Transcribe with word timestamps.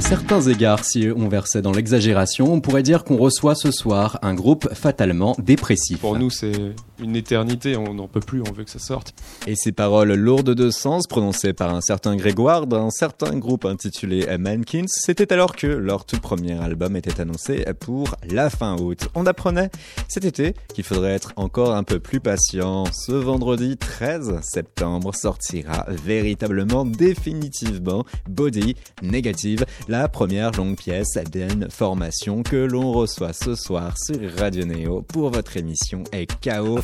À 0.00 0.02
certains 0.02 0.40
égards, 0.40 0.82
si 0.82 1.08
on 1.14 1.28
versait 1.28 1.60
dans 1.60 1.72
l'exagération, 1.72 2.54
on 2.54 2.62
pourrait 2.62 2.82
dire 2.82 3.04
qu'on 3.04 3.18
reçoit 3.18 3.54
ce 3.54 3.70
soir 3.70 4.18
un 4.22 4.32
groupe 4.32 4.72
fatalement 4.72 5.36
dépressif. 5.38 6.00
Pour 6.00 6.18
nous, 6.18 6.30
c'est 6.30 6.74
une 7.02 7.16
éternité, 7.16 7.76
on 7.76 7.92
n'en 7.92 8.08
peut 8.08 8.20
plus, 8.20 8.40
on 8.40 8.50
veut 8.50 8.64
que 8.64 8.70
ça 8.70 8.78
sorte. 8.78 9.14
Et 9.46 9.56
ces 9.56 9.72
paroles 9.72 10.14
lourdes 10.14 10.54
de 10.54 10.70
sens 10.70 11.06
prononcées 11.06 11.52
par 11.52 11.74
un 11.74 11.82
certain 11.82 12.16
Grégoire 12.16 12.66
d'un 12.66 12.88
certain 12.88 13.36
groupe 13.36 13.66
intitulé 13.66 14.26
Mankins, 14.38 14.86
c'était 14.88 15.34
alors 15.34 15.54
que 15.54 15.66
leur 15.66 16.06
tout 16.06 16.18
premier 16.18 16.58
album 16.58 16.96
était 16.96 17.20
annoncé 17.20 17.66
pour 17.78 18.16
la 18.26 18.48
fin 18.48 18.76
août. 18.80 19.08
On 19.14 19.26
apprenait 19.26 19.70
cet 20.08 20.24
été 20.24 20.54
qu'il 20.74 20.84
faudrait 20.84 21.12
être 21.12 21.34
encore 21.36 21.74
un 21.74 21.84
peu 21.84 22.00
plus 22.00 22.20
patient. 22.20 22.86
Ce 22.86 23.12
vendredi 23.12 23.76
13 23.76 24.40
septembre 24.40 25.14
sortira 25.14 25.84
véritablement 25.88 26.86
définitivement 26.86 28.04
Body 28.28 28.76
Negative, 29.02 29.66
la 29.90 30.06
première 30.06 30.52
longue 30.52 30.76
pièce 30.76 31.18
d'une 31.32 31.68
formation 31.68 32.44
que 32.44 32.54
l'on 32.54 32.92
reçoit 32.92 33.32
ce 33.32 33.56
soir 33.56 33.94
sur 33.98 34.20
Radio 34.38 34.64
Neo 34.64 35.02
pour 35.02 35.30
votre 35.30 35.56
émission 35.56 36.04
et 36.12 36.28
Chaos. 36.40 36.78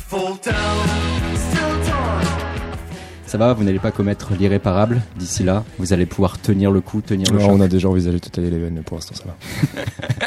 Ça 3.25 3.37
va, 3.37 3.53
vous 3.53 3.63
n'allez 3.63 3.79
pas 3.79 3.91
commettre 3.91 4.33
l'irréparable 4.37 5.01
d'ici 5.17 5.43
là. 5.43 5.63
Vous 5.79 5.93
allez 5.93 6.05
pouvoir 6.05 6.37
tenir 6.41 6.69
le 6.69 6.81
coup, 6.81 6.99
tenir 7.01 7.31
le 7.31 7.39
Non, 7.39 7.45
choc. 7.45 7.55
on 7.55 7.61
a 7.61 7.69
déjà 7.69 7.87
envisagé 7.87 8.17
de 8.19 8.23
te 8.25 8.29
tailler 8.29 8.49
les 8.49 8.59
veines, 8.59 8.83
pour 8.85 8.97
l'instant 8.97 9.15
ça 9.15 9.23
va. 9.25 9.35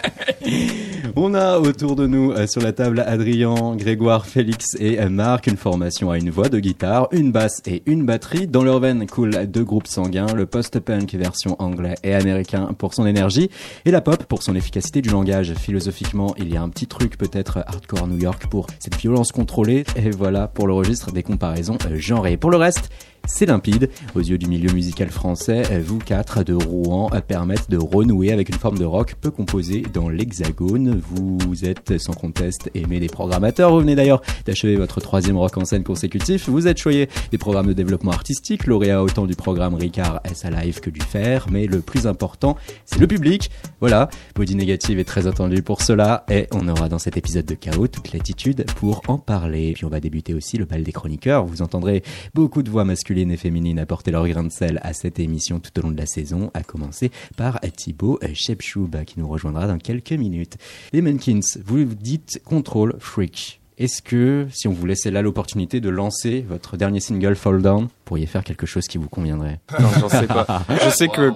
On 1.16 1.34
a 1.34 1.58
autour 1.58 1.96
de 1.96 2.06
nous 2.06 2.32
euh, 2.32 2.46
sur 2.46 2.60
la 2.60 2.72
table 2.72 3.02
Adrien, 3.06 3.74
Grégoire, 3.76 4.26
Félix 4.26 4.76
et 4.78 5.00
euh, 5.00 5.08
Marc, 5.08 5.46
une 5.46 5.56
formation 5.56 6.10
à 6.10 6.18
une 6.18 6.30
voix 6.30 6.48
de 6.48 6.58
guitare, 6.60 7.08
une 7.12 7.32
basse 7.32 7.62
et 7.66 7.82
une 7.86 8.06
batterie. 8.06 8.46
Dans 8.46 8.62
leur 8.62 8.80
veine 8.80 9.06
coulent 9.06 9.46
deux 9.46 9.64
groupes 9.64 9.86
sanguins, 9.86 10.32
le 10.34 10.46
post-punk 10.46 11.12
version 11.14 11.56
anglais 11.60 11.94
et 12.04 12.14
américain 12.14 12.70
pour 12.78 12.94
son 12.94 13.06
énergie 13.06 13.50
et 13.84 13.90
la 13.90 14.00
pop 14.00 14.24
pour 14.24 14.42
son 14.42 14.54
efficacité 14.54 15.02
du 15.02 15.10
langage. 15.10 15.54
Philosophiquement, 15.54 16.34
il 16.38 16.52
y 16.52 16.56
a 16.56 16.62
un 16.62 16.68
petit 16.68 16.86
truc 16.86 17.18
peut-être 17.18 17.58
hardcore 17.66 18.06
New 18.06 18.18
York 18.18 18.46
pour 18.48 18.66
cette 18.78 18.96
violence 18.96 19.32
contrôlée 19.32 19.84
et 19.96 20.10
voilà 20.10 20.48
pour 20.48 20.66
le 20.66 20.74
registre 20.74 21.12
des 21.12 21.22
comparaisons 21.22 21.78
euh, 21.86 21.96
genrées. 21.96 22.36
Pour 22.36 22.50
le 22.50 22.56
reste, 22.56 22.90
c'est 23.30 23.46
limpide. 23.46 23.90
Aux 24.14 24.20
yeux 24.20 24.38
du 24.38 24.46
milieu 24.46 24.72
musical 24.72 25.08
français, 25.08 25.62
vous 25.80 25.98
quatre 25.98 26.42
de 26.42 26.54
Rouen 26.54 27.08
permettent 27.26 27.70
de 27.70 27.78
renouer 27.78 28.32
avec 28.32 28.48
une 28.48 28.56
forme 28.56 28.78
de 28.78 28.84
rock 28.84 29.14
peu 29.20 29.30
composée 29.30 29.82
dans 29.92 30.08
l'hexagone. 30.08 31.00
Vous 31.00 31.64
êtes 31.64 31.98
sans 31.98 32.12
conteste 32.12 32.70
aimé 32.74 33.00
des 33.00 33.08
programmateurs. 33.08 33.72
Vous 33.72 33.80
venez 33.80 33.94
d'ailleurs 33.94 34.20
d'achever 34.46 34.76
votre 34.76 35.00
troisième 35.00 35.38
rock 35.38 35.56
en 35.56 35.64
scène 35.64 35.84
consécutif. 35.84 36.48
Vous 36.48 36.66
êtes 36.66 36.78
choyé 36.78 37.08
des 37.30 37.38
programmes 37.38 37.68
de 37.68 37.72
développement 37.72 38.12
artistique, 38.12 38.66
lauréat 38.66 39.02
autant 39.02 39.26
du 39.26 39.36
programme 39.36 39.74
Ricard 39.74 40.20
S 40.24 40.44
Live 40.44 40.80
que 40.80 40.90
du 40.90 41.00
Fer. 41.00 41.46
Mais 41.50 41.66
le 41.66 41.80
plus 41.80 42.06
important, 42.06 42.56
c'est 42.84 42.98
le 42.98 43.06
public. 43.06 43.50
Voilà, 43.80 44.10
Body 44.34 44.56
Négative 44.56 44.98
est 44.98 45.04
très 45.04 45.26
attendu 45.26 45.62
pour 45.62 45.82
cela 45.82 46.24
et 46.30 46.46
on 46.52 46.66
aura 46.68 46.88
dans 46.88 46.98
cet 46.98 47.16
épisode 47.16 47.46
de 47.46 47.54
Chaos 47.54 47.88
toute 47.88 48.12
l'attitude 48.12 48.66
pour 48.76 49.02
en 49.08 49.18
parler. 49.18 49.72
Puis 49.74 49.84
on 49.84 49.90
va 49.90 50.00
débuter 50.00 50.34
aussi 50.34 50.58
le 50.58 50.64
bal 50.64 50.82
des 50.82 50.92
chroniqueurs. 50.92 51.46
Vous 51.46 51.62
entendrez 51.62 52.02
beaucoup 52.34 52.62
de 52.62 52.70
voix 52.70 52.84
masculines 52.84 53.19
et 53.28 53.36
féminines 53.36 53.78
apporter 53.78 54.10
leur 54.10 54.26
grain 54.26 54.44
de 54.44 54.50
sel 54.50 54.78
à 54.82 54.92
cette 54.92 55.18
émission 55.18 55.60
tout 55.60 55.78
au 55.78 55.82
long 55.82 55.90
de 55.90 55.98
la 55.98 56.06
saison, 56.06 56.50
à 56.54 56.62
commencer 56.62 57.10
par 57.36 57.60
Thibaut 57.60 58.18
Shepchoub 58.32 59.04
qui 59.04 59.18
nous 59.18 59.28
rejoindra 59.28 59.66
dans 59.66 59.78
quelques 59.78 60.12
minutes. 60.12 60.56
Les 60.92 61.02
Mankins, 61.02 61.40
vous 61.64 61.84
dites 61.84 62.40
Control 62.44 62.96
Freak. 62.98 63.59
Est-ce 63.80 64.02
que, 64.02 64.46
si 64.52 64.68
on 64.68 64.72
vous 64.72 64.84
laissait 64.84 65.10
là 65.10 65.22
l'opportunité 65.22 65.80
de 65.80 65.88
lancer 65.88 66.44
votre 66.46 66.76
dernier 66.76 67.00
single 67.00 67.34
Fall 67.34 67.62
Down, 67.62 67.84
vous 67.84 67.90
pourriez 68.04 68.26
faire 68.26 68.44
quelque 68.44 68.66
chose 68.66 68.86
qui 68.86 68.98
vous 68.98 69.08
conviendrait? 69.08 69.58
Non, 69.80 69.88
j'en 69.98 70.10
sais 70.10 70.26
pas. 70.26 70.64
Je 70.68 70.90
sais 70.90 71.08
que 71.08 71.32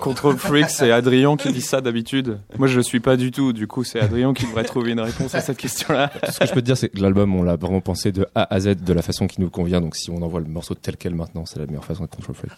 Control 0.00 0.36
Freak, 0.36 0.70
c'est 0.70 0.92
Adrien 0.92 1.36
qui 1.36 1.52
dit 1.52 1.60
ça 1.60 1.80
d'habitude. 1.80 2.38
Moi, 2.56 2.68
je 2.68 2.76
le 2.76 2.84
suis 2.84 3.00
pas 3.00 3.16
du 3.16 3.32
tout. 3.32 3.52
Du 3.52 3.66
coup, 3.66 3.82
c'est 3.82 3.98
Adrien 3.98 4.32
qui 4.32 4.46
devrait 4.46 4.62
trouver 4.62 4.92
une 4.92 5.00
réponse 5.00 5.34
à 5.34 5.40
cette 5.40 5.56
question-là. 5.56 6.12
Tout 6.24 6.30
ce 6.30 6.38
que 6.38 6.46
je 6.46 6.52
peux 6.52 6.60
te 6.60 6.66
dire, 6.66 6.76
c'est 6.76 6.88
que 6.88 7.00
l'album, 7.00 7.34
on 7.34 7.42
l'a 7.42 7.56
vraiment 7.56 7.80
pensé 7.80 8.12
de 8.12 8.28
A 8.36 8.54
à 8.54 8.60
Z 8.60 8.76
de 8.76 8.92
la 8.92 9.02
façon 9.02 9.26
qui 9.26 9.40
nous 9.40 9.50
convient. 9.50 9.80
Donc 9.80 9.96
si 9.96 10.08
on 10.12 10.22
envoie 10.22 10.38
le 10.38 10.46
morceau 10.46 10.74
tel 10.74 10.96
quel 10.96 11.16
maintenant, 11.16 11.46
c'est 11.46 11.58
la 11.58 11.66
meilleure 11.66 11.84
façon 11.84 12.04
de 12.04 12.10
Control 12.10 12.36
Freak. 12.36 12.52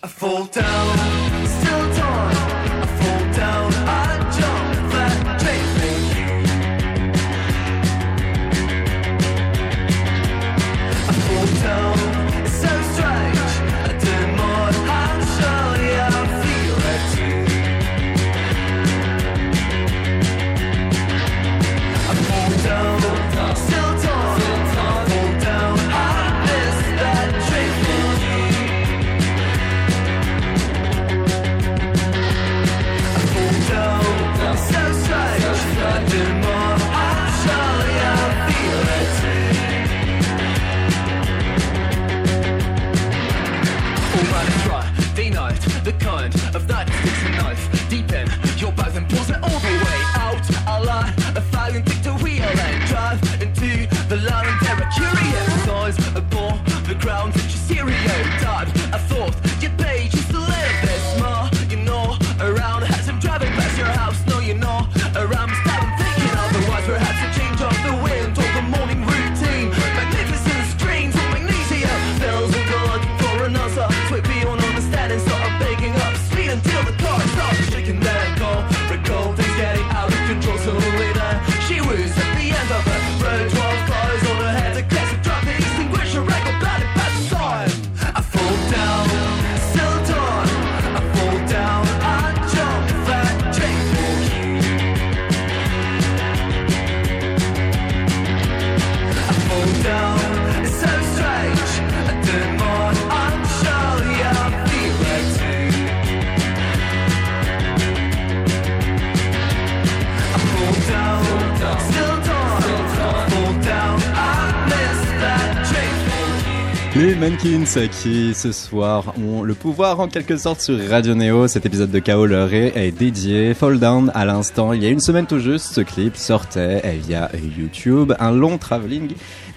Mankins 117.45 117.89
qui 117.89 118.33
ce 118.35 118.53
soir 118.53 119.13
ont 119.19 119.43
le 119.43 119.55
pouvoir 119.55 120.01
en 120.01 120.09
quelque 120.09 120.37
sorte 120.39 120.63
sur 120.63 120.79
Radio 120.89 121.15
Neo. 121.15 121.47
Cet 121.47 121.67
épisode 121.67 121.91
de 121.91 121.99
Chaos 121.99 122.25
leur 122.25 122.55
est, 122.55 122.73
est 122.75 122.91
dédié. 122.91 123.53
Fall 123.53 123.79
Down 123.79 124.11
à 124.15 124.25
l'instant. 124.25 124.73
Il 124.73 124.83
y 124.83 124.87
a 124.87 124.89
une 124.89 125.01
semaine 125.01 125.27
tout 125.27 125.39
juste, 125.39 125.75
ce 125.75 125.83
clip 125.83 126.17
sortait 126.17 126.81
eh, 126.85 126.97
via 126.97 127.31
YouTube. 127.35 128.15
Un 128.19 128.33
long 128.33 128.57
travelling. 128.57 129.13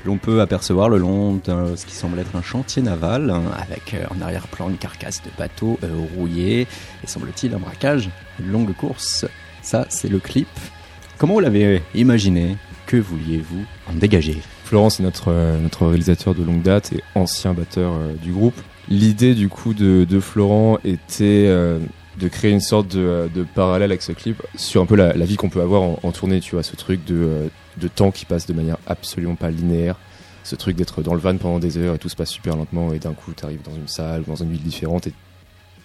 L'on 0.06 0.18
peut 0.18 0.42
apercevoir 0.42 0.90
le 0.90 0.98
long 0.98 1.36
de 1.36 1.76
ce 1.76 1.86
qui 1.86 1.96
semble 1.96 2.20
être 2.20 2.36
un 2.36 2.42
chantier 2.42 2.82
naval 2.82 3.30
hein, 3.30 3.44
avec 3.58 3.94
euh, 3.94 4.06
en 4.10 4.22
arrière-plan 4.22 4.70
une 4.70 4.78
carcasse 4.78 5.22
de 5.24 5.30
bateau 5.38 5.80
euh, 5.84 5.88
rouillé 6.18 6.62
et 6.62 7.08
semble-t-il 7.08 7.54
un 7.54 7.60
braquage, 7.60 8.10
une 8.40 8.52
longue 8.52 8.74
course. 8.76 9.26
Ça, 9.62 9.86
c'est 9.90 10.10
le 10.10 10.20
clip. 10.20 10.50
Comment 11.18 11.36
vous 11.36 11.40
l'avez 11.40 11.82
imaginé? 11.96 12.58
Que 12.86 12.98
vouliez-vous 12.98 13.64
en 13.90 13.94
dégager? 13.94 14.42
Florent, 14.68 14.90
c'est 14.90 15.02
notre, 15.02 15.30
euh, 15.30 15.58
notre 15.60 15.88
réalisateur 15.88 16.36
de 16.36 16.44
longue 16.44 16.62
date 16.62 16.92
et 16.92 17.02
ancien 17.16 17.54
batteur 17.54 17.94
euh, 17.94 18.14
du 18.22 18.34
groupe. 18.34 18.60
L'idée 18.90 19.34
du 19.34 19.48
coup 19.48 19.74
de, 19.74 20.04
de 20.04 20.20
Florent 20.20 20.78
était 20.84 21.46
euh, 21.48 21.80
de 22.20 22.28
créer 22.28 22.52
une 22.52 22.60
sorte 22.60 22.90
de, 22.90 23.30
de 23.34 23.44
parallèle 23.44 23.92
avec 23.92 24.02
ce 24.02 24.12
clip 24.12 24.44
sur 24.58 24.82
un 24.82 24.86
peu 24.86 24.96
la, 24.96 25.14
vie 25.14 25.38
qu'on 25.38 25.48
peut 25.48 25.62
avoir 25.62 25.84
en, 26.04 26.12
tournée, 26.12 26.42
tu 26.42 26.56
vois, 26.56 26.64
ce 26.64 26.76
truc 26.76 27.06
de, 27.06 27.50
de 27.78 27.88
temps 27.88 28.12
qui 28.12 28.26
passe 28.26 28.46
de 28.46 28.52
manière 28.52 28.76
absolument 28.88 29.36
pas 29.36 29.52
linéaire, 29.52 29.96
ce 30.44 30.58
truc 30.58 30.76
d'être 30.76 31.02
dans 31.02 31.14
le 31.14 31.22
van 31.22 31.38
pendant 31.38 31.60
des 31.60 31.78
heures 31.78 31.96
et 31.96 32.00
tout 32.00 32.10
se 32.10 32.18
passe 32.18 32.32
super 32.32 32.58
lentement 32.58 32.92
et 32.92 33.00
d'un 33.00 33.14
coup 33.14 33.32
tu 33.34 33.46
arrives 33.46 33.64
dans 33.64 33.76
une 33.76 33.88
salle 33.88 34.24
dans 34.28 34.36
une 34.36 34.52
ville 34.52 34.64
différente 34.64 35.08
et 35.08 35.14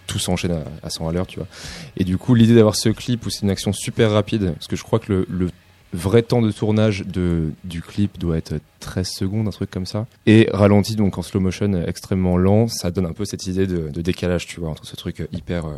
tout 0.09 0.19
s'enchaîne 0.19 0.53
à, 0.53 0.65
à 0.83 0.91
100 0.91 1.09
à 1.09 1.13
l'heure, 1.13 1.29
tu 1.29 1.39
vois. 1.39 1.49
Et 1.97 2.03
du 2.03 2.19
coup, 2.19 2.35
l'idée 2.35 2.57
d'avoir 2.57 2.75
ce 2.75 2.89
clip 2.89 3.25
où 3.27 3.31
c'est 3.31 3.43
une 3.43 3.51
action 3.51 3.73
super 3.73 4.11
rapide, 4.11 4.55
parce 4.55 4.67
que 4.67 4.75
je 4.75 4.83
crois 4.83 4.99
que 4.99 5.13
le, 5.13 5.27
le 5.31 5.51
vrai 5.93 6.23
temps 6.23 6.43
de 6.43 6.51
tournage 6.51 7.05
de, 7.07 7.53
du 7.65 7.83
clip 7.83 8.19
doit 8.19 8.37
être 8.37 8.55
13 8.81 9.09
secondes, 9.09 9.49
un 9.49 9.51
truc 9.51 9.71
comme 9.71 9.87
ça. 9.87 10.07
Et 10.27 10.49
ralenti, 10.53 10.97
donc 10.97 11.19
en 11.19 11.23
slow 11.23 11.41
motion 11.41 11.73
extrêmement 11.87 12.37
lent, 12.37 12.69
ça 12.69 12.91
donne 12.91 13.07
un 13.07 13.13
peu 13.13 13.25
cette 13.25 13.47
idée 13.47 13.67
de, 13.67 13.89
de 13.89 14.03
décalage, 14.03 14.47
tu 14.47 14.61
vois, 14.61 14.71
entre 14.71 14.87
ce 14.87 14.97
truc 14.97 15.27
hyper, 15.33 15.67
euh, 15.67 15.77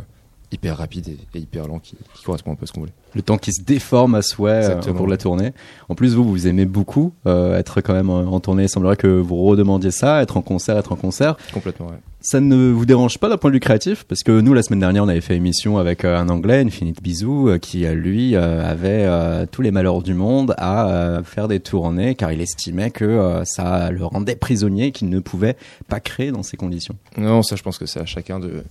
hyper 0.51 0.77
rapide 0.77 1.07
et, 1.07 1.37
et 1.37 1.41
hyper 1.41 1.67
lent 1.67 1.79
qui, 1.79 1.95
qui 2.13 2.23
correspond 2.23 2.51
un 2.51 2.55
peu 2.55 2.63
à 2.63 2.67
ce 2.67 2.73
qu'on 2.73 2.81
voulait. 2.81 2.93
Le 3.13 3.21
temps 3.21 3.37
qui 3.37 3.53
se 3.53 3.63
déforme 3.63 4.15
à 4.15 4.21
souhait 4.21 4.65
euh, 4.65 4.93
pour 4.93 5.07
la 5.07 5.17
tournée. 5.17 5.53
En 5.87 5.95
plus, 5.95 6.15
vous, 6.15 6.23
vous 6.25 6.47
aimez 6.47 6.65
beaucoup 6.65 7.13
euh, 7.25 7.57
être 7.57 7.79
quand 7.79 7.93
même 7.93 8.09
en 8.09 8.39
tournée. 8.41 8.63
Il 8.63 8.69
semblerait 8.69 8.97
que 8.97 9.07
vous 9.07 9.37
redemandiez 9.43 9.91
ça, 9.91 10.21
être 10.21 10.35
en 10.35 10.41
concert, 10.41 10.77
être 10.77 10.91
en 10.91 10.97
concert. 10.97 11.37
Complètement, 11.53 11.87
ouais. 11.87 11.99
Ça 12.19 12.39
ne 12.39 12.71
vous 12.71 12.85
dérange 12.85 13.19
pas 13.19 13.29
d'un 13.29 13.37
point 13.37 13.51
de 13.51 13.55
vue 13.55 13.59
créatif? 13.59 14.03
Parce 14.03 14.23
que 14.23 14.41
nous, 14.41 14.53
la 14.53 14.63
semaine 14.63 14.79
dernière, 14.79 15.03
on 15.03 15.07
avait 15.07 15.21
fait 15.21 15.35
émission 15.35 15.77
avec 15.77 16.03
euh, 16.03 16.17
un 16.17 16.27
Anglais, 16.27 16.61
Infinite 16.65 17.01
Bisou, 17.01 17.57
qui, 17.61 17.85
lui, 17.85 18.35
avait 18.35 19.05
euh, 19.05 19.45
tous 19.49 19.61
les 19.61 19.71
malheurs 19.71 20.01
du 20.01 20.13
monde 20.13 20.55
à 20.57 21.21
faire 21.23 21.47
des 21.47 21.59
tournées, 21.59 22.15
car 22.15 22.31
il 22.31 22.41
estimait 22.41 22.89
que 22.89 23.41
ça 23.45 23.91
le 23.91 24.03
rendait 24.05 24.35
prisonnier, 24.35 24.91
qu'il 24.91 25.09
ne 25.09 25.19
pouvait 25.19 25.55
pas 25.87 25.99
créer 25.99 26.31
dans 26.31 26.43
ces 26.43 26.57
conditions. 26.57 26.95
Non, 27.17 27.43
ça, 27.43 27.55
je 27.55 27.63
pense 27.63 27.77
que 27.77 27.85
c'est 27.85 27.99
à 27.99 28.05
chacun 28.05 28.39
de, 28.39 28.63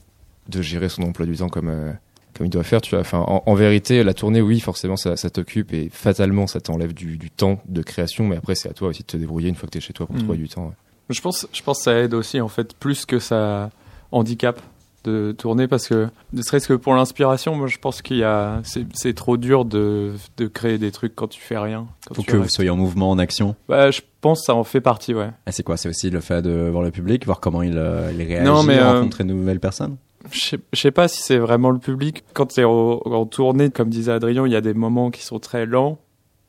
de 0.49 0.63
gérer 0.63 0.89
son 0.89 1.03
emploi 1.03 1.27
du 1.27 1.37
temps 1.37 1.49
comme, 1.49 1.69
euh, 1.69 1.93
comme 2.37 2.47
il 2.47 2.51
doit 2.51 2.63
faire. 2.65 2.81
Tu 2.81 2.91
vois. 2.91 3.01
Enfin, 3.01 3.19
en, 3.27 3.43
en 3.47 3.55
vérité, 3.55 4.03
la 4.05 4.15
tournée, 4.15 4.41
oui, 4.41 4.61
forcément, 4.61 4.97
ça, 4.97 5.17
ça 5.17 5.31
t'occupe 5.31 5.73
et 5.73 5.89
fatalement, 5.93 6.47
ça 6.47 6.61
t'enlève 6.61 6.93
du, 6.95 7.17
du 7.17 7.31
temps 7.31 7.61
de 7.69 7.83
création. 7.83 8.27
Mais 8.27 8.37
après, 8.37 8.55
c'est 8.55 8.69
à 8.69 8.73
toi 8.73 8.89
aussi 8.89 9.03
de 9.03 9.07
te 9.07 9.17
débrouiller 9.17 9.49
une 9.49 9.55
fois 9.55 9.67
que 9.69 9.73
t'es 9.73 9.81
chez 9.81 9.93
toi 9.93 10.07
pour 10.07 10.17
Mhm. 10.17 10.23
trouver 10.23 10.39
du 10.39 10.49
temps. 10.49 10.67
ouais. 10.67 10.75
Je 11.11 11.21
pense, 11.21 11.47
je 11.53 11.63
pense 11.63 11.79
que 11.79 11.85
ça 11.85 11.95
aide 11.99 12.15
aussi, 12.15 12.41
en 12.41 12.49
fait, 12.49 12.75
plus 12.75 13.05
que 13.07 13.19
ça 13.19 13.71
handicap 14.13 14.61
de 15.05 15.33
tourner 15.37 15.69
parce 15.69 15.87
que 15.87 16.09
ne 16.33 16.41
serait-ce 16.41 16.67
que 16.67 16.73
pour 16.73 16.95
l'inspiration 16.95 17.55
moi 17.57 17.67
je 17.67 17.77
pense 17.77 18.01
qu'il 18.01 18.17
y 18.17 18.25
a 18.25 18.63
c'est 18.65 18.87
c'est 18.95 19.13
trop 19.13 19.37
dur 19.37 19.67
de, 19.67 20.15
de 20.39 20.47
créer 20.47 20.79
des 20.79 20.91
trucs 20.93 21.15
quand 21.15 21.29
tu 21.29 21.43
fais 21.43 21.59
rien 21.59 21.87
quand 22.07 22.15
faut 22.15 22.23
tu 22.23 22.31
que 22.31 22.37
vous 22.39 22.49
soyez 22.49 22.71
en 22.71 22.77
mouvement, 22.77 23.11
en 23.11 23.19
action. 23.19 23.55
bah, 23.69 23.91
je 23.91 24.01
pense 24.23 24.41
que 24.41 24.45
ça 24.47 24.55
en 24.55 24.65
fait 24.65 24.81
partie 24.81 25.13
ouais 25.13 25.29
Et 25.47 25.53
c'est 25.53 25.63
quoi? 25.63 25.77
C'est 25.77 25.91
aussi 25.91 26.09
le 26.09 26.21
fait 26.21 26.41
de 26.41 26.71
voir 26.71 26.83
le 26.83 26.91
public, 26.91 27.27
voir 27.27 27.41
comment 27.41 27.61
il, 27.61 27.77
euh, 27.77 28.11
il 28.19 28.23
réagit, 28.23 28.47
Non, 28.47 28.63
mais, 28.63 28.79
euh, 28.79 28.95
rencontrer 28.95 29.25
de 29.25 29.35
nouvelles 29.35 29.61
personnes? 29.61 29.97
Je 30.31 30.57
sais- 30.73 30.91
pas 30.91 31.09
si 31.09 31.23
c'est 31.23 31.39
vraiment 31.39 31.71
le 31.71 31.79
public. 31.79 32.25
Quand 32.33 32.59
es 32.59 32.65
en 32.65 33.27
tournée, 33.27 33.71
comme 33.71 33.89
disait 33.91 34.13
Adrien, 34.13 34.47
il 34.47 34.53
y 34.53 34.57
a 34.57 34.61
des 34.61 34.75
moments 34.75 35.11
qui 35.11 35.23
sont 35.23 35.39
très 35.39 35.67
lents. 35.67 35.99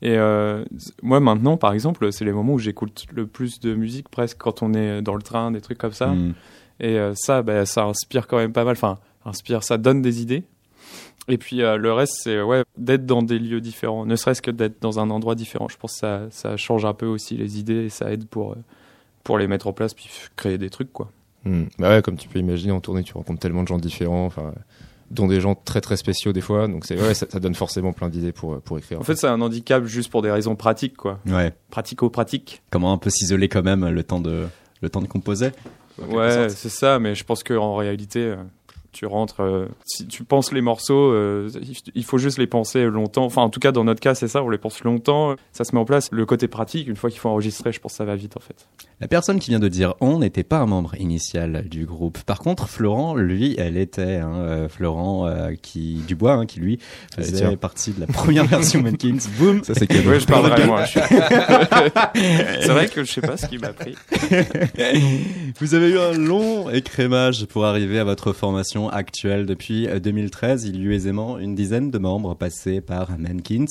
Et 0.02 0.18
euh, 0.18 0.64
moi 1.02 1.20
maintenant, 1.20 1.58
par 1.58 1.74
exemple, 1.74 2.12
c'est 2.12 2.26
les 2.26 2.32
moments 2.32 2.54
où 2.54 2.60
j'écoute 2.60 3.06
le 3.14 3.26
plus 3.28 3.60
de 3.60 3.74
musique 3.74 4.10
presque 4.10 4.38
quand 4.38 4.62
on 4.62 4.74
est 4.74 5.02
dans 5.02 5.16
le 5.16 5.22
train, 5.22 5.52
des 5.52 5.62
trucs 5.62 5.78
comme 5.78 5.94
ça. 5.94 6.08
Hmm. 6.08 6.34
Et 6.80 7.00
euh, 7.00 7.14
ça, 7.16 7.42
bah, 7.42 7.66
ça 7.66 7.86
inspire 7.86 8.28
quand 8.28 8.38
même 8.38 8.54
pas 8.54 8.64
mal. 8.66 8.74
Enfin, 8.74 8.98
inspire, 9.26 9.64
ça 9.64 9.78
donne 9.78 10.02
des 10.02 10.22
idées. 10.22 10.44
Et 11.28 11.38
puis 11.38 11.64
euh, 11.64 11.78
le 11.78 11.92
reste, 11.92 12.18
c'est 12.22 12.42
ouais, 12.42 12.64
d'être 12.78 13.06
dans 13.06 13.24
des 13.24 13.40
lieux 13.40 13.62
différents, 13.62 14.06
ne 14.06 14.16
serait-ce 14.16 14.42
que 14.44 14.52
d'être 14.52 14.80
dans 14.82 15.00
un 15.00 15.10
endroit 15.10 15.34
différent. 15.34 15.68
Je 15.70 15.78
pense 15.78 15.94
que 15.94 16.00
ça, 16.00 16.28
ça 16.30 16.56
change 16.58 16.86
un 16.86 16.94
peu 16.94 17.08
aussi 17.08 17.36
les 17.36 17.58
idées 17.58 17.86
et 17.86 17.90
ça 17.90 18.12
aide 18.12 18.28
pour, 18.28 18.56
pour 19.24 19.40
les 19.40 19.48
mettre 19.48 19.66
en 19.66 19.74
place 19.74 19.96
puis 19.96 20.08
créer 20.36 20.60
des 20.60 20.70
trucs 20.70 20.94
quoi. 20.94 21.10
Hmm. 21.46 21.66
Bah 21.80 21.90
ouais, 21.90 22.02
comme 22.02 22.18
tu 22.18 22.28
peux 22.28 22.40
imaginer, 22.40 22.72
en 22.72 22.82
tournée, 22.82 23.04
tu 23.04 23.14
rencontres 23.14 23.40
tellement 23.40 23.64
de 23.64 23.68
gens 23.68 23.78
différents, 23.78 24.26
enfin, 24.26 24.54
dont 25.12 25.28
des 25.28 25.40
gens 25.40 25.56
très 25.56 25.82
très 25.82 25.96
spéciaux 25.98 26.34
des 26.34 26.42
fois. 26.42 26.68
Donc 26.68 26.86
c'est 26.86 27.00
ouais, 27.00 27.14
ça, 27.14 27.28
ça 27.30 27.40
donne 27.40 27.56
forcément 27.56 27.94
plein 27.94 28.10
d'idées 28.10 28.32
pour 28.32 28.60
pour 28.62 28.78
écrire. 28.78 29.00
En 29.00 29.04
fait, 29.04 29.16
c'est 29.16 29.28
un 29.28 29.42
handicap 29.42 29.86
juste 29.86 30.10
pour 30.10 30.22
des 30.22 30.32
raisons 30.32 30.56
pratiques 30.56 30.98
quoi. 30.98 31.20
Ouais. 31.28 31.54
Pratico-pratiques. 31.70 32.64
Comment 32.72 32.92
un 32.92 32.98
peu 32.98 33.10
s'isoler 33.10 33.48
quand 33.48 33.64
même 33.64 33.88
le 33.88 34.04
temps 34.04 34.20
de, 34.20 34.48
le 34.82 34.90
temps 34.90 35.02
de 35.02 35.08
composer? 35.08 35.52
Ouais, 36.10 36.50
c'est 36.50 36.70
ça, 36.70 37.00
mais 37.00 37.16
je 37.16 37.24
pense 37.24 37.44
qu'en 37.44 37.76
réalité, 37.76 38.20
euh, 38.20 38.36
tu 38.96 39.06
rentres, 39.06 39.42
euh, 39.42 39.66
si 39.86 40.08
tu 40.08 40.24
penses 40.24 40.52
les 40.52 40.62
morceaux, 40.62 41.12
euh, 41.12 41.50
il- 41.96 42.04
faut 42.04 42.18
juste 42.18 42.38
les 42.38 42.48
penser 42.48 42.84
longtemps. 42.86 43.26
Enfin, 43.26 43.42
en 43.42 43.50
tout 43.50 43.60
cas, 43.60 43.72
dans 43.72 43.84
notre 43.84 44.00
cas, 44.00 44.16
c'est 44.16 44.28
ça, 44.28 44.42
on 44.44 44.50
les 44.50 44.58
pense 44.58 44.84
longtemps, 44.84 45.36
ça 45.52 45.64
se 45.64 45.76
met 45.76 45.82
en 45.82 45.86
place. 45.86 46.10
Le 46.12 46.26
côté 46.26 46.48
pratique, 46.48 46.88
une 46.88 46.96
fois 46.96 47.10
qu'il 47.10 47.20
faut 47.20 47.30
enregistrer, 47.30 47.72
je 47.72 47.80
pense 47.80 47.94
que 47.94 47.98
ça 47.98 48.06
va 48.06 48.16
vite 48.16 48.38
en 48.38 48.40
fait. 48.40 48.68
La 49.02 49.08
personne 49.08 49.40
qui 49.40 49.50
vient 49.50 49.60
de 49.60 49.68
dire 49.68 49.94
on 50.00 50.20
n'était 50.20 50.44
pas 50.44 50.58
un 50.60 50.66
membre 50.66 50.96
initial 51.00 51.68
du 51.70 51.86
groupe. 51.86 52.20
Par 52.24 52.40
contre, 52.40 52.70
Florent, 52.70 53.16
lui, 53.16 53.56
elle 53.58 53.78
était. 53.78 54.16
Hein, 54.18 54.36
euh, 54.38 54.70
Florent 54.70 55.28
euh, 55.28 55.54
qui 55.62 56.02
Dubois, 56.08 56.34
hein, 56.34 56.46
qui 56.46 56.60
lui 56.60 56.80
faisait 57.16 57.58
partie 57.58 57.92
de 57.92 58.00
la 58.00 58.08
première 58.08 58.46
version 58.46 58.82
Mankins. 58.82 59.18
Boom. 59.40 59.64
Ça 59.64 59.74
c'est 59.74 59.88
cadeau. 59.88 60.10
Ouais, 60.12 60.20
je 60.20 60.26
parlerai 60.28 60.66
moi. 60.66 60.86
suis- 60.86 61.00
c'est 62.16 62.68
vrai 62.70 62.88
que 62.88 63.04
je 63.04 63.12
sais 63.12 63.22
pas 63.22 63.36
ce 63.38 63.48
qui 63.48 63.58
m'a 63.58 63.74
pris. 63.74 63.96
Vous 65.60 65.74
avez 65.74 65.90
eu 65.90 66.00
un 66.00 66.14
long 66.14 66.70
écrémage 66.70 67.46
pour 67.46 67.66
arriver 67.66 68.00
à 68.00 68.04
votre 68.04 68.34
formation 68.34 68.85
actuelle. 68.90 69.46
Depuis 69.46 69.88
euh, 69.88 70.00
2013, 70.00 70.66
il 70.66 70.78
y 70.78 70.84
eut 70.84 70.94
aisément 70.94 71.38
une 71.38 71.56
dizaine 71.56 71.92
de 71.92 71.98
membres 71.98 72.36
passés 72.36 72.82
par 72.82 73.18
Mankins. 73.18 73.66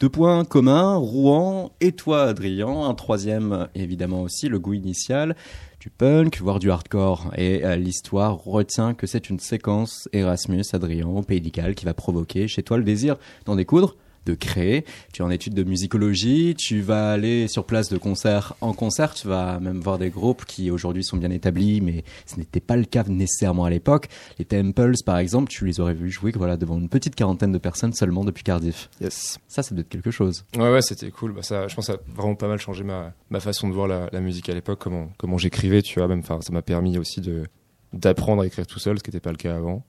Deux 0.00 0.08
points 0.08 0.44
communs, 0.44 0.96
Rouen 0.96 1.72
et 1.80 1.92
toi, 1.92 2.24
Adrien. 2.24 2.68
Un 2.68 2.94
troisième, 2.94 3.52
euh, 3.52 3.66
évidemment 3.74 4.22
aussi, 4.22 4.48
le 4.48 4.58
goût 4.58 4.74
initial 4.74 5.36
du 5.80 5.90
punk, 5.90 6.40
voire 6.40 6.58
du 6.58 6.70
hardcore. 6.70 7.30
Et 7.36 7.64
euh, 7.64 7.76
l'histoire 7.76 8.36
retient 8.44 8.94
que 8.94 9.06
c'est 9.06 9.30
une 9.30 9.40
séquence 9.40 10.08
Erasmus, 10.12 10.64
Adrien, 10.72 11.22
Pays 11.26 11.50
qui 11.50 11.84
va 11.84 11.94
provoquer 11.94 12.48
chez 12.48 12.62
toi 12.62 12.76
le 12.76 12.84
désir 12.84 13.16
d'en 13.46 13.56
découdre 13.56 13.96
de 14.26 14.34
créer. 14.34 14.84
Tu 15.12 15.22
es 15.22 15.24
en 15.24 15.30
études 15.30 15.54
de 15.54 15.64
musicologie, 15.64 16.54
tu 16.56 16.80
vas 16.80 17.12
aller 17.12 17.48
sur 17.48 17.64
place 17.64 17.88
de 17.88 17.98
concert 17.98 18.54
en 18.60 18.72
concert, 18.72 19.14
tu 19.14 19.28
vas 19.28 19.60
même 19.60 19.80
voir 19.80 19.98
des 19.98 20.10
groupes 20.10 20.44
qui 20.44 20.70
aujourd'hui 20.70 21.04
sont 21.04 21.16
bien 21.16 21.30
établis, 21.30 21.80
mais 21.80 22.04
ce 22.26 22.36
n'était 22.36 22.60
pas 22.60 22.76
le 22.76 22.84
cas 22.84 23.04
nécessairement 23.08 23.64
à 23.64 23.70
l'époque. 23.70 24.08
Les 24.38 24.44
Temples, 24.44 24.94
par 25.04 25.18
exemple, 25.18 25.50
tu 25.50 25.64
les 25.64 25.80
aurais 25.80 25.94
vus 25.94 26.10
jouer 26.10 26.32
voilà, 26.34 26.56
devant 26.56 26.78
une 26.78 26.88
petite 26.88 27.14
quarantaine 27.14 27.52
de 27.52 27.58
personnes 27.58 27.92
seulement 27.92 28.24
depuis 28.24 28.44
Cardiff. 28.44 28.88
Yes. 29.00 29.38
Ça, 29.48 29.62
ça 29.62 29.74
doit 29.74 29.82
être 29.82 29.88
quelque 29.88 30.10
chose. 30.10 30.44
Ouais, 30.56 30.70
ouais, 30.70 30.82
c'était 30.82 31.10
cool. 31.10 31.32
Bah, 31.32 31.42
ça, 31.42 31.68
je 31.68 31.74
pense 31.74 31.86
que 31.86 31.92
ça 31.92 31.98
a 31.98 32.14
vraiment 32.14 32.34
pas 32.34 32.48
mal 32.48 32.58
changé 32.58 32.84
ma, 32.84 33.12
ma 33.30 33.40
façon 33.40 33.68
de 33.68 33.74
voir 33.74 33.88
la, 33.88 34.08
la 34.12 34.20
musique 34.20 34.48
à 34.48 34.54
l'époque, 34.54 34.78
comment, 34.80 35.10
comment 35.18 35.38
j'écrivais, 35.38 35.82
tu 35.82 35.98
vois. 35.98 36.08
Même, 36.08 36.20
enfin, 36.20 36.40
ça 36.40 36.52
m'a 36.52 36.62
permis 36.62 36.98
aussi 36.98 37.20
de 37.20 37.44
d'apprendre 37.92 38.42
à 38.42 38.46
écrire 38.46 38.68
tout 38.68 38.78
seul, 38.78 38.98
ce 38.98 39.02
qui 39.02 39.10
n'était 39.10 39.20
pas 39.20 39.32
le 39.32 39.36
cas 39.36 39.56
avant. 39.56 39.82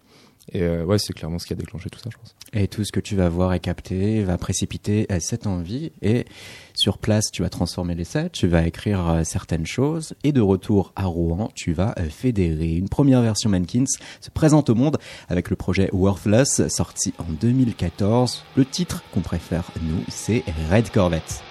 Et 0.52 0.62
euh, 0.64 0.84
ouais, 0.84 0.98
c'est 0.98 1.14
clairement 1.14 1.40
ce 1.40 1.46
qui 1.46 1.54
a 1.54 1.56
déclenché 1.56 1.90
tout 1.90 2.00
ça, 2.00 2.10
je 2.12 2.18
pense. 2.18 2.36
Et 2.54 2.68
tout 2.68 2.84
ce 2.84 2.92
que 2.92 3.00
tu 3.00 3.16
vas 3.16 3.30
voir 3.30 3.54
et 3.54 3.60
capter 3.60 4.24
va 4.24 4.38
précipiter 4.38 5.08
euh, 5.12 5.18
cette 5.20 5.48
envie. 5.48 5.92
Et 6.02 6.26
sur 6.74 6.98
place, 6.98 7.32
tu 7.32 7.44
vas 7.44 7.50
transformer 7.50 7.96
les 7.96 8.04
sets, 8.04 8.30
tu 8.32 8.48
vas 8.48 8.66
écrire 8.66 9.08
euh, 9.10 9.24
certaines 9.24 9.66
choses. 9.66 10.14
Et 10.24 10.32
de 10.32 10.42
retour 10.42 10.92
à 10.96 11.06
Rouen, 11.06 11.52
tu 11.56 11.74
vas 11.74 11.94
euh, 11.98 12.10
fédérer. 12.10 12.76
Une 12.76 12.90
première 12.90 13.22
version 13.22 13.50
Mankins 13.50 13.86
se 14.20 14.30
présente 14.30 14.70
au 14.70 14.76
monde 14.76 14.98
avec 15.30 15.50
le 15.50 15.56
projet 15.56 15.90
Worthless, 15.94 16.68
sorti 16.68 17.14
en 17.18 17.32
2014. 17.32 18.44
Le 18.56 18.66
titre 18.66 19.04
qu'on 19.14 19.22
préfère, 19.22 19.72
nous, 19.82 20.04
c'est 20.10 20.44
Red 20.72 20.90
Corvette. 20.92 21.44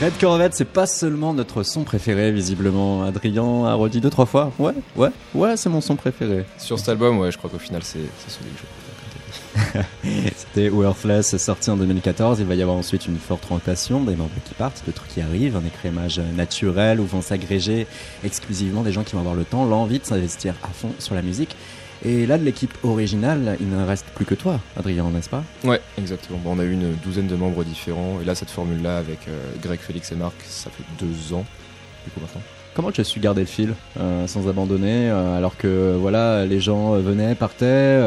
Red 0.00 0.16
Corvette, 0.20 0.54
c'est 0.54 0.64
pas 0.64 0.86
seulement 0.86 1.34
notre 1.34 1.64
son 1.64 1.82
préféré, 1.82 2.30
visiblement. 2.30 3.02
Adrien 3.02 3.64
a 3.64 3.74
redit 3.74 4.00
deux, 4.00 4.10
trois 4.10 4.26
fois. 4.26 4.52
Ouais, 4.56 4.74
ouais, 4.94 5.08
ouais, 5.34 5.56
c'est 5.56 5.68
mon 5.68 5.80
son 5.80 5.96
préféré. 5.96 6.44
Sur 6.56 6.78
cet 6.78 6.90
album, 6.90 7.18
ouais, 7.18 7.32
je 7.32 7.36
crois 7.36 7.50
qu'au 7.50 7.58
final, 7.58 7.82
c'est 7.82 7.98
celui 8.28 8.50
que 8.50 8.60
je. 8.60 9.80
C'était 10.36 10.68
Worthless, 10.68 11.36
sorti 11.38 11.70
en 11.70 11.76
2014. 11.76 12.38
Il 12.38 12.46
va 12.46 12.54
y 12.54 12.62
avoir 12.62 12.76
ensuite 12.76 13.08
une 13.08 13.18
forte 13.18 13.44
rotation 13.46 14.00
des 14.04 14.14
membres 14.14 14.30
qui 14.44 14.54
partent, 14.54 14.84
trucs 14.94 15.08
qui 15.08 15.20
arrivent, 15.20 15.56
un 15.56 15.66
écrémage 15.66 16.20
naturel 16.36 17.00
où 17.00 17.04
vont 17.04 17.20
s'agréger 17.20 17.88
exclusivement 18.22 18.82
des 18.82 18.92
gens 18.92 19.02
qui 19.02 19.14
vont 19.14 19.20
avoir 19.20 19.34
le 19.34 19.44
temps, 19.44 19.64
l'envie 19.64 19.98
de 19.98 20.04
s'investir 20.04 20.54
à 20.62 20.68
fond 20.68 20.92
sur 21.00 21.16
la 21.16 21.22
musique. 21.22 21.56
Et 22.04 22.26
là, 22.26 22.38
de 22.38 22.44
l'équipe 22.44 22.72
originale, 22.84 23.56
il 23.60 23.68
ne 23.68 23.84
reste 23.84 24.06
plus 24.14 24.24
que 24.24 24.34
toi, 24.34 24.60
Adrien, 24.78 25.10
n'est-ce 25.10 25.28
pas? 25.28 25.42
Ouais, 25.64 25.80
exactement. 25.98 26.38
Bon, 26.44 26.54
on 26.56 26.58
a 26.60 26.64
eu 26.64 26.72
une 26.72 26.94
douzaine 27.04 27.26
de 27.26 27.34
membres 27.36 27.64
différents. 27.64 28.18
Et 28.22 28.24
là, 28.24 28.34
cette 28.34 28.50
formule-là, 28.50 28.98
avec 28.98 29.26
euh, 29.28 29.32
Greg, 29.62 29.80
Félix 29.80 30.12
et 30.12 30.14
Marc, 30.14 30.34
ça 30.44 30.70
fait 30.70 30.84
deux 31.04 31.34
ans, 31.34 31.44
du 32.04 32.10
coup, 32.12 32.20
maintenant. 32.20 32.42
Comment 32.74 32.92
tu 32.92 33.00
as 33.00 33.04
su 33.04 33.18
garder 33.18 33.40
le 33.40 33.46
fil 33.48 33.74
euh, 33.98 34.28
sans 34.28 34.48
abandonner 34.48 35.10
euh, 35.10 35.36
alors 35.36 35.56
que 35.56 35.96
voilà 36.00 36.46
les 36.46 36.60
gens 36.60 36.92
venaient 36.92 37.34
partaient 37.34 37.98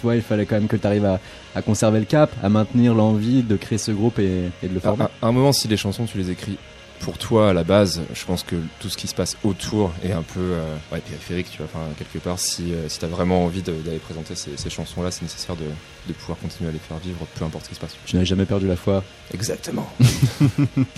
toi 0.00 0.14
il 0.14 0.22
fallait 0.22 0.46
quand 0.46 0.54
même 0.54 0.68
que 0.68 0.76
tu 0.76 0.86
arrives 0.86 1.06
à, 1.06 1.18
à 1.56 1.62
conserver 1.62 1.98
le 1.98 2.04
cap 2.04 2.30
à 2.40 2.48
maintenir 2.48 2.94
l'envie 2.94 3.42
de 3.42 3.56
créer 3.56 3.78
ce 3.78 3.90
groupe 3.90 4.20
et, 4.20 4.42
et 4.62 4.68
de 4.68 4.74
le 4.74 4.78
former? 4.78 5.04
À- 5.04 5.10
à 5.22 5.26
un 5.26 5.32
moment, 5.32 5.50
si 5.52 5.66
les 5.66 5.76
chansons, 5.76 6.04
tu 6.04 6.18
les 6.18 6.30
écris 6.30 6.56
pour 7.00 7.18
toi 7.18 7.50
à 7.50 7.52
la 7.52 7.64
base, 7.64 8.02
je 8.12 8.24
pense 8.24 8.42
que 8.42 8.56
tout 8.80 8.88
ce 8.88 8.96
qui 8.96 9.06
se 9.06 9.14
passe 9.14 9.36
autour 9.44 9.92
est 10.02 10.12
un 10.12 10.22
peu 10.22 10.40
euh, 10.40 10.76
ouais, 10.92 11.00
périphérique, 11.00 11.50
tu 11.50 11.58
vois. 11.58 11.66
Enfin, 11.66 11.86
quelque 11.98 12.22
part, 12.22 12.38
si, 12.38 12.72
euh, 12.72 12.88
si 12.88 12.98
t'as 12.98 13.06
vraiment 13.06 13.44
envie 13.44 13.62
d'aller 13.62 13.98
présenter 13.98 14.34
ces, 14.34 14.56
ces 14.56 14.70
chansons-là, 14.70 15.10
c'est 15.10 15.22
nécessaire 15.22 15.56
de, 15.56 15.64
de 16.08 16.12
pouvoir 16.12 16.38
continuer 16.38 16.70
à 16.70 16.72
les 16.72 16.78
faire 16.78 16.98
vivre, 16.98 17.26
peu 17.38 17.44
importe 17.44 17.64
ce 17.64 17.68
qui 17.70 17.74
se 17.74 17.80
passe. 17.80 17.96
tu 18.04 18.16
n'as 18.16 18.24
jamais 18.24 18.44
perdu 18.44 18.66
la 18.66 18.76
foi 18.76 19.02
Exactement. 19.34 19.88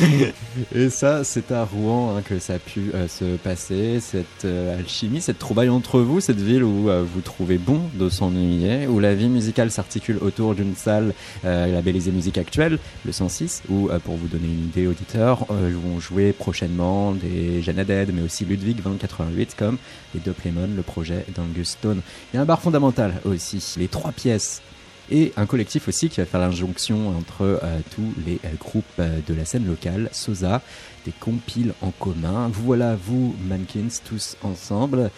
Et 0.74 0.90
ça, 0.90 1.24
c'est 1.24 1.50
à 1.52 1.64
Rouen 1.64 2.16
hein, 2.16 2.22
que 2.22 2.38
ça 2.38 2.54
a 2.54 2.58
pu 2.58 2.90
euh, 2.94 3.08
se 3.08 3.36
passer, 3.36 4.00
cette 4.00 4.44
alchimie, 4.44 5.20
cette 5.20 5.38
trouvaille 5.38 5.68
entre 5.68 6.00
vous, 6.00 6.20
cette 6.20 6.40
ville 6.40 6.64
où 6.64 6.88
vous 6.88 7.20
trouvez 7.20 7.58
bon 7.58 7.80
de 7.94 8.08
s'ennuyer, 8.08 8.86
où 8.86 9.00
la 9.00 9.14
vie 9.14 9.28
musicale 9.28 9.70
s'articule 9.70 10.18
autour 10.20 10.54
d'une 10.54 10.74
salle 10.74 11.12
labellisée 11.44 12.12
musique 12.12 12.38
actuelle, 12.38 12.78
le 13.04 13.12
106, 13.12 13.62
où, 13.68 13.88
pour 14.04 14.16
vous 14.16 14.28
donner 14.28 14.46
une 14.46 14.64
idée, 14.64 14.86
auditeurs, 14.86 15.46
euh, 15.50 15.70
jouer 15.98 16.32
prochainement 16.32 17.12
des 17.12 17.62
Jeanne 17.62 17.84
Dead, 17.84 18.12
mais 18.14 18.22
aussi 18.22 18.44
Ludwig 18.44 18.82
2088, 18.82 19.54
comme 19.56 19.78
les 20.14 20.20
Dopplemon, 20.20 20.68
le 20.76 20.82
projet 20.82 21.24
d'Angus 21.34 21.70
Stone. 21.70 22.00
Il 22.32 22.36
y 22.36 22.38
a 22.38 22.42
un 22.42 22.46
bar 22.46 22.60
fondamental 22.60 23.20
aussi, 23.24 23.74
les 23.78 23.88
trois 23.88 24.12
pièces 24.12 24.62
et 25.10 25.32
un 25.36 25.46
collectif 25.46 25.88
aussi 25.88 26.08
qui 26.08 26.20
va 26.20 26.26
faire 26.26 26.40
l'injonction 26.40 27.16
entre 27.16 27.42
euh, 27.42 27.78
tous 27.94 28.12
les 28.26 28.40
euh, 28.44 28.48
groupes 28.58 28.84
euh, 28.98 29.20
de 29.26 29.34
la 29.34 29.44
scène 29.44 29.66
locale, 29.66 30.08
Sosa, 30.12 30.62
des 31.06 31.12
compiles 31.12 31.72
en 31.82 31.90
commun. 31.90 32.50
Vous 32.52 32.64
voilà, 32.64 32.96
vous, 32.96 33.34
Mankins, 33.48 33.88
tous 34.04 34.36
ensemble, 34.42 35.10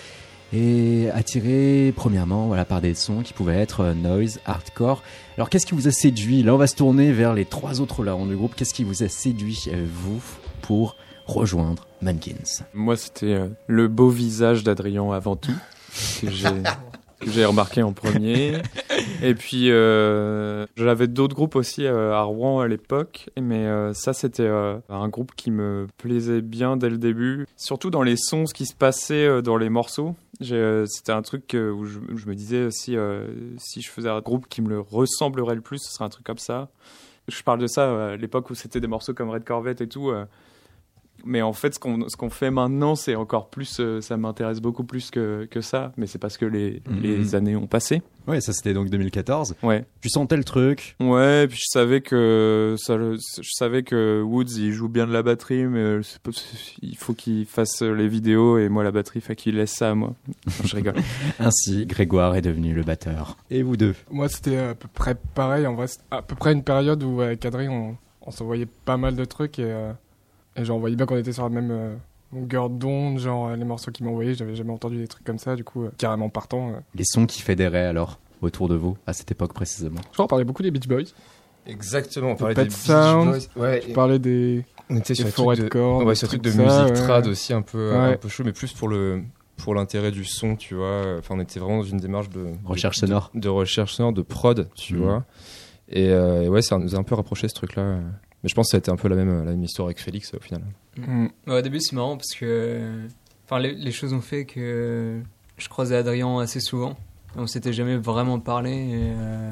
et 0.52 1.08
attirés 1.12 1.92
premièrement 1.94 2.46
voilà, 2.46 2.64
par 2.64 2.80
des 2.80 2.94
sons 2.94 3.22
qui 3.22 3.32
pouvaient 3.32 3.56
être 3.56 3.92
noise, 3.94 4.40
hardcore. 4.46 5.02
Alors 5.36 5.48
qu'est-ce 5.50 5.66
qui 5.66 5.74
vous 5.74 5.88
a 5.88 5.92
séduit? 5.92 6.42
Là, 6.42 6.54
on 6.54 6.58
va 6.58 6.66
se 6.66 6.76
tourner 6.76 7.12
vers 7.12 7.34
les 7.34 7.44
trois 7.44 7.80
autres 7.80 8.02
larrons 8.04 8.26
du 8.26 8.36
groupe. 8.36 8.54
Qu'est-ce 8.56 8.74
qui 8.74 8.84
vous 8.84 9.02
a 9.02 9.08
séduit, 9.08 9.68
vous, 9.86 10.22
pour 10.62 10.96
rejoindre 11.26 11.86
Mankins 12.02 12.64
Moi, 12.74 12.96
c'était 12.96 13.34
euh, 13.34 13.48
le 13.66 13.88
beau 13.88 14.08
visage 14.08 14.64
d'Adrien 14.64 15.10
avant 15.12 15.36
tout, 15.36 15.54
que 16.20 17.30
j'ai 17.30 17.44
remarqué 17.44 17.82
en 17.82 17.92
premier. 17.92 18.54
Et 19.22 19.34
puis, 19.34 19.70
euh, 19.70 20.66
j'avais 20.76 21.06
d'autres 21.06 21.34
groupes 21.34 21.56
aussi 21.56 21.84
euh, 21.84 22.14
à 22.14 22.22
Rouen 22.22 22.60
à 22.60 22.68
l'époque, 22.68 23.28
mais 23.40 23.66
euh, 23.66 23.92
ça, 23.92 24.12
c'était 24.12 24.42
euh, 24.42 24.78
un 24.88 25.08
groupe 25.08 25.32
qui 25.36 25.50
me 25.50 25.86
plaisait 25.98 26.40
bien 26.40 26.76
dès 26.76 26.88
le 26.90 26.98
début, 26.98 27.46
surtout 27.56 27.90
dans 27.90 28.02
les 28.02 28.16
sons, 28.16 28.46
ce 28.46 28.54
qui 28.54 28.66
se 28.66 28.74
passait 28.74 29.26
euh, 29.26 29.42
dans 29.42 29.56
les 29.56 29.68
morceaux. 29.68 30.16
C'était 30.40 31.12
un 31.12 31.22
truc 31.22 31.54
où 31.54 31.84
je, 31.84 31.98
où 31.98 32.16
je 32.16 32.26
me 32.26 32.34
disais 32.34 32.70
si, 32.70 32.96
euh, 32.96 33.26
si 33.58 33.82
je 33.82 33.90
faisais 33.90 34.08
un 34.08 34.20
groupe 34.20 34.46
qui 34.48 34.62
me 34.62 34.70
le 34.70 34.80
ressemblerait 34.80 35.54
le 35.54 35.60
plus, 35.60 35.78
ce 35.78 35.92
serait 35.92 36.06
un 36.06 36.08
truc 36.08 36.24
comme 36.24 36.38
ça. 36.38 36.70
Je 37.28 37.42
parle 37.42 37.60
de 37.60 37.66
ça 37.66 37.82
euh, 37.82 38.14
à 38.14 38.16
l'époque 38.16 38.48
où 38.50 38.54
c'était 38.54 38.80
des 38.80 38.86
morceaux 38.86 39.12
comme 39.12 39.28
Red 39.28 39.44
Corvette 39.44 39.82
et 39.82 39.88
tout. 39.88 40.10
Euh, 41.20 41.22
mais 41.26 41.42
en 41.42 41.52
fait, 41.52 41.74
ce 41.74 41.78
qu'on 42.16 42.30
fait 42.30 42.50
maintenant, 42.50 42.94
c'est 42.94 43.14
encore 43.14 43.48
plus. 43.50 43.78
euh, 43.80 44.00
ça 44.00 44.16
m'intéresse 44.16 44.60
beaucoup 44.60 44.84
plus 44.84 45.10
que, 45.10 45.46
que 45.50 45.60
ça. 45.60 45.92
Mais 45.96 46.06
c'est 46.06 46.18
parce 46.18 46.36
que 46.38 46.46
les, 46.46 46.82
Mhm. 46.88 47.00
les 47.02 47.34
années 47.34 47.56
ont 47.56 47.66
passé. 47.66 48.02
Ouais, 48.26 48.40
ça 48.40 48.52
c'était 48.52 48.74
donc 48.74 48.90
2014. 48.90 49.56
Ouais. 49.62 49.84
Tu 50.02 50.08
sentais 50.10 50.36
le 50.36 50.44
truc? 50.44 50.94
Ouais. 51.00 51.46
Puis 51.48 51.56
je 51.58 51.66
savais 51.70 52.00
que 52.00 52.74
ça, 52.78 52.96
je 52.96 53.50
savais 53.52 53.82
que 53.82 54.22
Woods 54.22 54.56
il 54.58 54.72
joue 54.72 54.88
bien 54.88 55.06
de 55.06 55.12
la 55.12 55.22
batterie, 55.22 55.64
mais 55.66 56.00
pas- 56.22 56.30
il 56.82 56.96
faut 56.96 57.14
qu'il 57.14 57.46
fasse 57.46 57.82
les 57.82 58.08
vidéos 58.08 58.58
et 58.58 58.68
moi 58.68 58.84
la 58.84 58.92
batterie, 58.92 59.20
fait 59.20 59.34
qu'il 59.36 59.56
laisse 59.56 59.72
ça 59.72 59.90
à 59.90 59.94
moi. 59.94 60.14
Non, 60.28 60.52
je 60.64 60.76
rigole. 60.76 60.94
Ainsi, 61.40 61.86
Grégoire 61.86 62.36
est 62.36 62.42
devenu 62.42 62.74
le 62.74 62.82
batteur. 62.82 63.36
Et 63.50 63.62
vous 63.62 63.76
deux? 63.76 63.94
Moi, 64.10 64.28
c'était 64.28 64.58
à 64.58 64.74
peu 64.74 64.88
près 64.92 65.16
pareil. 65.34 65.66
En 65.66 65.74
vrai, 65.74 65.86
c'est 65.88 66.00
à 66.10 66.22
peu 66.22 66.34
près 66.36 66.52
une 66.52 66.62
période 66.62 67.02
où, 67.02 67.20
avec 67.22 67.44
Adrien, 67.44 67.70
on, 67.70 67.96
on 68.22 68.30
s'envoyait 68.30 68.68
pas 68.84 68.96
mal 68.98 69.16
de 69.16 69.24
trucs 69.24 69.58
et, 69.58 69.64
euh, 69.64 69.92
et 70.60 70.64
genre, 70.64 70.76
on 70.76 70.80
voyait 70.80 70.96
bien 70.96 71.06
qu'on 71.06 71.16
était 71.16 71.32
sur 71.32 71.42
la 71.44 71.48
même 71.50 71.70
euh, 71.70 71.94
longueur 72.32 72.70
d'onde. 72.70 73.18
Genre, 73.18 73.48
euh, 73.48 73.56
les 73.56 73.64
morceaux 73.64 73.90
qu'il 73.90 74.06
m'envoyait, 74.06 74.34
j'avais 74.34 74.54
jamais 74.54 74.72
entendu 74.72 74.98
des 74.98 75.08
trucs 75.08 75.24
comme 75.24 75.38
ça. 75.38 75.56
Du 75.56 75.64
coup, 75.64 75.84
euh, 75.84 75.90
carrément 75.98 76.28
partant. 76.28 76.70
euh. 76.70 76.80
Les 76.94 77.04
sons 77.04 77.26
qui 77.26 77.42
fédéraient 77.42 77.86
alors 77.86 78.18
autour 78.42 78.68
de 78.68 78.74
vous 78.74 78.96
à 79.06 79.12
cette 79.12 79.30
époque 79.30 79.52
précisément? 79.52 80.00
Je 80.08 80.12
crois 80.14 80.24
qu'on 80.24 80.28
parlait 80.28 80.44
beaucoup 80.44 80.62
des 80.62 80.70
Beach 80.70 80.86
Boys. 80.88 81.04
Exactement. 81.66 82.30
On 82.30 82.36
parlait 82.36 82.54
parlait 82.54 82.68
Pet 82.68 82.74
des 82.76 82.76
Beach 82.76 82.86
Sound. 82.86 83.48
Boys. 83.54 83.62
Ouais. 83.62 83.82
Je 83.86 83.92
parlais 83.92 84.18
des, 84.18 84.64
On 84.88 84.96
était 84.96 85.08
des 85.08 85.14
sur 85.16 85.24
les 85.26 85.30
forêts 85.30 85.56
de 85.56 85.62
de, 85.64 85.68
cordes. 85.68 86.04
ouais, 86.04 86.12
des 86.12 86.14
sur 86.14 86.28
trucs 86.28 86.42
trucs 86.42 86.54
de 86.56 86.58
ça, 86.62 86.82
musique 86.82 86.96
ouais. 86.96 87.06
trad 87.06 87.26
aussi 87.26 87.52
un 87.52 87.62
peu, 87.62 87.90
Ouais. 87.92 87.96
un 88.14 88.16
peu 88.16 88.28
chaud, 88.28 88.42
mais 88.44 88.52
plus 88.52 88.72
pour 88.72 88.88
le 88.88 89.22
pour 89.62 89.74
l'intérêt 89.74 90.10
du 90.10 90.24
son, 90.24 90.56
tu 90.56 90.74
vois. 90.74 91.16
Enfin, 91.18 91.34
on 91.36 91.40
était 91.40 91.60
vraiment 91.60 91.78
dans 91.78 91.82
une 91.84 91.98
démarche 91.98 92.30
de 92.30 92.46
Recherche 92.64 92.98
de- 93.02 93.06
sonore. 93.06 93.30
de, 93.34 93.48
recherche 93.50 93.92
sonore, 93.92 94.14
de 94.14 94.22
prod, 94.22 94.70
tu 94.74 94.94
Mhm. 94.94 95.02
vois. 95.02 95.24
Et, 95.90 96.08
euh, 96.08 96.44
et 96.44 96.48
ouais, 96.48 96.62
ça 96.62 96.78
nous 96.78 96.94
a 96.94 96.98
un 96.98 97.02
peu 97.02 97.14
rapproché 97.14 97.46
ce 97.46 97.52
truc-là. 97.54 97.98
Mais 98.42 98.48
je 98.48 98.54
pense 98.54 98.68
que 98.68 98.70
ça 98.70 98.76
a 98.76 98.80
été 98.80 98.90
un 98.90 98.96
peu 98.96 99.08
la 99.08 99.16
même 99.16 99.44
la 99.44 99.50
même 99.50 99.62
histoire 99.62 99.86
avec 99.86 100.00
Félix 100.00 100.32
au 100.34 100.40
final. 100.40 100.62
Mm. 100.96 101.26
Ouais, 101.46 101.58
au 101.58 101.62
début, 101.62 101.80
c'est 101.80 101.94
marrant 101.94 102.16
parce 102.16 102.34
que. 102.34 103.06
Enfin, 103.44 103.58
les, 103.58 103.74
les 103.74 103.92
choses 103.92 104.12
ont 104.12 104.20
fait 104.20 104.44
que 104.44 105.20
je 105.58 105.68
croisais 105.68 105.96
Adrien 105.96 106.38
assez 106.38 106.60
souvent. 106.60 106.96
On 107.36 107.46
s'était 107.46 107.72
jamais 107.72 107.96
vraiment 107.96 108.40
parlé. 108.40 108.70
et, 108.72 109.12
euh, 109.16 109.50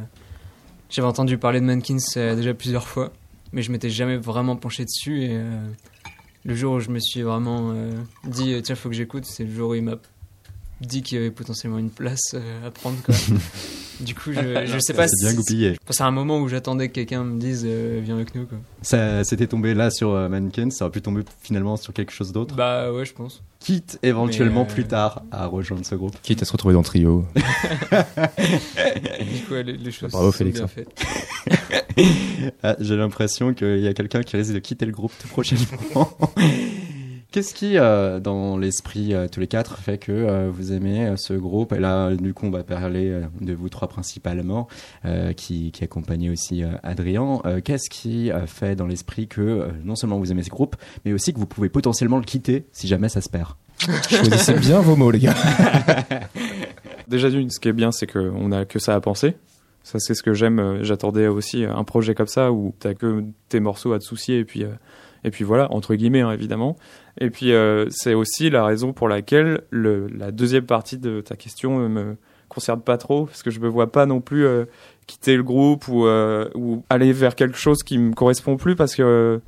J'avais 0.90 1.08
entendu 1.08 1.38
parler 1.38 1.60
de 1.60 1.66
Mankins 1.66 1.96
euh, 2.16 2.34
déjà 2.34 2.54
plusieurs 2.54 2.88
fois, 2.88 3.12
mais 3.52 3.62
je 3.62 3.70
m'étais 3.70 3.90
jamais 3.90 4.16
vraiment 4.16 4.56
penché 4.56 4.84
dessus. 4.84 5.22
Et 5.22 5.30
euh, 5.32 5.68
le 6.44 6.54
jour 6.54 6.74
où 6.74 6.80
je 6.80 6.90
me 6.90 6.98
suis 6.98 7.22
vraiment 7.22 7.72
euh, 7.72 7.92
dit, 8.24 8.60
tiens, 8.62 8.74
faut 8.74 8.88
que 8.88 8.94
j'écoute, 8.94 9.24
c'est 9.26 9.44
le 9.44 9.54
jour 9.54 9.70
où 9.70 9.74
il 9.74 9.82
m'a 9.82 9.96
dit 10.80 11.02
qu'il 11.02 11.18
y 11.18 11.20
avait 11.20 11.30
potentiellement 11.30 11.78
une 11.78 11.90
place 11.90 12.34
euh, 12.34 12.66
à 12.66 12.70
prendre. 12.70 12.96
Quoi. 13.02 13.14
du 14.00 14.14
coup, 14.14 14.32
je, 14.32 14.66
je 14.66 14.78
sais 14.78 14.94
pas 14.94 15.08
C'est 15.08 15.26
bien 15.26 15.34
goupillé. 15.34 15.76
C'est 15.90 16.02
un 16.02 16.10
moment 16.10 16.38
où 16.38 16.48
j'attendais 16.48 16.88
que 16.88 16.94
quelqu'un 16.94 17.24
me 17.24 17.38
dise, 17.38 17.64
euh, 17.66 18.00
viens 18.02 18.16
avec 18.16 18.34
nous. 18.34 18.46
Quoi. 18.46 18.58
Ça 18.82 19.24
c'était 19.24 19.46
tombé 19.46 19.74
là 19.74 19.90
sur 19.90 20.10
euh, 20.10 20.28
Mannequin, 20.28 20.70
ça 20.70 20.84
aurait 20.84 20.92
pu 20.92 21.02
tomber 21.02 21.22
finalement 21.40 21.76
sur 21.76 21.92
quelque 21.92 22.12
chose 22.12 22.32
d'autre. 22.32 22.54
Bah 22.54 22.92
ouais, 22.92 23.04
je 23.04 23.12
pense. 23.12 23.42
Quitte 23.60 23.98
éventuellement 24.02 24.62
euh, 24.62 24.72
plus 24.72 24.84
tard 24.84 25.22
à 25.32 25.46
rejoindre 25.46 25.84
ce 25.84 25.94
groupe. 25.96 26.16
Quitte 26.22 26.42
à 26.42 26.44
se 26.44 26.52
retrouver 26.52 26.74
dans 26.74 26.80
le 26.80 26.84
trio. 26.84 27.24
Du 29.18 29.44
coup, 29.44 29.54
ouais, 29.54 29.62
les, 29.62 29.76
les 29.76 29.90
choses 29.90 30.12
Bravo, 30.12 30.30
sont 30.30 30.38
Félix, 30.38 30.60
bien 30.60 30.66
hein. 30.66 30.68
faites. 30.68 30.88
Ah, 32.62 32.76
J'ai 32.78 32.96
l'impression 32.96 33.54
qu'il 33.54 33.80
y 33.80 33.88
a 33.88 33.94
quelqu'un 33.94 34.22
qui 34.22 34.36
risque 34.36 34.52
de 34.52 34.60
quitter 34.60 34.86
le 34.86 34.92
groupe 34.92 35.12
tout 35.20 35.26
prochainement. 35.26 36.16
Qu'est-ce 37.30 37.52
qui, 37.52 37.76
euh, 37.76 38.20
dans 38.20 38.56
l'esprit 38.56 39.12
euh, 39.12 39.28
tous 39.28 39.38
les 39.38 39.46
quatre, 39.46 39.76
fait 39.76 39.98
que 39.98 40.12
euh, 40.12 40.48
vous 40.50 40.72
aimez 40.72 41.06
euh, 41.06 41.16
ce 41.16 41.34
groupe? 41.34 41.74
Et 41.74 41.78
là, 41.78 42.14
du 42.16 42.32
coup, 42.32 42.46
on 42.46 42.50
va 42.50 42.64
parler 42.64 43.10
euh, 43.10 43.22
de 43.42 43.52
vous 43.52 43.68
trois 43.68 43.86
principalement, 43.86 44.66
euh, 45.04 45.34
qui, 45.34 45.70
qui 45.70 45.84
accompagnez 45.84 46.30
aussi 46.30 46.64
euh, 46.64 46.68
Adrien. 46.82 47.40
Euh, 47.44 47.60
Qu'est-ce 47.62 47.90
qui 47.90 48.32
euh, 48.32 48.46
fait 48.46 48.76
dans 48.76 48.86
l'esprit 48.86 49.28
que 49.28 49.42
euh, 49.42 49.68
non 49.84 49.94
seulement 49.94 50.18
vous 50.18 50.32
aimez 50.32 50.42
ce 50.42 50.48
groupe, 50.48 50.76
mais 51.04 51.12
aussi 51.12 51.34
que 51.34 51.38
vous 51.38 51.46
pouvez 51.46 51.68
potentiellement 51.68 52.16
le 52.16 52.24
quitter 52.24 52.64
si 52.72 52.88
jamais 52.88 53.10
ça 53.10 53.20
se 53.20 53.28
perd? 53.28 53.50
Choisissez 54.08 54.54
bien 54.54 54.80
vos 54.80 54.96
mots, 54.96 55.10
les 55.10 55.18
gars. 55.18 55.34
Déjà 57.08 57.28
d'une, 57.28 57.50
ce 57.50 57.60
qui 57.60 57.68
est 57.68 57.74
bien, 57.74 57.92
c'est 57.92 58.06
qu'on 58.06 58.52
a 58.52 58.64
que 58.64 58.78
ça 58.78 58.94
à 58.94 59.00
penser. 59.00 59.36
Ça, 59.84 59.98
c'est 59.98 60.14
ce 60.14 60.22
que 60.22 60.32
j'aime. 60.32 60.78
J'attendais 60.82 61.28
aussi 61.28 61.64
un 61.64 61.84
projet 61.84 62.14
comme 62.14 62.26
ça 62.26 62.52
où 62.52 62.74
t'as 62.78 62.94
que 62.94 63.24
tes 63.48 63.60
morceaux 63.60 63.92
à 63.92 63.98
te 63.98 64.04
soucier 64.04 64.38
et 64.38 64.44
puis 64.44 64.64
euh, 64.64 64.70
et 65.24 65.30
puis 65.30 65.44
voilà 65.44 65.72
entre 65.72 65.94
guillemets 65.94 66.20
hein, 66.20 66.30
évidemment. 66.30 66.76
Et 67.20 67.30
puis 67.30 67.52
euh, 67.52 67.86
c'est 67.90 68.14
aussi 68.14 68.50
la 68.50 68.64
raison 68.64 68.92
pour 68.92 69.08
laquelle 69.08 69.62
le, 69.70 70.06
la 70.08 70.30
deuxième 70.30 70.66
partie 70.66 70.98
de 70.98 71.20
ta 71.20 71.36
question 71.36 71.80
euh, 71.80 71.88
me 71.88 72.16
concerne 72.48 72.80
pas 72.80 72.96
trop 72.96 73.26
parce 73.26 73.42
que 73.42 73.50
je 73.50 73.60
me 73.60 73.68
vois 73.68 73.90
pas 73.90 74.06
non 74.06 74.20
plus 74.20 74.46
euh, 74.46 74.64
quitter 75.06 75.36
le 75.36 75.42
groupe 75.42 75.88
ou 75.88 76.06
euh, 76.06 76.48
ou 76.54 76.84
aller 76.90 77.12
vers 77.12 77.34
quelque 77.34 77.58
chose 77.58 77.82
qui 77.82 77.98
me 77.98 78.14
correspond 78.14 78.56
plus 78.56 78.76
parce 78.76 78.94
que 78.94 79.40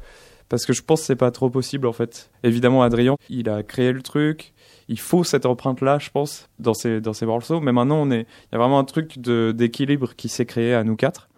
parce 0.49 0.67
que 0.67 0.73
je 0.73 0.83
pense 0.83 1.01
que 1.01 1.07
c'est 1.07 1.17
pas 1.17 1.31
trop 1.31 1.49
possible 1.49 1.87
en 1.87 1.93
fait. 1.93 2.31
Évidemment 2.43 2.83
Adrien, 2.83 3.15
il 3.29 3.49
a 3.49 3.63
créé 3.63 3.93
le 3.93 4.03
truc, 4.03 4.53
il 4.89 4.99
faut 4.99 5.23
cette 5.23 5.47
empreinte 5.47 5.81
là, 5.81 5.99
je 6.01 6.11
pense, 6.11 6.49
dans 6.59 6.75
ces 6.75 7.01
dans 7.01 7.13
ces 7.13 7.25
morceaux. 7.25 7.61
Mais 7.61 7.73
maintenant, 7.73 8.03
on 8.03 8.11
est, 8.11 8.23
il 8.23 8.53
y 8.53 8.57
a 8.57 8.59
vraiment 8.59 8.81
un 8.81 8.85
truc 8.85 9.21
de 9.21 9.53
d'équilibre 9.53 10.15
qui 10.17 10.29
s'est 10.29 10.47
créé 10.47 10.75
à 10.75 10.83
nous 10.83 10.97
quatre. 10.97 11.29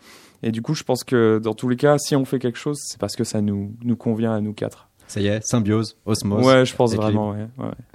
Et 0.43 0.51
du 0.51 0.63
coup, 0.63 0.75
je 0.75 0.83
pense 0.83 1.05
que 1.05 1.39
dans 1.39 1.55
tous 1.55 1.69
les 1.69 1.77
cas, 1.77 1.99
si 1.99 2.17
on 2.17 2.25
fait 2.25 2.39
quelque 2.41 2.59
chose, 2.59 2.79
c'est 2.83 2.99
parce 2.99 3.15
que 3.15 3.23
ça 3.23 3.41
nous, 3.41 3.77
nous 3.85 3.97
convient 3.97 4.35
à 4.35 4.41
nous 4.41 4.55
quatre. 4.55 4.89
Ça 5.13 5.21
y 5.21 5.27
est, 5.27 5.45
symbiose, 5.45 5.97
osmose. 6.07 6.47
Ouais, 6.47 6.65
je 6.65 6.75
pense 6.75 6.95
équilibre. 6.95 7.13
vraiment, 7.13 7.31
ouais. 7.33 7.47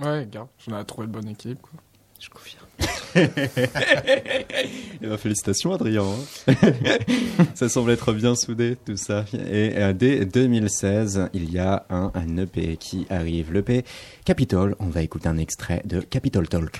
ouais. 0.03 0.07
Ouais, 0.07 0.27
gars, 0.31 0.47
j'en 0.67 0.79
ai 0.79 0.85
trouvé 0.85 1.07
de 1.07 1.11
bonne 1.13 1.27
équipe. 1.29 1.59
Quoi. 1.61 1.79
Je 2.19 2.29
confirme. 2.29 2.63
Eh 5.01 5.07
ben, 5.07 5.17
félicitations 5.17 5.73
Adrien. 5.73 6.03
hein. 6.03 6.53
ça 7.55 7.69
semble 7.69 7.89
être 7.89 8.13
bien 8.13 8.35
soudé 8.35 8.77
tout 8.85 8.97
ça. 8.97 9.25
Et 9.33 9.73
euh, 9.77 9.93
dès 9.93 10.25
2016, 10.25 11.29
il 11.33 11.51
y 11.51 11.57
a 11.57 11.85
un, 11.89 12.11
un 12.13 12.37
EP 12.37 12.77
qui 12.77 13.07
arrive. 13.09 13.51
L'EP 13.51 13.83
Capitol. 14.25 14.75
On 14.79 14.87
va 14.89 15.01
écouter 15.01 15.29
un 15.29 15.37
extrait 15.37 15.81
de 15.85 16.01
Capitol 16.01 16.47
Talk. 16.47 16.79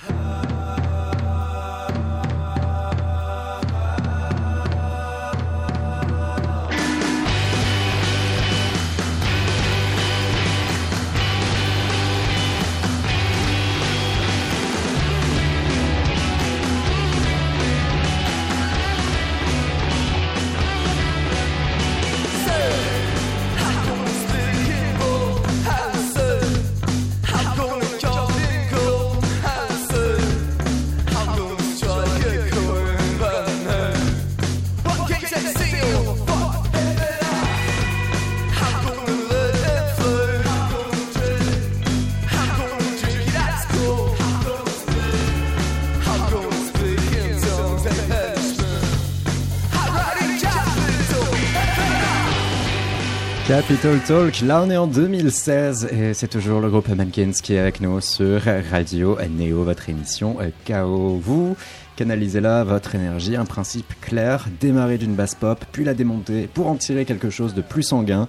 Capitol 53.80 54.00
Talk, 54.00 54.40
là 54.40 54.62
on 54.66 54.70
est 54.70 54.76
en 54.76 54.88
2016 54.88 55.88
et 55.92 56.12
c'est 56.12 56.26
toujours 56.26 56.60
le 56.60 56.68
groupe 56.68 56.88
Mankins 56.88 57.30
qui 57.30 57.54
est 57.54 57.60
avec 57.60 57.80
nous 57.80 58.00
sur 58.00 58.42
Radio 58.72 59.16
Néo, 59.30 59.62
votre 59.62 59.88
émission 59.88 60.36
euh, 60.40 60.50
KO. 60.66 61.20
Vous 61.22 61.56
canalisez 61.94 62.40
là 62.40 62.64
votre 62.64 62.96
énergie, 62.96 63.36
un 63.36 63.44
principe 63.44 63.92
clair, 64.00 64.48
démarrer 64.60 64.98
d'une 64.98 65.14
basse 65.14 65.36
pop, 65.36 65.64
puis 65.70 65.84
la 65.84 65.94
démonter 65.94 66.48
pour 66.52 66.66
en 66.66 66.74
tirer 66.74 67.04
quelque 67.04 67.30
chose 67.30 67.54
de 67.54 67.60
plus 67.60 67.84
sanguin. 67.84 68.26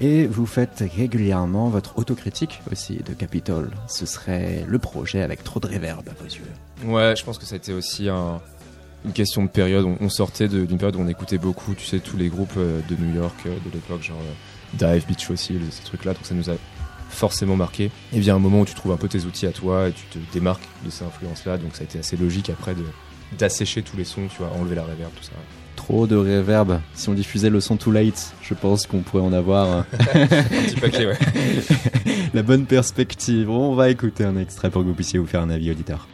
Et 0.00 0.26
vous 0.26 0.46
faites 0.46 0.82
régulièrement 0.96 1.68
votre 1.68 1.96
autocritique 1.96 2.60
aussi 2.72 2.96
de 2.96 3.12
Capitol. 3.12 3.70
Ce 3.86 4.04
serait 4.04 4.64
le 4.66 4.78
projet 4.80 5.22
avec 5.22 5.44
trop 5.44 5.60
de 5.60 5.68
réverb 5.68 6.08
à 6.08 6.12
vos 6.20 6.28
yeux. 6.28 6.42
Ouais, 6.92 7.14
je 7.16 7.24
pense 7.24 7.38
que 7.38 7.44
ça 7.46 7.54
a 7.54 7.58
été 7.58 7.72
aussi 7.72 8.08
un- 8.08 8.40
une 9.04 9.12
question 9.12 9.44
de 9.44 9.48
période. 9.48 9.86
On, 10.00 10.08
sortait 10.08 10.48
d'une 10.48 10.76
période 10.76 10.96
où 10.96 11.00
on 11.00 11.08
écoutait 11.08 11.38
beaucoup, 11.38 11.74
tu 11.74 11.84
sais, 11.86 12.00
tous 12.00 12.16
les 12.16 12.28
groupes 12.28 12.54
euh, 12.56 12.80
de 12.88 12.96
New 12.96 13.14
York 13.14 13.36
euh, 13.46 13.50
de 13.64 13.72
l'époque, 13.72 14.02
genre 14.02 14.18
Dive, 14.74 15.06
Beach 15.06 15.24
Fossil, 15.24 15.60
ces 15.70 15.84
trucs-là. 15.84 16.14
Donc 16.14 16.24
ça 16.24 16.34
nous 16.34 16.50
a 16.50 16.54
forcément 17.08 17.56
marqué. 17.56 17.90
Et 18.12 18.20
vient 18.20 18.36
un 18.36 18.40
moment 18.40 18.60
où 18.60 18.64
tu 18.64 18.74
trouves 18.74 18.92
un 18.92 18.96
peu 18.96 19.08
tes 19.08 19.24
outils 19.24 19.46
à 19.46 19.52
toi 19.52 19.88
et 19.88 19.92
tu 19.92 20.04
te 20.06 20.18
démarques 20.32 20.68
de 20.84 20.90
ces 20.90 21.04
influences-là. 21.04 21.58
Donc 21.58 21.74
ça 21.74 21.82
a 21.82 21.84
été 21.84 21.98
assez 21.98 22.16
logique 22.16 22.50
après 22.50 22.74
de 22.74 22.84
d'assécher 23.36 23.82
tous 23.82 23.96
les 23.98 24.04
sons, 24.04 24.26
tu 24.30 24.38
vois, 24.38 24.50
enlever 24.58 24.74
la 24.74 24.82
reverb, 24.84 25.10
tout 25.14 25.22
ça. 25.22 25.32
Trop 25.76 26.06
de 26.06 26.16
réverb. 26.16 26.80
Si 26.94 27.08
on 27.10 27.14
diffusait 27.14 27.50
le 27.50 27.60
son 27.60 27.76
too 27.76 27.90
late, 27.90 28.34
je 28.42 28.54
pense 28.54 28.86
qu'on 28.86 29.00
pourrait 29.00 29.22
en 29.22 29.34
avoir 29.34 29.66
euh, 29.66 29.82
Un 30.14 30.26
petit 30.26 30.80
paquet, 30.80 31.06
ouais. 31.06 31.18
la 32.34 32.42
bonne 32.42 32.64
perspective. 32.64 33.50
On 33.50 33.74
va 33.74 33.90
écouter 33.90 34.24
un 34.24 34.38
extrait 34.38 34.70
pour 34.70 34.82
que 34.82 34.88
vous 34.88 34.94
puissiez 34.94 35.18
vous 35.18 35.26
faire 35.26 35.42
un 35.42 35.50
avis 35.50 35.70
auditeur. 35.70 36.08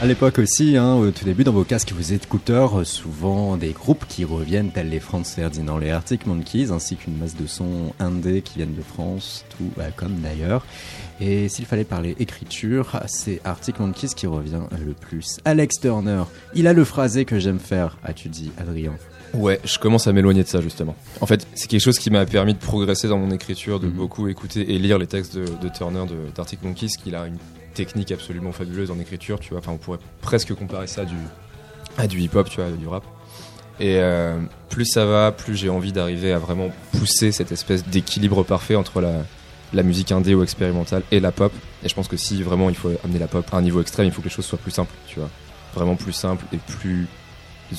À 0.00 0.06
l'époque 0.06 0.38
aussi, 0.38 0.76
hein, 0.76 0.94
au 0.94 1.10
tout 1.10 1.24
début, 1.24 1.42
dans 1.42 1.50
vos 1.52 1.64
casques 1.64 1.90
et 1.90 1.94
vos 1.94 2.00
écouteurs, 2.00 2.78
euh, 2.78 2.84
souvent 2.84 3.56
des 3.56 3.72
groupes 3.72 4.04
qui 4.08 4.24
reviennent, 4.24 4.70
tels 4.70 4.90
les 4.90 5.00
Franz 5.00 5.34
Ferdinand, 5.34 5.76
les 5.76 5.90
Arctic 5.90 6.24
Monkeys, 6.24 6.70
ainsi 6.70 6.94
qu'une 6.94 7.16
masse 7.16 7.34
de 7.34 7.48
sons 7.48 7.92
indés 7.98 8.42
qui 8.42 8.58
viennent 8.58 8.76
de 8.76 8.82
France, 8.82 9.44
tout 9.50 9.72
bah, 9.76 9.90
comme 9.96 10.20
d'ailleurs. 10.20 10.64
Et 11.20 11.48
s'il 11.48 11.64
fallait 11.64 11.82
parler 11.82 12.14
écriture, 12.20 13.00
c'est 13.08 13.40
Arctic 13.42 13.80
Monkeys 13.80 14.14
qui 14.14 14.28
revient 14.28 14.62
le 14.86 14.92
plus. 14.92 15.38
Alex 15.44 15.80
Turner, 15.80 16.22
il 16.54 16.68
a 16.68 16.72
le 16.72 16.84
phrasé 16.84 17.24
que 17.24 17.40
j'aime 17.40 17.58
faire, 17.58 17.98
as-tu 18.04 18.28
dit, 18.28 18.52
Adrien? 18.56 18.92
Ouais, 19.34 19.58
je 19.64 19.78
commence 19.80 20.06
à 20.06 20.12
m'éloigner 20.12 20.44
de 20.44 20.48
ça 20.48 20.60
justement. 20.60 20.94
En 21.20 21.26
fait, 21.26 21.44
c'est 21.54 21.66
quelque 21.68 21.82
chose 21.82 21.98
qui 21.98 22.10
m'a 22.10 22.24
permis 22.24 22.54
de 22.54 22.58
progresser 22.60 23.08
dans 23.08 23.18
mon 23.18 23.32
écriture, 23.32 23.80
de 23.80 23.88
Mhm. 23.88 23.92
beaucoup 23.94 24.28
écouter 24.28 24.72
et 24.74 24.78
lire 24.78 24.96
les 24.98 25.08
textes 25.08 25.36
de, 25.36 25.44
de 25.60 25.68
Turner, 25.68 26.04
d'Arctic 26.36 26.62
Monkeys, 26.62 26.90
qu'il 27.02 27.16
a 27.16 27.26
une 27.26 27.36
technique 27.78 28.10
absolument 28.10 28.50
fabuleuse 28.50 28.90
en 28.90 28.98
écriture, 28.98 29.38
tu 29.38 29.50
vois. 29.50 29.60
Enfin, 29.60 29.70
on 29.70 29.78
pourrait 29.78 30.00
presque 30.20 30.52
comparer 30.54 30.88
ça 30.88 31.02
à 31.96 32.06
du, 32.08 32.20
hip-hop, 32.20 32.50
tu 32.50 32.60
vois, 32.60 32.70
du 32.72 32.88
rap. 32.88 33.04
Et 33.78 33.98
euh, 33.98 34.36
plus 34.68 34.84
ça 34.84 35.06
va, 35.06 35.30
plus 35.30 35.54
j'ai 35.54 35.68
envie 35.68 35.92
d'arriver 35.92 36.32
à 36.32 36.38
vraiment 36.40 36.70
pousser 36.98 37.30
cette 37.30 37.52
espèce 37.52 37.86
d'équilibre 37.86 38.42
parfait 38.42 38.74
entre 38.74 39.00
la, 39.00 39.12
la 39.72 39.84
musique 39.84 40.10
indé 40.10 40.34
ou 40.34 40.42
expérimentale 40.42 41.04
et 41.12 41.20
la 41.20 41.30
pop. 41.30 41.52
Et 41.84 41.88
je 41.88 41.94
pense 41.94 42.08
que 42.08 42.16
si 42.16 42.42
vraiment 42.42 42.68
il 42.68 42.74
faut 42.74 42.90
amener 43.04 43.20
la 43.20 43.28
pop 43.28 43.46
à 43.52 43.56
un 43.56 43.62
niveau 43.62 43.80
extrême, 43.80 44.06
il 44.06 44.12
faut 44.12 44.22
que 44.22 44.28
les 44.28 44.34
choses 44.34 44.46
soient 44.46 44.58
plus 44.58 44.72
simples, 44.72 44.94
tu 45.06 45.20
vois. 45.20 45.30
Vraiment 45.74 45.94
plus 45.94 46.12
simples 46.12 46.44
et 46.52 46.56
plus 46.56 47.06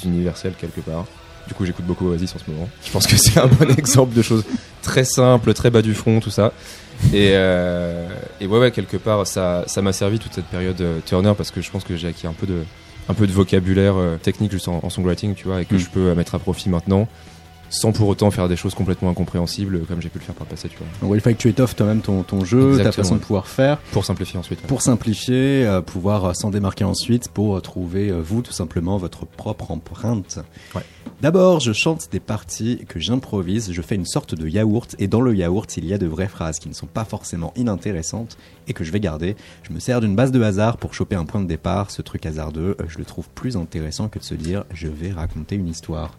universelles 0.05 0.53
quelque 0.57 0.79
part. 0.79 1.05
Du 1.49 1.53
coup, 1.53 1.65
j'écoute 1.65 1.85
beaucoup 1.85 2.07
Oasis 2.07 2.33
en 2.35 2.39
ce 2.39 2.49
moment. 2.49 2.69
Je 2.85 2.91
pense 2.91 3.05
que 3.05 3.17
c'est 3.17 3.37
un 3.37 3.47
bon 3.47 3.69
exemple 3.77 4.15
de 4.15 4.21
choses 4.21 4.45
très 4.81 5.03
simples, 5.03 5.53
très 5.53 5.69
bas 5.69 5.81
du 5.81 5.93
front, 5.93 6.21
tout 6.21 6.29
ça. 6.29 6.53
Et, 7.13 7.31
euh, 7.33 8.07
et 8.41 8.47
ouais, 8.47 8.59
ouais, 8.59 8.71
quelque 8.71 8.97
part, 8.97 9.25
ça, 9.25 9.63
ça 9.67 9.81
m'a 9.81 9.93
servi 9.93 10.19
toute 10.19 10.33
cette 10.33 10.45
période 10.45 10.79
euh, 10.81 10.99
Turner 11.05 11.33
parce 11.35 11.49
que 11.51 11.61
je 11.61 11.71
pense 11.71 11.83
que 11.83 11.95
j'ai 11.95 12.07
acquis 12.09 12.27
un 12.27 12.33
peu 12.33 12.45
de, 12.45 12.63
un 13.07 13.13
peu 13.13 13.25
de 13.25 13.31
vocabulaire 13.31 13.95
euh, 13.97 14.17
technique 14.17 14.51
juste 14.51 14.67
en, 14.67 14.79
en 14.83 14.89
songwriting, 14.89 15.33
tu 15.33 15.47
vois, 15.47 15.61
et 15.61 15.65
que 15.65 15.75
Mm. 15.75 15.79
je 15.79 15.89
peux 15.89 16.07
euh, 16.09 16.15
mettre 16.15 16.35
à 16.35 16.39
profit 16.39 16.69
maintenant, 16.69 17.07
sans 17.69 17.91
pour 17.91 18.07
autant 18.07 18.31
faire 18.31 18.47
des 18.47 18.55
choses 18.55 18.75
complètement 18.75 19.09
incompréhensibles 19.09 19.85
comme 19.87 20.01
j'ai 20.01 20.09
pu 20.09 20.19
le 20.19 20.23
faire 20.23 20.35
par 20.35 20.45
le 20.45 20.51
passé, 20.51 20.69
tu 20.69 20.77
vois. 20.77 20.87
Donc, 21.01 21.15
il 21.15 21.21
fallait 21.21 21.35
que 21.35 21.41
tu 21.41 21.49
étoffes 21.49 21.75
toi-même 21.75 22.01
ton, 22.01 22.23
ton 22.23 22.43
jeu, 22.43 22.81
ta 22.81 22.91
façon 22.91 23.15
de 23.15 23.21
pouvoir 23.21 23.47
faire. 23.47 23.77
Pour 23.91 24.05
simplifier 24.05 24.39
ensuite. 24.39 24.61
ouais. 24.61 24.67
pour 24.67 24.81
simplifier, 24.81 25.65
euh, 25.65 25.81
pouvoir 25.81 26.25
euh, 26.25 26.33
s'en 26.33 26.49
démarquer 26.49 26.83
ensuite, 26.83 27.29
pour 27.29 27.57
euh, 27.57 27.61
trouver, 27.61 28.09
euh, 28.09 28.21
vous, 28.21 28.41
tout 28.41 28.51
simplement, 28.51 28.97
votre 28.97 29.25
propre 29.25 29.71
empreinte. 29.71 30.39
Ouais. 30.75 30.81
D'abord, 31.21 31.59
je 31.59 31.73
chante 31.73 32.07
des 32.11 32.19
parties 32.19 32.85
que 32.87 32.99
j'improvise, 32.99 33.71
je 33.71 33.81
fais 33.81 33.95
une 33.95 34.05
sorte 34.05 34.35
de 34.35 34.47
yaourt, 34.47 34.95
et 34.99 35.07
dans 35.07 35.21
le 35.21 35.35
yaourt, 35.35 35.75
il 35.77 35.85
y 35.85 35.93
a 35.93 35.97
de 35.97 36.07
vraies 36.07 36.29
phrases 36.29 36.59
qui 36.59 36.69
ne 36.69 36.73
sont 36.73 36.87
pas 36.87 37.03
forcément 37.03 37.51
inintéressantes, 37.57 38.37
et 38.69 38.73
que 38.73 38.83
je 38.85 38.91
vais 38.91 38.99
garder. 39.01 39.35
Je 39.63 39.73
me 39.73 39.79
sers 39.79 39.99
d'une 39.99 40.15
base 40.15 40.31
de 40.31 40.41
hasard 40.41 40.77
pour 40.77 40.93
choper 40.93 41.15
un 41.15 41.25
point 41.25 41.41
de 41.41 41.47
départ, 41.47 41.91
ce 41.91 42.01
truc 42.01 42.25
hasardeux, 42.25 42.77
euh, 42.79 42.85
je 42.87 42.97
le 42.97 43.05
trouve 43.05 43.27
plus 43.29 43.57
intéressant 43.57 44.07
que 44.07 44.19
de 44.19 44.23
se 44.23 44.35
dire, 44.35 44.63
je 44.73 44.87
vais 44.87 45.11
raconter 45.11 45.55
une 45.55 45.67
histoire. 45.67 46.17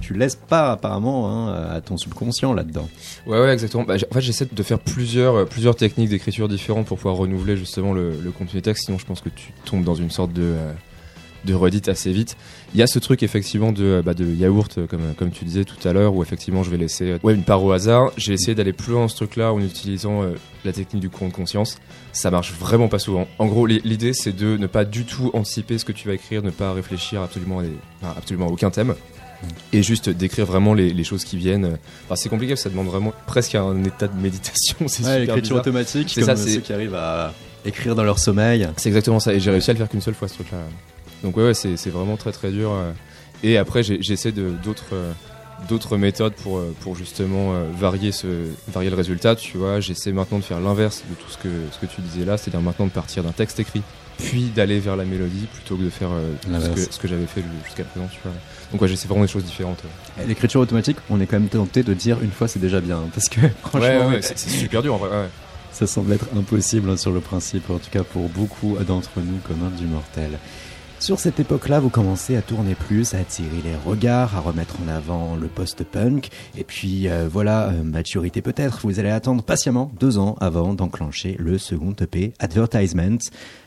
Tu 0.00 0.14
laisses 0.14 0.36
pas, 0.36 0.72
apparemment, 0.72 1.30
hein, 1.30 1.70
à 1.70 1.80
ton 1.80 1.96
subconscient 1.96 2.52
là-dedans. 2.54 2.88
Ouais, 3.26 3.40
ouais, 3.40 3.52
exactement. 3.52 3.84
Bah, 3.84 3.94
en 3.94 4.14
fait, 4.14 4.20
j'essaie 4.20 4.48
de 4.50 4.62
faire 4.62 4.80
plusieurs, 4.80 5.36
euh, 5.36 5.44
plusieurs 5.44 5.76
techniques 5.76 6.10
d'écriture 6.10 6.48
différentes 6.48 6.86
pour 6.86 6.98
pouvoir 6.98 7.16
renouveler 7.16 7.56
justement 7.56 7.92
le, 7.92 8.10
le 8.20 8.30
contenu 8.32 8.60
texte. 8.60 8.86
Sinon, 8.86 8.98
je 8.98 9.06
pense 9.06 9.20
que 9.20 9.28
tu 9.28 9.52
tombes 9.64 9.84
dans 9.84 9.94
une 9.94 10.10
sorte 10.10 10.32
de, 10.32 10.42
euh, 10.42 10.72
de 11.44 11.54
redite 11.54 11.88
assez 11.88 12.12
vite. 12.12 12.36
Il 12.74 12.80
y 12.80 12.82
a 12.82 12.86
ce 12.86 12.98
truc 12.98 13.22
effectivement 13.22 13.72
de, 13.72 14.02
bah, 14.04 14.14
de 14.14 14.24
yaourt, 14.24 14.78
euh, 14.78 14.86
comme, 14.86 15.14
comme 15.16 15.30
tu 15.30 15.44
disais 15.44 15.64
tout 15.64 15.86
à 15.86 15.92
l'heure, 15.92 16.14
où 16.14 16.22
effectivement 16.22 16.62
je 16.62 16.70
vais 16.70 16.76
laisser 16.76 17.16
ouais, 17.22 17.34
une 17.34 17.44
part 17.44 17.62
au 17.62 17.72
hasard. 17.72 18.12
J'ai 18.16 18.32
essayé 18.32 18.54
d'aller 18.54 18.72
plus 18.72 18.92
loin 18.92 19.02
dans 19.02 19.08
ce 19.08 19.16
truc-là 19.16 19.52
en 19.52 19.60
utilisant 19.60 20.22
euh, 20.22 20.34
la 20.64 20.72
technique 20.72 21.02
du 21.02 21.10
courant 21.10 21.28
de 21.28 21.34
conscience. 21.34 21.78
Ça 22.12 22.30
marche 22.30 22.52
vraiment 22.58 22.88
pas 22.88 22.98
souvent. 22.98 23.26
En 23.38 23.46
gros, 23.46 23.66
l'idée 23.66 24.12
c'est 24.12 24.34
de 24.34 24.56
ne 24.56 24.66
pas 24.66 24.84
du 24.84 25.04
tout 25.04 25.30
anticiper 25.34 25.78
ce 25.78 25.84
que 25.84 25.92
tu 25.92 26.08
vas 26.08 26.14
écrire, 26.14 26.42
ne 26.42 26.50
pas 26.50 26.72
réfléchir 26.72 27.22
absolument 27.22 27.60
à, 27.60 27.62
des, 27.62 27.72
enfin, 28.00 28.14
absolument 28.16 28.46
à 28.46 28.50
aucun 28.50 28.70
thème. 28.70 28.94
Et 29.72 29.82
juste 29.82 30.08
d'écrire 30.08 30.46
vraiment 30.46 30.72
les, 30.72 30.92
les, 30.92 31.02
choses 31.02 31.24
qui 31.24 31.36
viennent. 31.36 31.76
Enfin, 32.04 32.14
c'est 32.14 32.28
compliqué, 32.28 32.54
ça 32.54 32.70
demande 32.70 32.86
vraiment 32.86 33.12
presque 33.26 33.56
un 33.56 33.82
état 33.82 34.06
de 34.06 34.14
méditation. 34.20 34.76
C'est 34.86 35.04
ouais, 35.04 35.20
l'écriture 35.20 35.56
automatique, 35.56 36.10
c'est 36.14 36.22
ça, 36.22 36.36
c'est 36.36 36.50
ceux 36.50 36.60
qui 36.60 36.72
arrivent 36.72 36.94
à 36.94 37.34
écrire 37.64 37.94
dans 37.94 38.04
leur 38.04 38.18
sommeil. 38.18 38.68
C'est 38.76 38.88
exactement 38.88 39.20
ça. 39.20 39.34
Et 39.34 39.40
j'ai 39.40 39.50
réussi 39.50 39.70
à 39.70 39.72
le 39.72 39.78
faire 39.78 39.88
qu'une 39.88 40.00
seule 40.00 40.14
fois 40.14 40.28
ce 40.28 40.34
truc-là. 40.34 40.58
Donc 41.22 41.36
ouais, 41.36 41.44
ouais 41.44 41.54
c'est 41.54 41.90
vraiment 41.90 42.16
très 42.16 42.32
très 42.32 42.50
dur. 42.50 42.72
euh. 42.72 42.92
Et 43.44 43.56
après, 43.58 43.82
j'essaie 43.82 44.32
d'autres 44.32 44.84
euh, 44.92 45.12
d'autres 45.68 45.96
méthodes 45.96 46.34
pour 46.34 46.58
euh, 46.58 46.74
pour 46.80 46.96
justement 46.96 47.52
varier 47.78 48.12
ce 48.12 48.26
varier 48.68 48.90
le 48.90 48.96
résultat. 48.96 49.34
Tu 49.36 49.56
vois, 49.58 49.80
j'essaie 49.80 50.12
maintenant 50.12 50.38
de 50.38 50.44
faire 50.44 50.60
l'inverse 50.60 51.02
de 51.08 51.14
tout 51.14 51.28
ce 51.30 51.38
que 51.38 51.48
ce 51.72 51.78
que 51.78 51.86
tu 51.86 52.00
disais 52.00 52.24
là, 52.24 52.36
c'est-à-dire 52.36 52.60
maintenant 52.60 52.86
de 52.86 52.90
partir 52.90 53.22
d'un 53.24 53.32
texte 53.32 53.58
écrit, 53.60 53.82
puis 54.18 54.44
d'aller 54.54 54.78
vers 54.80 54.96
la 54.96 55.04
mélodie 55.04 55.46
plutôt 55.54 55.76
que 55.76 55.82
de 55.82 55.90
faire 55.90 56.10
ce 56.44 56.68
que 56.70 56.92
ce 56.92 56.98
que 56.98 57.08
j'avais 57.08 57.26
fait 57.26 57.42
jusqu'à 57.64 57.84
présent. 57.84 58.08
Tu 58.12 58.18
vois. 58.24 58.32
Donc 58.72 58.80
ouais, 58.80 58.88
j'essaie 58.88 59.06
vraiment 59.08 59.24
des 59.24 59.30
choses 59.30 59.44
différentes. 59.44 59.82
ouais. 60.18 60.26
L'écriture 60.26 60.60
automatique, 60.60 60.96
on 61.10 61.20
est 61.20 61.26
quand 61.26 61.38
même 61.38 61.48
tenté 61.48 61.82
de 61.82 61.94
dire 61.94 62.18
une 62.22 62.30
fois 62.32 62.48
c'est 62.48 62.60
déjà 62.60 62.80
bien. 62.80 63.00
Parce 63.14 63.28
que 63.28 63.40
franchement, 63.62 64.08
Ouais, 64.08 64.22
c'est 64.22 64.38
super 64.38 64.82
dur 64.82 64.94
en 64.94 64.98
vrai. 64.98 65.28
ça 65.72 65.86
semble 65.86 66.12
être 66.12 66.26
impossible 66.36 66.90
hein, 66.90 66.96
sur 66.96 67.10
le 67.12 67.20
principe, 67.20 67.68
en 67.70 67.78
tout 67.78 67.90
cas 67.90 68.02
pour 68.04 68.28
beaucoup 68.28 68.76
d'entre 68.86 69.10
nous 69.16 69.38
communs 69.46 69.70
du 69.76 69.86
mortel. 69.86 70.30
Sur 71.02 71.18
cette 71.18 71.40
époque-là, 71.40 71.80
vous 71.80 71.90
commencez 71.90 72.36
à 72.36 72.42
tourner 72.42 72.76
plus, 72.76 73.12
à 73.12 73.18
attirer 73.18 73.60
les 73.64 73.74
regards, 73.74 74.36
à 74.36 74.40
remettre 74.40 74.76
en 74.80 74.86
avant 74.86 75.34
le 75.34 75.48
post-punk, 75.48 76.28
et 76.56 76.62
puis 76.62 77.08
euh, 77.08 77.26
voilà, 77.28 77.70
euh, 77.70 77.82
maturité 77.82 78.40
peut-être, 78.40 78.82
vous 78.84 79.00
allez 79.00 79.10
attendre 79.10 79.42
patiemment 79.42 79.90
deux 79.98 80.18
ans 80.18 80.36
avant 80.40 80.74
d'enclencher 80.74 81.34
le 81.40 81.58
second 81.58 81.92
EP, 82.00 82.34
Advertisement, 82.38 83.18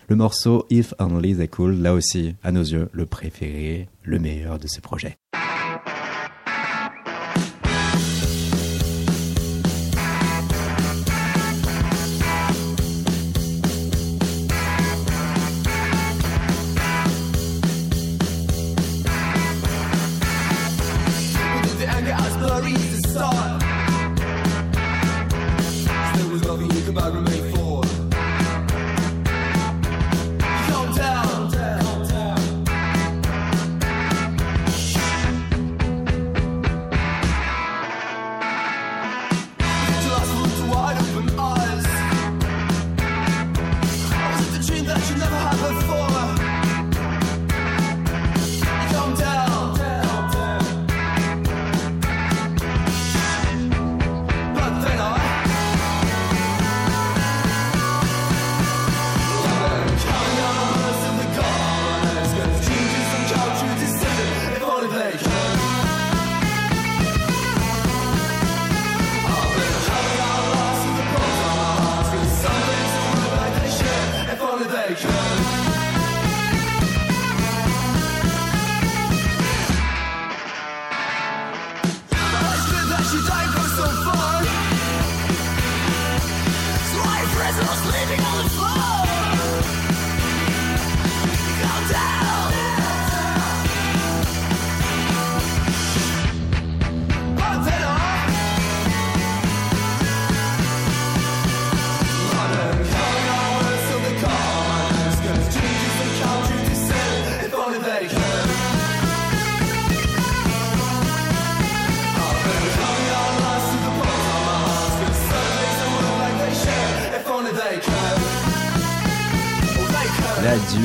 le 0.08 0.16
morceau 0.16 0.66
If 0.70 0.94
Only 0.98 1.36
They 1.36 1.50
Could, 1.50 1.82
là 1.82 1.94
aussi, 1.94 2.36
à 2.42 2.54
nos 2.54 2.64
yeux, 2.64 2.88
le 2.94 3.06
préféré, 3.06 3.90
le 4.04 4.18
meilleur 4.18 4.58
de 4.58 4.68
ce 4.68 4.80
projet. 4.80 5.18
about 26.98 27.25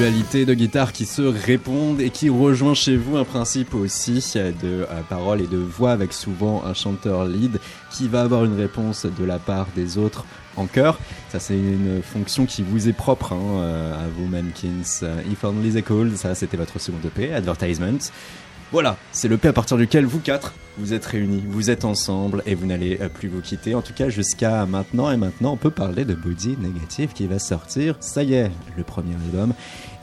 de 0.01 0.55
guitare 0.55 0.95
qui 0.95 1.05
se 1.05 1.21
répondent 1.21 2.01
et 2.01 2.09
qui 2.09 2.31
rejoint 2.31 2.73
chez 2.73 2.97
vous 2.97 3.19
un 3.19 3.25
principe 3.25 3.75
aussi 3.75 4.15
de 4.35 4.53
euh, 4.65 4.87
parole 5.11 5.43
et 5.43 5.47
de 5.47 5.59
voix 5.59 5.93
avec 5.93 6.15
souvent 6.15 6.65
un 6.65 6.73
chanteur 6.73 7.27
lead 7.27 7.61
qui 7.91 8.09
va 8.09 8.23
avoir 8.23 8.47
une 8.47 8.59
réponse 8.59 9.05
de 9.05 9.25
la 9.27 9.39
part 9.39 9.67
des 9.77 9.99
autres 9.99 10.25
en 10.57 10.65
chœur. 10.65 10.99
Ça 11.29 11.39
c'est 11.39 11.59
une 11.59 12.01
fonction 12.03 12.47
qui 12.47 12.63
vous 12.63 12.89
est 12.89 12.95
propre 12.95 13.35
hein, 13.35 13.61
euh, 13.61 13.95
à 13.95 14.09
vous 14.17 14.27
Mankins. 14.27 15.03
Euh, 15.03 15.21
If 15.31 15.45
Only 15.45 15.71
They 15.71 15.83
Could, 15.83 16.17
ça 16.17 16.35
c'était 16.35 16.57
votre 16.57 16.81
second 16.81 16.97
EP, 17.05 17.35
Advertisement. 17.35 17.99
Voilà, 18.72 18.96
c'est 19.11 19.26
le 19.26 19.37
P 19.37 19.48
à 19.48 19.52
partir 19.52 19.76
duquel 19.76 20.06
vous 20.06 20.20
quatre, 20.20 20.54
vous 20.78 20.94
êtes 20.94 21.04
réunis, 21.04 21.42
vous 21.44 21.70
êtes 21.70 21.85
ensemble 21.85 22.40
et 22.46 22.54
vous 22.54 22.66
n'allez 22.66 22.98
euh, 23.00 23.09
plus 23.09 23.28
vous 23.28 23.40
quitter. 23.40 23.74
En 23.74 23.83
tout 23.83 23.92
cas, 23.92 24.09
jusqu'à 24.09 24.64
maintenant. 24.64 25.11
Et 25.11 25.16
maintenant, 25.16 25.54
on 25.54 25.56
peut 25.56 25.72
parler 25.72 26.04
de 26.04 26.14
Body 26.14 26.56
Negative 26.56 27.12
qui 27.12 27.26
va 27.26 27.40
sortir. 27.40 27.96
Ça 27.98 28.22
y 28.22 28.35
est, 28.35 28.50
le 28.76 28.85
premier 28.85 29.14
album. 29.14 29.54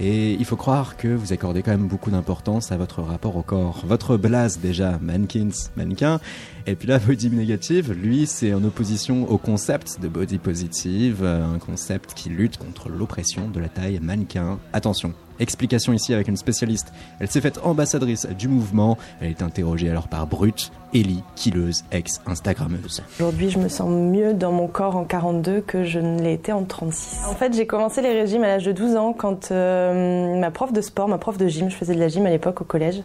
Et 0.01 0.33
il 0.33 0.43
faut 0.43 0.57
croire 0.57 0.97
que 0.97 1.07
vous 1.07 1.31
accordez 1.31 1.63
quand 1.63 1.71
même 1.71 1.87
beaucoup 1.87 2.11
d'importance 2.11 2.73
à 2.73 2.77
votre 2.77 3.01
rapport 3.01 3.37
au 3.37 3.41
corps. 3.41 3.83
Votre 3.87 4.17
blase 4.17 4.59
déjà, 4.59 4.99
Mankins, 5.01 5.69
mannequin. 5.77 6.19
Et 6.67 6.75
puis 6.75 6.87
là, 6.89 6.99
Body 7.07 7.29
Negative, 7.29 7.93
lui, 7.93 8.27
c'est 8.27 8.53
en 8.53 8.63
opposition 8.63 9.29
au 9.31 9.37
concept 9.37 10.01
de 10.01 10.09
Body 10.09 10.37
Positive, 10.37 11.21
euh, 11.23 11.55
un 11.55 11.59
concept 11.59 12.13
qui 12.13 12.29
lutte 12.29 12.57
contre 12.57 12.89
l'oppression 12.89 13.47
de 13.47 13.61
la 13.61 13.69
taille 13.69 13.99
mannequin. 14.01 14.59
Attention, 14.73 15.13
explication 15.39 15.93
ici 15.93 16.13
avec 16.13 16.27
une 16.27 16.35
spécialiste. 16.35 16.91
Elle 17.19 17.29
s'est 17.29 17.41
faite 17.41 17.59
ambassadrice 17.63 18.27
du 18.37 18.49
mouvement. 18.49 18.97
Elle 19.21 19.29
est 19.29 19.41
interrogée 19.41 19.89
alors 19.89 20.07
par 20.09 20.27
Brut, 20.27 20.71
Ellie, 20.93 21.23
killeuse, 21.35 21.83
ex-instagrammeuse. 21.91 23.03
Aujourd'hui, 23.19 23.49
je 23.49 23.59
me 23.59 23.69
sens 23.69 23.89
mieux 23.89 24.33
dans 24.33 24.51
mon 24.51 24.67
corps 24.67 24.95
en 24.95 25.03
42 25.03 25.61
que 25.61 25.83
je 25.83 25.99
ne 25.99 26.21
l'ai 26.21 26.33
été 26.33 26.51
en 26.51 26.63
36. 26.63 27.25
En 27.29 27.33
fait, 27.33 27.53
j'ai 27.53 27.65
commencé 27.65 28.01
les 28.01 28.11
régimes 28.11 28.43
à 28.43 28.47
l'âge 28.47 28.65
de 28.65 28.71
12 28.71 28.95
ans 28.95 29.13
quand 29.13 29.51
euh, 29.51 30.39
ma 30.39 30.51
prof 30.51 30.73
de 30.73 30.81
sport, 30.81 31.07
ma 31.07 31.17
prof 31.17 31.37
de 31.37 31.47
gym, 31.47 31.69
je 31.69 31.75
faisais 31.75 31.93
de 31.93 31.99
la 31.99 32.07
gym 32.07 32.25
à 32.25 32.29
l'époque 32.29 32.61
au 32.61 32.65
collège, 32.65 33.03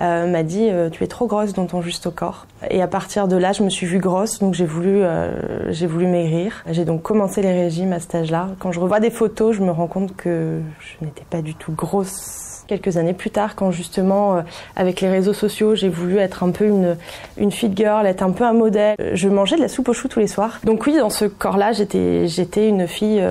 euh, 0.00 0.30
m'a 0.30 0.42
dit 0.42 0.68
tu 0.92 1.04
es 1.04 1.06
trop 1.06 1.26
grosse 1.26 1.52
dans 1.52 1.66
ton 1.66 1.82
juste 1.82 2.06
au 2.06 2.10
corps. 2.10 2.46
Et 2.70 2.82
à 2.82 2.88
partir 2.88 3.03
de 3.04 3.36
là, 3.36 3.52
je 3.52 3.62
me 3.62 3.70
suis 3.70 3.86
vue 3.86 3.98
grosse, 3.98 4.38
donc 4.38 4.54
j'ai 4.54 4.64
voulu, 4.64 5.00
euh, 5.02 5.72
voulu 5.88 6.06
maigrir. 6.06 6.64
J'ai 6.70 6.84
donc 6.84 7.02
commencé 7.02 7.42
les 7.42 7.52
régimes 7.52 7.92
à 7.92 8.00
cet 8.00 8.14
âge-là. 8.14 8.48
Quand 8.58 8.72
je 8.72 8.80
revois 8.80 8.98
des 8.98 9.10
photos, 9.10 9.54
je 9.54 9.62
me 9.62 9.70
rends 9.70 9.86
compte 9.86 10.16
que 10.16 10.60
je 10.80 11.04
n'étais 11.04 11.24
pas 11.28 11.42
du 11.42 11.54
tout 11.54 11.72
grosse. 11.72 12.64
Quelques 12.66 12.96
années 12.96 13.12
plus 13.12 13.30
tard, 13.30 13.56
quand 13.56 13.70
justement, 13.70 14.36
euh, 14.36 14.40
avec 14.74 15.02
les 15.02 15.10
réseaux 15.10 15.34
sociaux, 15.34 15.74
j'ai 15.74 15.90
voulu 15.90 16.16
être 16.16 16.42
un 16.42 16.50
peu 16.50 16.64
une, 16.64 16.96
une 17.36 17.52
fit 17.52 17.70
girl, 17.74 18.06
être 18.06 18.22
un 18.22 18.30
peu 18.30 18.44
un 18.44 18.54
modèle. 18.54 18.96
Euh, 19.00 19.10
Je 19.12 19.28
mangeais 19.28 19.56
de 19.56 19.60
la 19.60 19.68
soupe 19.68 19.90
aux 19.90 19.92
choux 19.92 20.08
tous 20.08 20.20
les 20.20 20.26
soirs. 20.26 20.60
Donc 20.64 20.86
oui, 20.86 20.96
dans 20.96 21.10
ce 21.10 21.26
corps-là, 21.26 21.72
j'étais, 21.72 22.68
une 22.68 22.88
fille 22.88 23.22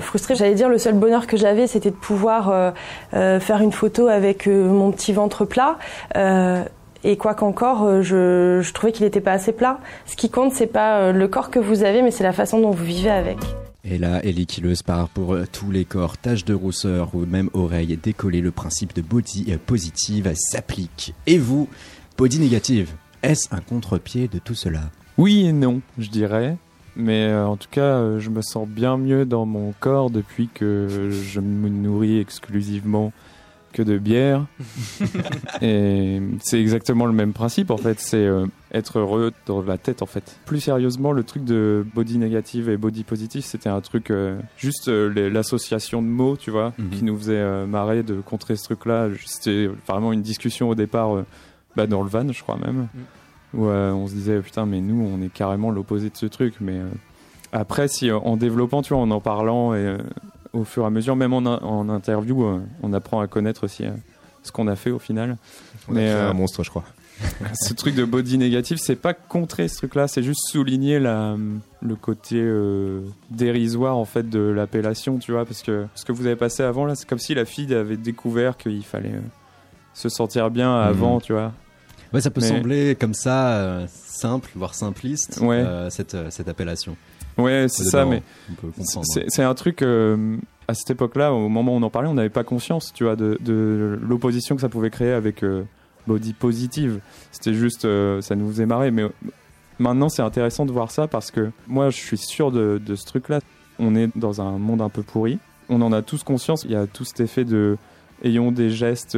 frustrée. 0.00 0.36
J'allais 0.36 0.54
dire, 0.54 0.68
le 0.68 0.78
seul 0.78 0.94
bonheur 0.94 1.26
que 1.26 1.36
j'avais, 1.36 1.66
c'était 1.66 1.90
de 1.90 1.96
pouvoir 1.96 2.72
faire 3.10 3.60
une 3.60 3.72
photo 3.72 4.06
avec 4.06 4.46
mon 4.46 4.92
petit 4.92 5.12
ventre 5.12 5.44
plat. 5.44 5.76
Et 7.08 7.16
quoi 7.16 7.34
qu'encore, 7.34 7.84
euh, 7.84 8.02
je, 8.02 8.60
je 8.60 8.72
trouvais 8.72 8.90
qu'il 8.90 9.04
n'était 9.04 9.20
pas 9.20 9.30
assez 9.30 9.52
plat. 9.52 9.78
Ce 10.06 10.16
qui 10.16 10.28
compte, 10.28 10.52
c'est 10.52 10.66
pas 10.66 10.98
euh, 10.98 11.12
le 11.12 11.28
corps 11.28 11.50
que 11.50 11.60
vous 11.60 11.84
avez, 11.84 12.02
mais 12.02 12.10
c'est 12.10 12.24
la 12.24 12.32
façon 12.32 12.60
dont 12.60 12.72
vous 12.72 12.84
vivez 12.84 13.10
avec. 13.10 13.38
Et 13.84 13.96
là, 13.96 14.18
Ellie 14.24 14.46
Killeuse 14.46 14.82
part 14.82 15.08
pour 15.08 15.34
euh, 15.34 15.44
tous 15.50 15.70
les 15.70 15.84
corps, 15.84 16.18
taches 16.18 16.44
de 16.44 16.52
rousseur 16.52 17.14
ou 17.14 17.24
même 17.24 17.48
oreilles 17.54 17.96
décollées, 17.96 18.40
le 18.40 18.50
principe 18.50 18.92
de 18.92 19.02
body 19.02 19.56
positive 19.66 20.32
s'applique. 20.34 21.14
Et 21.28 21.38
vous, 21.38 21.68
body 22.18 22.40
négative, 22.40 22.90
est-ce 23.22 23.54
un 23.54 23.60
contre-pied 23.60 24.26
de 24.26 24.40
tout 24.40 24.56
cela? 24.56 24.80
Oui 25.16 25.46
et 25.46 25.52
non, 25.52 25.82
je 25.98 26.10
dirais. 26.10 26.56
Mais 26.96 27.26
euh, 27.26 27.46
en 27.46 27.56
tout 27.56 27.68
cas, 27.70 27.98
euh, 27.98 28.18
je 28.18 28.30
me 28.30 28.40
sens 28.40 28.66
bien 28.66 28.96
mieux 28.96 29.26
dans 29.26 29.44
mon 29.44 29.74
corps 29.78 30.10
depuis 30.10 30.48
que 30.52 31.10
je 31.10 31.40
me 31.40 31.68
nourris 31.68 32.18
exclusivement 32.18 33.12
que 33.76 33.82
de 33.82 33.98
bière. 33.98 34.46
et 35.62 36.20
c'est 36.42 36.60
exactement 36.60 37.04
le 37.06 37.12
même 37.12 37.32
principe 37.32 37.70
en 37.70 37.76
fait, 37.76 38.00
c'est 38.00 38.16
euh, 38.24 38.46
être 38.72 38.98
heureux 38.98 39.32
dans 39.46 39.62
la 39.62 39.76
tête 39.78 40.00
en 40.02 40.06
fait. 40.06 40.36
Plus 40.46 40.60
sérieusement, 40.60 41.12
le 41.12 41.22
truc 41.24 41.44
de 41.44 41.84
body 41.94 42.16
négative 42.18 42.68
et 42.70 42.76
body 42.78 43.04
positif, 43.04 43.44
c'était 43.44 43.68
un 43.68 43.80
truc 43.82 44.10
euh, 44.10 44.38
juste 44.56 44.88
euh, 44.88 45.28
l'association 45.30 46.00
de 46.02 46.06
mots, 46.08 46.36
tu 46.36 46.50
vois, 46.50 46.72
Mhm. 46.78 46.90
qui 46.90 47.04
nous 47.04 47.16
faisait 47.18 47.66
marrer 47.66 48.02
de 48.02 48.20
contrer 48.20 48.56
ce 48.56 48.64
truc-là. 48.64 49.08
C'était 49.24 49.68
vraiment 49.86 50.12
une 50.12 50.22
discussion 50.22 50.68
au 50.70 50.74
départ, 50.74 51.10
bah, 51.76 51.86
dans 51.86 52.02
le 52.02 52.08
van, 52.08 52.32
je 52.32 52.42
crois 52.42 52.56
même, 52.56 52.88
où 53.54 53.66
euh, 53.66 53.92
on 53.92 54.06
se 54.06 54.14
disait 54.14 54.40
putain, 54.40 54.64
mais 54.66 54.80
nous, 54.80 55.00
on 55.06 55.22
est 55.22 55.32
carrément 55.32 55.70
l'opposé 55.70 56.08
de 56.10 56.16
ce 56.16 56.26
truc. 56.26 56.54
Mais 56.60 56.80
après, 57.52 57.88
si 57.88 58.10
en 58.10 58.36
développant, 58.36 58.80
tu 58.82 58.94
vois, 58.94 59.02
en 59.02 59.10
en 59.10 59.20
parlant 59.20 59.74
et 59.74 59.96
au 60.56 60.64
fur 60.64 60.82
et 60.84 60.86
à 60.86 60.90
mesure, 60.90 61.16
même 61.16 61.32
en, 61.32 61.38
en 61.44 61.88
interview, 61.88 62.44
euh, 62.44 62.60
on 62.82 62.92
apprend 62.92 63.20
à 63.20 63.26
connaître 63.26 63.64
aussi 63.64 63.84
euh, 63.84 63.90
ce 64.42 64.52
qu'on 64.52 64.66
a 64.68 64.76
fait 64.76 64.90
au 64.90 64.98
final. 64.98 65.36
On 65.88 65.92
a 65.92 65.94
Mais, 65.94 66.00
créé 66.06 66.12
euh, 66.14 66.30
un 66.30 66.34
monstre, 66.34 66.62
je 66.64 66.70
crois. 66.70 66.84
ce 67.54 67.72
truc 67.72 67.94
de 67.94 68.04
body 68.04 68.36
négatif, 68.36 68.78
c'est 68.78 68.96
pas 68.96 69.14
contrer 69.14 69.68
ce 69.68 69.76
truc-là, 69.78 70.06
c'est 70.06 70.22
juste 70.22 70.40
souligner 70.50 70.98
la, 71.00 71.34
le 71.80 71.96
côté 71.96 72.36
euh, 72.38 73.00
dérisoire 73.30 73.96
en 73.96 74.04
fait 74.04 74.28
de 74.28 74.38
l'appellation, 74.40 75.16
tu 75.18 75.32
vois, 75.32 75.46
parce 75.46 75.62
que 75.62 75.86
ce 75.94 76.04
que 76.04 76.12
vous 76.12 76.26
avez 76.26 76.36
passé 76.36 76.62
avant 76.62 76.84
là, 76.84 76.94
c'est 76.94 77.08
comme 77.08 77.18
si 77.18 77.34
la 77.34 77.46
fille 77.46 77.72
avait 77.74 77.96
découvert 77.96 78.58
qu'il 78.58 78.84
fallait 78.84 79.14
euh, 79.14 79.20
se 79.94 80.10
sentir 80.10 80.50
bien 80.50 80.76
avant, 80.78 81.18
tu 81.20 81.32
vois. 81.32 81.52
Ouais, 82.12 82.20
ça 82.20 82.28
peut 82.30 82.42
Mais- 82.42 82.48
sembler 82.48 82.96
comme 83.00 83.14
ça 83.14 83.54
euh, 83.56 83.86
simple, 83.88 84.50
voire 84.54 84.74
simpliste, 84.74 85.38
Ouais. 85.40 85.56
euh, 85.56 85.88
cette, 85.88 86.14
euh, 86.14 86.28
cette 86.30 86.48
appellation. 86.48 86.96
Ouais, 87.38 87.66
c'est 87.68 87.84
ça, 87.84 88.04
mais 88.04 88.22
comprendre. 88.60 89.04
c'est 89.28 89.42
un 89.42 89.54
truc. 89.54 89.82
euh, 89.82 90.36
à 90.68 90.74
cette 90.74 90.90
époque-là, 90.90 91.32
au 91.32 91.48
moment 91.48 91.72
où 91.72 91.76
on 91.76 91.82
en 91.82 91.90
parlait, 91.90 92.08
on 92.08 92.14
n'avait 92.14 92.28
pas 92.28 92.42
conscience, 92.44 92.92
tu 92.92 93.04
vois, 93.04 93.14
de, 93.16 93.38
de 93.40 93.98
l'opposition 94.02 94.56
que 94.56 94.60
ça 94.60 94.68
pouvait 94.68 94.90
créer 94.90 95.12
avec 95.12 95.44
euh, 95.44 95.62
body 96.06 96.32
positive. 96.32 97.00
C'était 97.30 97.54
juste, 97.54 97.84
euh, 97.84 98.20
ça 98.20 98.34
nous 98.34 98.48
faisait 98.48 98.66
marrer. 98.66 98.90
Mais 98.90 99.02
euh, 99.02 99.10
maintenant, 99.78 100.08
c'est 100.08 100.22
intéressant 100.22 100.66
de 100.66 100.72
voir 100.72 100.90
ça 100.90 101.06
parce 101.06 101.30
que 101.30 101.50
moi, 101.68 101.90
je 101.90 101.96
suis 101.96 102.18
sûr 102.18 102.50
de, 102.50 102.80
de 102.84 102.94
ce 102.96 103.04
truc-là. 103.06 103.40
On 103.78 103.94
est 103.94 104.08
dans 104.16 104.40
un 104.40 104.58
monde 104.58 104.80
un 104.82 104.88
peu 104.88 105.02
pourri. 105.02 105.38
On 105.68 105.80
en 105.82 105.92
a 105.92 106.02
tous 106.02 106.24
conscience. 106.24 106.64
Il 106.64 106.72
y 106.72 106.76
a 106.76 106.86
tout 106.88 107.04
cet 107.04 107.20
effet 107.20 107.44
de 107.44 107.76
ayons 108.24 108.50
des 108.50 108.70
gestes 108.70 109.16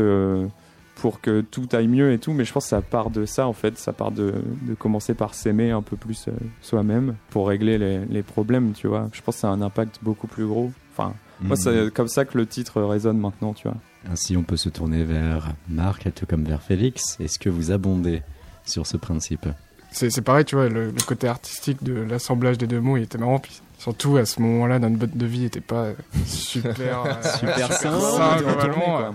pour 1.00 1.20
que 1.20 1.40
tout 1.40 1.68
aille 1.72 1.88
mieux 1.88 2.12
et 2.12 2.18
tout. 2.18 2.32
Mais 2.32 2.44
je 2.44 2.52
pense 2.52 2.64
que 2.64 2.70
ça 2.70 2.82
part 2.82 3.10
de 3.10 3.24
ça, 3.24 3.46
en 3.46 3.52
fait. 3.52 3.78
Ça 3.78 3.92
part 3.92 4.10
de, 4.10 4.34
de 4.62 4.74
commencer 4.74 5.14
par 5.14 5.34
s'aimer 5.34 5.70
un 5.70 5.82
peu 5.82 5.96
plus 5.96 6.26
euh, 6.28 6.32
soi-même 6.60 7.14
pour 7.30 7.48
régler 7.48 7.78
les, 7.78 8.04
les 8.06 8.22
problèmes, 8.22 8.72
tu 8.72 8.86
vois. 8.88 9.08
Je 9.12 9.20
pense 9.22 9.36
que 9.36 9.40
ça 9.42 9.48
a 9.48 9.52
un 9.52 9.62
impact 9.62 9.98
beaucoup 10.02 10.26
plus 10.26 10.46
gros. 10.46 10.70
Enfin, 10.92 11.14
moi, 11.40 11.56
Mhm. 11.56 11.62
c'est 11.86 11.94
comme 11.94 12.08
ça 12.08 12.24
que 12.24 12.36
le 12.36 12.46
titre 12.46 12.82
résonne 12.82 13.18
maintenant, 13.18 13.52
tu 13.54 13.68
vois. 13.68 13.76
Ainsi, 14.10 14.36
on 14.36 14.42
peut 14.42 14.56
se 14.56 14.68
tourner 14.68 15.04
vers 15.04 15.52
Marc, 15.68 16.12
tout 16.14 16.26
comme 16.26 16.44
vers 16.44 16.62
Félix. 16.62 17.16
Est-ce 17.20 17.38
que 17.38 17.48
vous 17.48 17.70
abondez 17.70 18.22
sur 18.64 18.86
ce 18.86 18.96
principe? 18.96 19.46
C'est 19.90 20.10
c'est 20.10 20.20
pareil, 20.22 20.44
tu 20.44 20.54
vois, 20.56 20.68
le, 20.68 20.86
le 20.90 21.02
côté 21.06 21.26
artistique 21.28 21.82
de 21.82 21.94
l'assemblage 21.94 22.58
des 22.58 22.66
deux 22.66 22.80
mots, 22.80 22.96
il 22.96 23.04
était 23.04 23.16
marrant. 23.18 23.38
Puis 23.38 23.60
surtout, 23.78 24.16
à 24.18 24.26
ce 24.26 24.40
moment-là, 24.42 24.78
notre 24.78 24.96
mode 24.98 25.16
de 25.16 25.26
vie 25.26 25.44
était 25.44 25.60
pas 25.60 25.84
euh, 25.84 25.94
super, 26.26 27.04
euh, 27.06 27.12
Super 27.38 27.72
sain, 27.72 27.98
sain, 28.00 28.36
on 28.44 29.14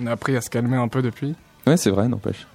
On 0.00 0.06
a 0.06 0.12
appris 0.12 0.36
à 0.36 0.40
se 0.40 0.48
calmer 0.48 0.76
un 0.76 0.88
peu 0.88 1.02
depuis. 1.02 1.34
Ouais, 1.66 1.76
c'est 1.76 1.90
vrai, 1.90 2.08
n'empêche. 2.08 2.46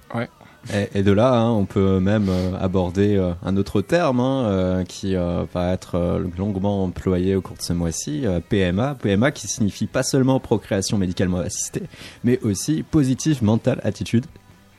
Et, 0.74 0.98
et 0.98 1.02
de 1.04 1.12
là, 1.12 1.32
hein, 1.32 1.50
on 1.50 1.64
peut 1.64 2.00
même 2.00 2.28
euh, 2.28 2.58
aborder 2.58 3.16
euh, 3.16 3.32
un 3.44 3.56
autre 3.56 3.82
terme 3.82 4.18
hein, 4.18 4.46
euh, 4.46 4.84
qui 4.84 5.14
euh, 5.14 5.44
va 5.54 5.72
être 5.72 5.94
euh, 5.94 6.24
longuement 6.36 6.82
employé 6.82 7.36
au 7.36 7.40
cours 7.40 7.56
de 7.56 7.62
ce 7.62 7.72
mois-ci, 7.72 8.26
euh, 8.26 8.40
PMA. 8.40 8.96
PMA 9.00 9.30
qui 9.30 9.46
signifie 9.46 9.86
pas 9.86 10.02
seulement 10.02 10.40
procréation 10.40 10.98
médicalement 10.98 11.38
assistée, 11.38 11.84
mais 12.24 12.40
aussi 12.42 12.82
positive 12.82 13.44
mental 13.44 13.80
attitude. 13.84 14.26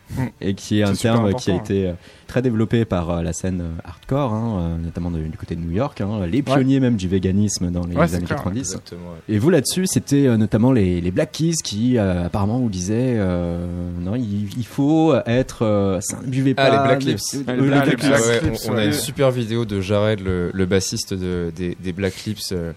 Et 0.42 0.54
qui 0.54 0.80
est 0.80 0.84
un 0.84 0.94
terme 0.94 1.34
qui 1.34 1.52
a 1.52 1.56
été 1.56 1.88
euh, 1.88 1.94
très 2.28 2.42
développé 2.42 2.86
par 2.86 3.10
euh, 3.10 3.22
la 3.22 3.34
scène 3.34 3.62
euh, 3.62 3.82
hardcore, 3.84 4.34
hein, 4.34 4.78
notamment 4.84 5.12
de- 5.12 5.20
du 5.20 5.38
côté 5.38 5.56
de 5.56 5.62
New 5.62 5.72
York, 5.72 6.00
hein, 6.02 6.26
les 6.26 6.42
pionniers 6.42 6.80
même 6.80 6.96
du 6.96 7.08
véganisme 7.08 7.72
dans 7.72 7.86
les 7.86 7.96
Ouais, 7.96 8.16
années 8.16 8.26
clair, 8.26 8.38
90. 8.38 8.60
Exactement. 8.60 9.02
ouais. 9.10 9.36
Et 9.36 9.38
vous 9.40 9.50
là-dessus, 9.50 9.86
c'était 9.88 10.38
notamment 10.38 10.72
les, 10.72 11.02
les 11.02 11.12
Black 11.12 11.32
Keys 11.34 11.56
qui 11.64 11.98
euh, 11.98 12.26
apparemment 12.26 12.60
vous 12.60 12.70
disaient 12.70 13.16
euh, 13.18 13.66
non, 14.00 14.16
il, 14.16 14.50
il 14.58 14.66
faut 14.66 15.14
être, 15.26 15.64
euh, 15.64 16.00
buvez 16.26 16.54
Ah, 16.58 16.68
pas. 16.68 16.72
les 16.72 16.88
Black 16.88 17.06
mais- 17.06 17.12
Lips. 17.12 17.38
Ah, 17.48 17.56
les 17.56 17.62
euh, 17.62 17.68
Black 17.68 17.86
Lips, 17.88 18.06
Ah 18.14 18.48
on, 18.70 18.74
on 18.74 18.78
a 18.78 18.86
une 18.86 18.94
super 18.94 19.32
vidéo 19.32 19.66
de 19.66 19.82
Jared, 19.82 20.20
le, 20.22 20.52
le 20.54 20.66
bassiste 20.66 21.14
de, 21.14 21.52
des, 21.56 21.76
des 21.84 21.92
Black 21.94 22.24
Lips, 22.26 22.52
euh, 22.54 22.72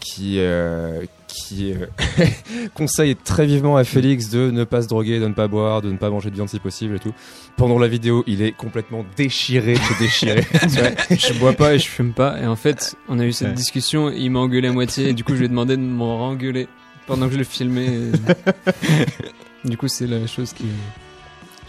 qui, 0.00 0.36
euh, 0.38 1.02
qui 1.28 1.72
euh, 1.72 1.86
conseille 2.74 3.16
très 3.16 3.46
vivement 3.46 3.76
à 3.76 3.84
Félix 3.84 4.28
de 4.30 4.50
ne 4.50 4.64
pas 4.64 4.82
se 4.82 4.88
droguer, 4.88 5.18
de 5.20 5.26
ne 5.28 5.34
pas 5.34 5.48
boire, 5.48 5.82
de 5.82 5.90
ne 5.90 5.96
pas 5.96 6.10
manger 6.10 6.30
de 6.30 6.34
viande 6.36 6.48
si 6.48 6.58
possible 6.58 6.96
et 6.96 6.98
tout. 6.98 7.12
Pendant 7.56 7.78
la 7.78 7.88
vidéo, 7.88 8.24
il 8.26 8.42
est 8.42 8.52
complètement 8.52 9.04
déchiré, 9.16 9.74
se 9.76 9.98
déchirer. 9.98 10.44
je 11.10 11.38
bois 11.38 11.52
pas 11.52 11.74
et 11.74 11.78
je 11.78 11.86
fume 11.88 12.12
pas. 12.12 12.40
Et 12.40 12.46
en 12.46 12.56
fait, 12.56 12.94
on 13.08 13.18
a 13.18 13.24
eu 13.26 13.32
cette 13.32 13.48
Ouais. 13.48 13.54
discussion. 13.54 14.10
Il 14.10 14.30
m'a 14.30 14.38
engueulé 14.40 14.68
à 14.68 14.72
moitié. 14.72 15.08
Et 15.10 15.12
du 15.12 15.24
coup, 15.24 15.32
je 15.34 15.38
lui 15.38 15.46
ai 15.46 15.48
demandé 15.48 15.76
de 15.76 15.82
m'en 15.82 16.18
rengueuler 16.18 16.68
pendant 17.06 17.26
que 17.26 17.32
je 17.34 17.38
le 17.38 17.44
filmais. 17.44 17.86
et- 17.86 19.68
du 19.68 19.76
coup, 19.76 19.88
c'est 19.88 20.06
la 20.06 20.26
chose 20.26 20.52
qui 20.52 20.64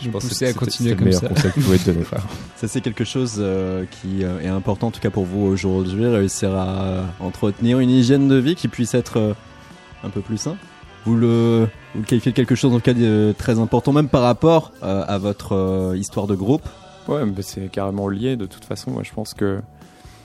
je 0.04 0.10
que 0.10 0.18
poussait 0.18 0.48
à 0.48 0.54
continuer 0.54 0.96
comme 0.96 1.12
ça. 1.12 1.28
conseil 1.28 1.52
que 1.52 1.60
vous 1.60 1.66
pouvez 1.66 1.78
te 1.80 1.92
donner, 1.92 2.04
frère. 2.04 2.24
Ça 2.56 2.68
c'est 2.68 2.82
quelque 2.82 3.04
chose 3.04 3.36
euh, 3.40 3.86
qui 3.90 4.24
euh, 4.24 4.40
est 4.42 4.48
important 4.48 4.88
en 4.88 4.92
tout 4.92 5.00
cas 5.00 5.10
pour 5.10 5.26
vous 5.26 5.46
aujourd'hui, 5.46 6.06
réussir 6.08 6.54
à 6.54 6.82
euh, 6.82 7.04
entretenir 7.20 7.80
une 7.80 7.90
hygiène 7.90 8.28
de 8.28 8.36
vie 8.36 8.56
qui 8.56 8.68
puisse 8.68 8.94
être 8.94 9.18
euh, 9.18 9.34
un 10.04 10.10
peu 10.10 10.22
plus 10.22 10.38
sain. 10.38 10.56
Vous 11.06 11.16
le, 11.16 11.68
vous 11.94 12.02
le 12.02 12.06
qualifiez 12.06 12.32
de 12.32 12.36
quelque 12.38 12.56
chose 12.56 12.72
en 12.72 12.76
tout 12.78 12.82
cas 12.82 12.94
de 12.94 13.36
très 13.38 13.60
important 13.60 13.92
même 13.92 14.08
par 14.08 14.22
rapport 14.22 14.72
euh, 14.84 15.04
à 15.08 15.18
votre 15.18 15.54
euh, 15.54 15.98
histoire 15.98 16.28
de 16.28 16.36
groupe. 16.36 16.64
Ouais, 17.10 17.26
mais 17.26 17.42
c'est 17.42 17.68
carrément 17.70 18.08
lié 18.08 18.38
de 18.38 18.46
toute 18.46 18.64
façon. 18.64 18.92
Moi, 18.92 19.04
je 19.04 19.12
pense 19.12 19.34
que 19.34 19.60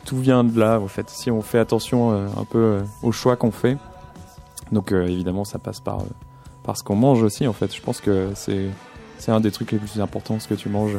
tout 0.04 0.16
vient 0.18 0.44
de 0.44 0.56
là, 0.58 0.78
en 0.78 0.86
fait. 0.86 1.10
Si 1.10 1.28
on 1.32 1.42
fait 1.42 1.58
attention 1.58 2.12
euh, 2.12 2.26
un 2.40 2.44
peu 2.44 2.58
euh, 2.58 2.80
aux 3.02 3.10
choix 3.10 3.34
qu'on 3.34 3.50
fait, 3.50 3.76
donc 4.70 4.92
euh, 4.92 5.08
évidemment, 5.08 5.44
ça 5.44 5.58
passe 5.58 5.80
par, 5.80 5.98
euh, 5.98 6.04
par 6.62 6.76
ce 6.76 6.84
qu'on 6.84 6.94
mange 6.94 7.24
aussi, 7.24 7.48
en 7.48 7.52
fait. 7.52 7.74
Je 7.74 7.82
pense 7.82 8.00
que 8.00 8.28
c'est 8.36 8.66
c'est 9.18 9.32
un 9.32 9.40
des 9.40 9.50
trucs 9.50 9.72
les 9.72 9.78
plus 9.78 10.00
importants, 10.00 10.40
ce 10.40 10.48
que 10.48 10.54
tu 10.54 10.68
manges. 10.68 10.96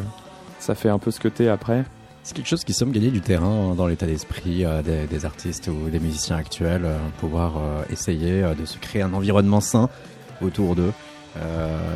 Ça 0.59 0.75
fait 0.75 0.89
un 0.89 0.99
peu 0.99 1.11
ce 1.11 1.19
que 1.19 1.27
t'es 1.27 1.47
après. 1.47 1.85
C'est 2.23 2.35
quelque 2.35 2.47
chose 2.47 2.63
qui 2.63 2.73
semble 2.73 2.91
gagner 2.91 3.11
du 3.11 3.21
terrain 3.21 3.71
hein, 3.71 3.75
dans 3.75 3.87
l'état 3.87 4.05
d'esprit 4.05 4.65
euh, 4.65 4.81
des, 4.83 5.25
artistes 5.25 5.67
ou 5.67 5.89
des 5.89 5.99
musiciens 5.99 6.35
actuels, 6.35 6.83
euh, 6.85 6.99
pouvoir 7.19 7.57
euh, 7.57 7.83
essayer 7.89 8.43
de 8.55 8.65
se 8.65 8.77
créer 8.77 9.01
un 9.01 9.13
environnement 9.13 9.61
sain 9.61 9.89
autour 10.41 10.75
d'eux. 10.75 10.93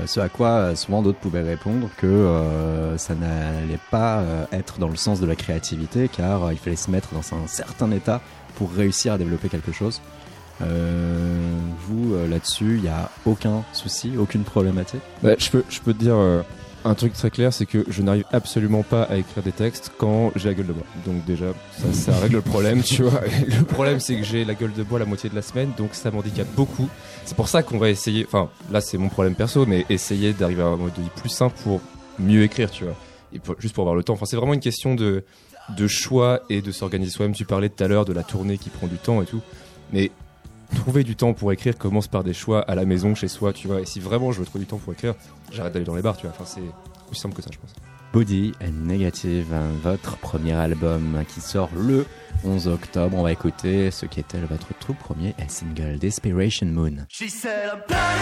Ce 0.06 0.22
à 0.22 0.30
quoi 0.30 0.74
souvent 0.76 1.02
d'autres 1.02 1.20
pouvaient 1.20 1.42
répondre 1.42 1.90
que 1.98 2.94
ça 2.96 3.14
n'allait 3.14 3.80
pas 3.92 4.24
être 4.54 4.80
dans 4.80 4.88
le 4.88 4.96
sens 4.96 5.20
de 5.20 5.26
la 5.26 5.36
créativité 5.36 6.08
car 6.08 6.54
il 6.54 6.58
fallait 6.58 6.78
se 6.78 6.90
mettre 6.90 7.10
dans 7.14 7.36
un 7.36 7.46
certain 7.48 7.92
état 7.92 8.22
pour 8.56 8.72
réussir 8.72 9.12
à 9.14 9.18
développer 9.18 9.50
quelque 9.50 9.74
chose. 9.74 10.00
Euh, 10.62 11.58
vous 11.88 12.14
euh, 12.14 12.28
là-dessus, 12.28 12.76
il 12.78 12.84
n'y 12.84 12.90
a 12.90 13.10
aucun 13.26 13.64
souci, 13.74 14.14
aucune 14.18 14.44
problématique? 14.44 15.02
Bah, 15.22 15.34
je, 15.38 15.50
peux, 15.50 15.64
je 15.70 15.80
peux 15.80 15.94
te 15.94 16.00
dire 16.00 16.16
euh, 16.16 16.42
un 16.86 16.94
truc 16.96 17.14
très 17.14 17.30
clair, 17.30 17.54
c'est 17.54 17.66
que 17.66 17.86
je 17.88 18.02
n'arrive 18.02 18.26
absolument 18.32 18.84
pas 18.84 19.04
à 19.04 19.16
écrire 19.16 19.44
des 19.44 19.52
textes 19.52 19.92
quand 19.98 20.32
j'ai 20.36 20.50
la 20.50 20.56
gueule 20.56 20.68
de 20.68 20.74
bois. 20.74 20.86
Donc 21.06 21.26
déjà, 21.26 21.48
ça, 21.92 22.18
règle 22.20 22.36
le 22.36 22.42
problème, 22.42 22.84
tu 22.84 23.04
vois. 23.04 23.22
Le 23.48 23.64
problème, 23.64 24.00
c'est 24.00 24.16
que 24.16 24.24
j'ai 24.24 24.46
la 24.46 24.54
gueule 24.54 24.74
de 24.74 24.84
bois 24.84 25.00
la 25.00 25.06
moitié 25.06 25.30
de 25.30 25.36
la 25.36 25.42
semaine, 25.42 25.72
donc 25.78 25.94
ça 25.94 26.12
m'handicape 26.12 26.52
beaucoup. 26.56 26.90
C'est 27.26 27.36
pour 27.36 27.48
ça 27.48 27.64
qu'on 27.64 27.78
va 27.78 27.90
essayer, 27.90 28.26
enfin 28.26 28.50
là 28.72 28.82
c'est 28.82 28.98
mon 28.98 29.10
problème 29.10 29.36
perso, 29.36 29.66
mais 29.66 29.86
essayer 29.90 30.34
d'arriver 30.34 30.62
à 30.62 30.68
un 30.68 30.76
mode 30.76 30.94
de 30.94 31.02
vie 31.02 31.10
plus 31.16 31.30
simple 31.30 31.56
pour 31.64 31.82
mieux 32.20 32.44
écrire, 32.44 32.70
tu 32.70 32.84
vois. 32.84 32.96
Et 33.34 33.42
juste 33.60 33.74
pour 33.74 33.84
avoir 33.84 33.96
le 33.96 34.04
temps. 34.04 34.14
Enfin, 34.14 34.26
c'est 34.26 34.36
vraiment 34.36 34.54
une 34.54 34.60
question 34.60 34.94
de, 34.94 35.24
de 35.76 35.88
choix 35.88 36.42
et 36.50 36.62
de 36.62 36.72
s'organiser 36.72 37.12
soi-même. 37.12 37.34
Tu 37.34 37.46
parlais 37.46 37.70
tout 37.70 37.84
à 37.84 37.88
l'heure 37.88 38.06
de 38.06 38.14
la 38.14 38.24
tournée 38.24 38.58
qui 38.60 38.70
prend 38.70 38.86
du 38.86 38.98
temps 38.98 39.22
et 39.24 39.26
tout. 39.26 39.42
Mais 39.92 40.12
trouver 40.74 41.04
du 41.04 41.16
temps 41.16 41.34
pour 41.34 41.52
écrire 41.52 41.78
commence 41.78 42.08
par 42.08 42.24
des 42.24 42.34
choix 42.34 42.62
à 42.62 42.76
la 42.76 42.86
maison, 42.86 43.16
chez 43.16 43.28
soi, 43.28 43.54
tu 43.54 43.68
vois. 43.68 43.82
Et 43.82 43.86
si 43.86 44.00
vraiment 44.00 44.32
je 44.32 44.40
veux 44.40 44.46
trouver 44.46 44.66
du 44.66 44.70
temps 44.70 44.78
pour 44.78 44.94
écrire, 44.94 45.16
j'arrête 45.52 45.74
d'aller 45.74 45.86
dans 45.86 45.96
les 45.96 46.02
bars, 46.02 46.18
tu 46.18 46.28
vois. 46.28 46.36
Enfin, 46.38 46.46
c'est 46.46 46.62
aussi 47.12 47.22
simple 47.22 47.36
que 47.36 47.42
ça, 47.42 47.50
je 47.52 47.58
pense. 47.58 47.74
Body 48.14 48.52
and 48.62 48.86
Negative, 48.86 49.52
hein, 49.54 49.72
votre 49.82 50.18
premier 50.18 50.54
album 50.54 51.24
qui 51.34 51.42
sort 51.42 51.72
le 51.76 52.06
11 52.44 52.68
octobre. 52.68 53.18
On 53.18 53.24
va 53.24 53.32
écouter 53.32 53.90
ce 53.90 54.06
qui 54.06 54.20
était 54.20 54.38
votre 54.40 54.68
tout 54.80 54.94
premier 54.94 55.34
single, 55.48 55.98
Desperation 55.98 56.68
Moon. 56.68 57.08
She 57.10 57.30
said, 57.30 57.72
I'm 57.90 58.14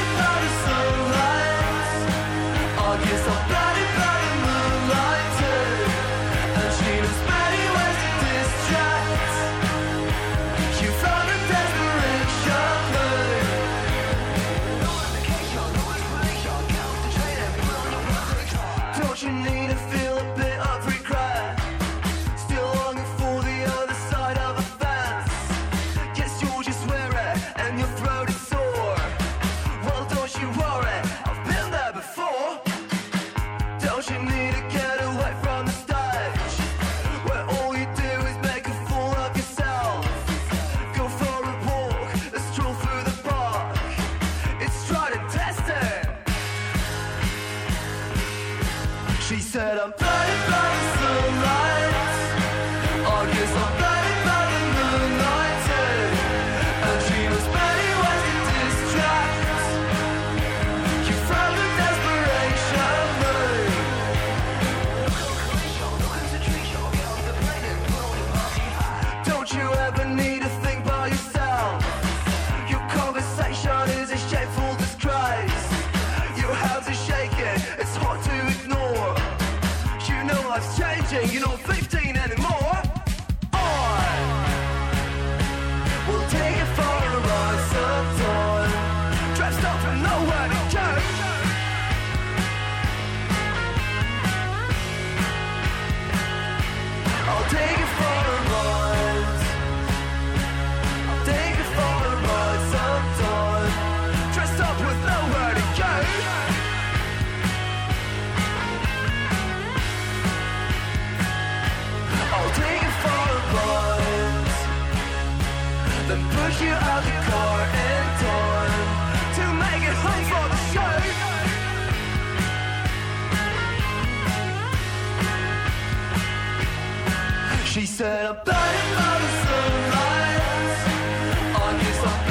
suck. 132.01 132.30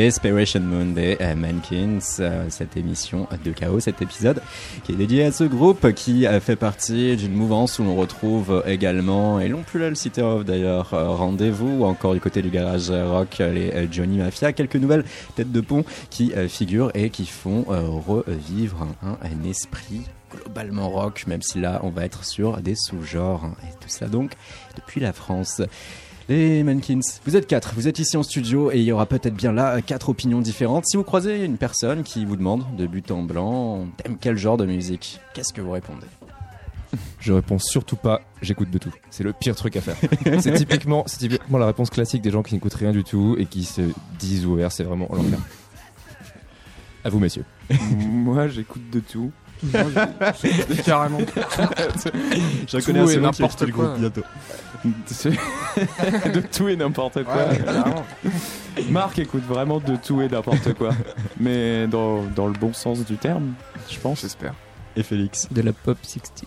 Desperation 0.00 0.60
Moon 0.60 0.94
des 0.94 1.18
euh, 1.20 1.34
Mankins, 1.34 1.98
euh, 2.20 2.46
cette 2.48 2.78
émission 2.78 3.28
de 3.44 3.50
chaos, 3.50 3.80
cet 3.80 4.00
épisode 4.00 4.40
qui 4.82 4.92
est 4.92 4.94
dédié 4.94 5.24
à 5.24 5.32
ce 5.32 5.44
groupe 5.44 5.92
qui 5.92 6.26
euh, 6.26 6.40
fait 6.40 6.56
partie 6.56 7.16
d'une 7.16 7.34
mouvance 7.34 7.78
où 7.78 7.84
l'on 7.84 7.96
retrouve 7.96 8.64
également, 8.66 9.40
et 9.40 9.48
l'on 9.48 9.62
peut 9.62 9.78
le 9.78 9.94
citer 9.94 10.22
off 10.22 10.46
d'ailleurs, 10.46 10.94
euh, 10.94 11.10
Rendez-vous, 11.10 11.80
ou 11.80 11.84
encore 11.84 12.14
du 12.14 12.20
côté 12.20 12.40
du 12.40 12.48
garage 12.48 12.90
rock, 12.90 13.40
les 13.40 13.88
Johnny 13.92 14.16
Mafia, 14.16 14.54
quelques 14.54 14.76
nouvelles 14.76 15.04
têtes 15.34 15.52
de 15.52 15.60
pont 15.60 15.84
qui 16.08 16.32
figurent 16.48 16.90
et 16.94 17.10
qui 17.10 17.26
font 17.26 17.64
revivre 17.68 18.86
un, 19.02 19.48
esprit 19.48 20.02
globalement 20.34 20.88
rock, 20.88 21.24
même 21.26 21.42
si 21.42 21.60
là 21.60 21.80
on 21.82 21.90
va 21.90 22.06
être 22.06 22.24
sur 22.24 22.62
des 22.62 22.74
sous-genres, 22.74 23.50
et 23.64 23.72
tout 23.80 23.88
ça 23.88 24.06
donc 24.06 24.32
depuis 24.76 25.00
la 25.00 25.12
France. 25.12 25.60
Les 26.30 26.62
Mankins, 26.62 27.00
vous 27.26 27.34
êtes 27.34 27.48
quatre, 27.48 27.74
vous 27.74 27.88
êtes 27.88 27.98
ici 27.98 28.16
en 28.16 28.22
studio 28.22 28.70
et 28.70 28.76
il 28.76 28.84
y 28.84 28.92
aura 28.92 29.04
peut-être 29.04 29.34
bien 29.34 29.50
là 29.50 29.82
quatre 29.82 30.10
opinions 30.10 30.40
différentes. 30.40 30.84
Si 30.86 30.96
vous 30.96 31.02
croisez 31.02 31.44
une 31.44 31.56
personne 31.56 32.04
qui 32.04 32.24
vous 32.24 32.36
demande 32.36 32.64
de 32.76 32.86
but 32.86 33.10
en 33.10 33.24
blanc, 33.24 33.88
t'aimes 33.96 34.16
quel 34.16 34.36
genre 34.36 34.56
de 34.56 34.64
musique? 34.64 35.18
Qu'est-ce 35.34 35.52
que 35.52 35.60
vous 35.60 35.72
répondez? 35.72 36.06
Je 37.18 37.32
réponds 37.32 37.58
surtout 37.58 37.96
pas, 37.96 38.22
j'écoute 38.42 38.70
de 38.70 38.78
tout. 38.78 38.92
C'est 39.10 39.24
le 39.24 39.32
pire 39.32 39.56
truc 39.56 39.74
à 39.74 39.80
faire. 39.80 39.96
c'est 40.40 40.54
typiquement, 40.54 41.02
c'est 41.08 41.18
typiquement 41.18 41.58
la 41.58 41.66
réponse 41.66 41.90
classique 41.90 42.22
des 42.22 42.30
gens 42.30 42.44
qui 42.44 42.54
n'écoutent 42.54 42.74
rien 42.74 42.92
du 42.92 43.02
tout 43.02 43.34
et 43.36 43.46
qui 43.46 43.64
se 43.64 43.82
disent 44.20 44.46
ouverts, 44.46 44.70
c'est 44.70 44.84
vraiment 44.84 45.08
l'enfer. 45.10 45.40
À 47.02 47.08
vous, 47.08 47.18
messieurs. 47.18 47.44
Moi, 47.96 48.46
j'écoute 48.46 48.88
de 48.92 49.00
tout. 49.00 49.32
Carrément. 50.84 51.18
Je 52.68 53.10
et 53.10 53.16
n'importe 53.20 53.62
le 53.62 53.72
quoi. 53.72 53.84
groupe 53.86 53.98
bientôt. 53.98 54.22
De 56.34 56.40
tout 56.40 56.68
et 56.68 56.76
n'importe 56.76 57.22
quoi. 57.24 57.34
Ouais. 57.36 58.82
Marc 58.90 59.18
écoute 59.18 59.42
vraiment 59.46 59.78
de 59.78 59.96
tout 59.96 60.22
et 60.22 60.28
n'importe 60.28 60.72
quoi. 60.74 60.90
Mais 61.38 61.86
dans, 61.86 62.22
dans 62.34 62.46
le 62.46 62.54
bon 62.54 62.72
sens 62.72 63.04
du 63.04 63.16
terme, 63.16 63.52
je 63.90 63.98
pense. 63.98 64.22
J'espère. 64.22 64.54
Et 64.96 65.02
Félix 65.02 65.48
De 65.50 65.60
la 65.62 65.72
pop 65.72 65.98
60s. 66.02 66.44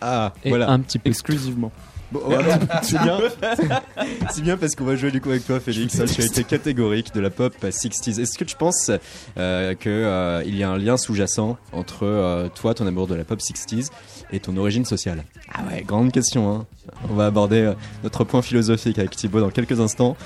Ah, 0.00 0.32
Et 0.44 0.48
voilà. 0.48 0.70
un 0.70 0.80
petit 0.80 0.98
peu. 0.98 1.10
Exclusivement. 1.10 1.72
Bon, 2.12 2.20
voilà. 2.24 2.58
c'est 2.82 2.98
bien. 3.00 3.18
c'est 4.30 4.42
bien 4.42 4.56
parce 4.56 4.74
qu'on 4.74 4.84
va 4.84 4.94
jouer 4.96 5.10
du 5.10 5.20
coup 5.20 5.30
avec 5.30 5.44
toi, 5.46 5.58
Félix. 5.60 5.94
Tu 6.14 6.22
as 6.22 6.24
été 6.26 6.44
catégorique 6.44 7.12
de 7.14 7.20
la 7.20 7.30
pop 7.30 7.54
60s. 7.62 8.20
Est-ce 8.20 8.38
que 8.38 8.44
tu 8.44 8.56
penses 8.56 8.90
euh, 9.36 9.74
que 9.74 9.88
euh, 9.88 10.42
il 10.46 10.56
y 10.56 10.62
a 10.62 10.70
un 10.70 10.78
lien 10.78 10.96
sous-jacent 10.96 11.56
entre 11.72 12.04
euh, 12.06 12.48
toi, 12.48 12.74
ton 12.74 12.86
amour 12.86 13.06
de 13.06 13.14
la 13.14 13.24
pop 13.24 13.40
60s 13.40 13.88
et 14.32 14.40
ton 14.40 14.56
origine 14.56 14.84
sociale? 14.84 15.24
Ah 15.52 15.62
ouais, 15.70 15.82
grande 15.82 16.12
question. 16.12 16.52
Hein. 16.54 16.66
On 17.10 17.14
va 17.14 17.26
aborder 17.26 17.60
euh, 17.62 17.74
notre 18.02 18.24
point 18.24 18.42
philosophique 18.42 18.98
avec 18.98 19.10
Thibaut 19.16 19.40
dans 19.40 19.50
quelques 19.50 19.80
instants. 19.80 20.16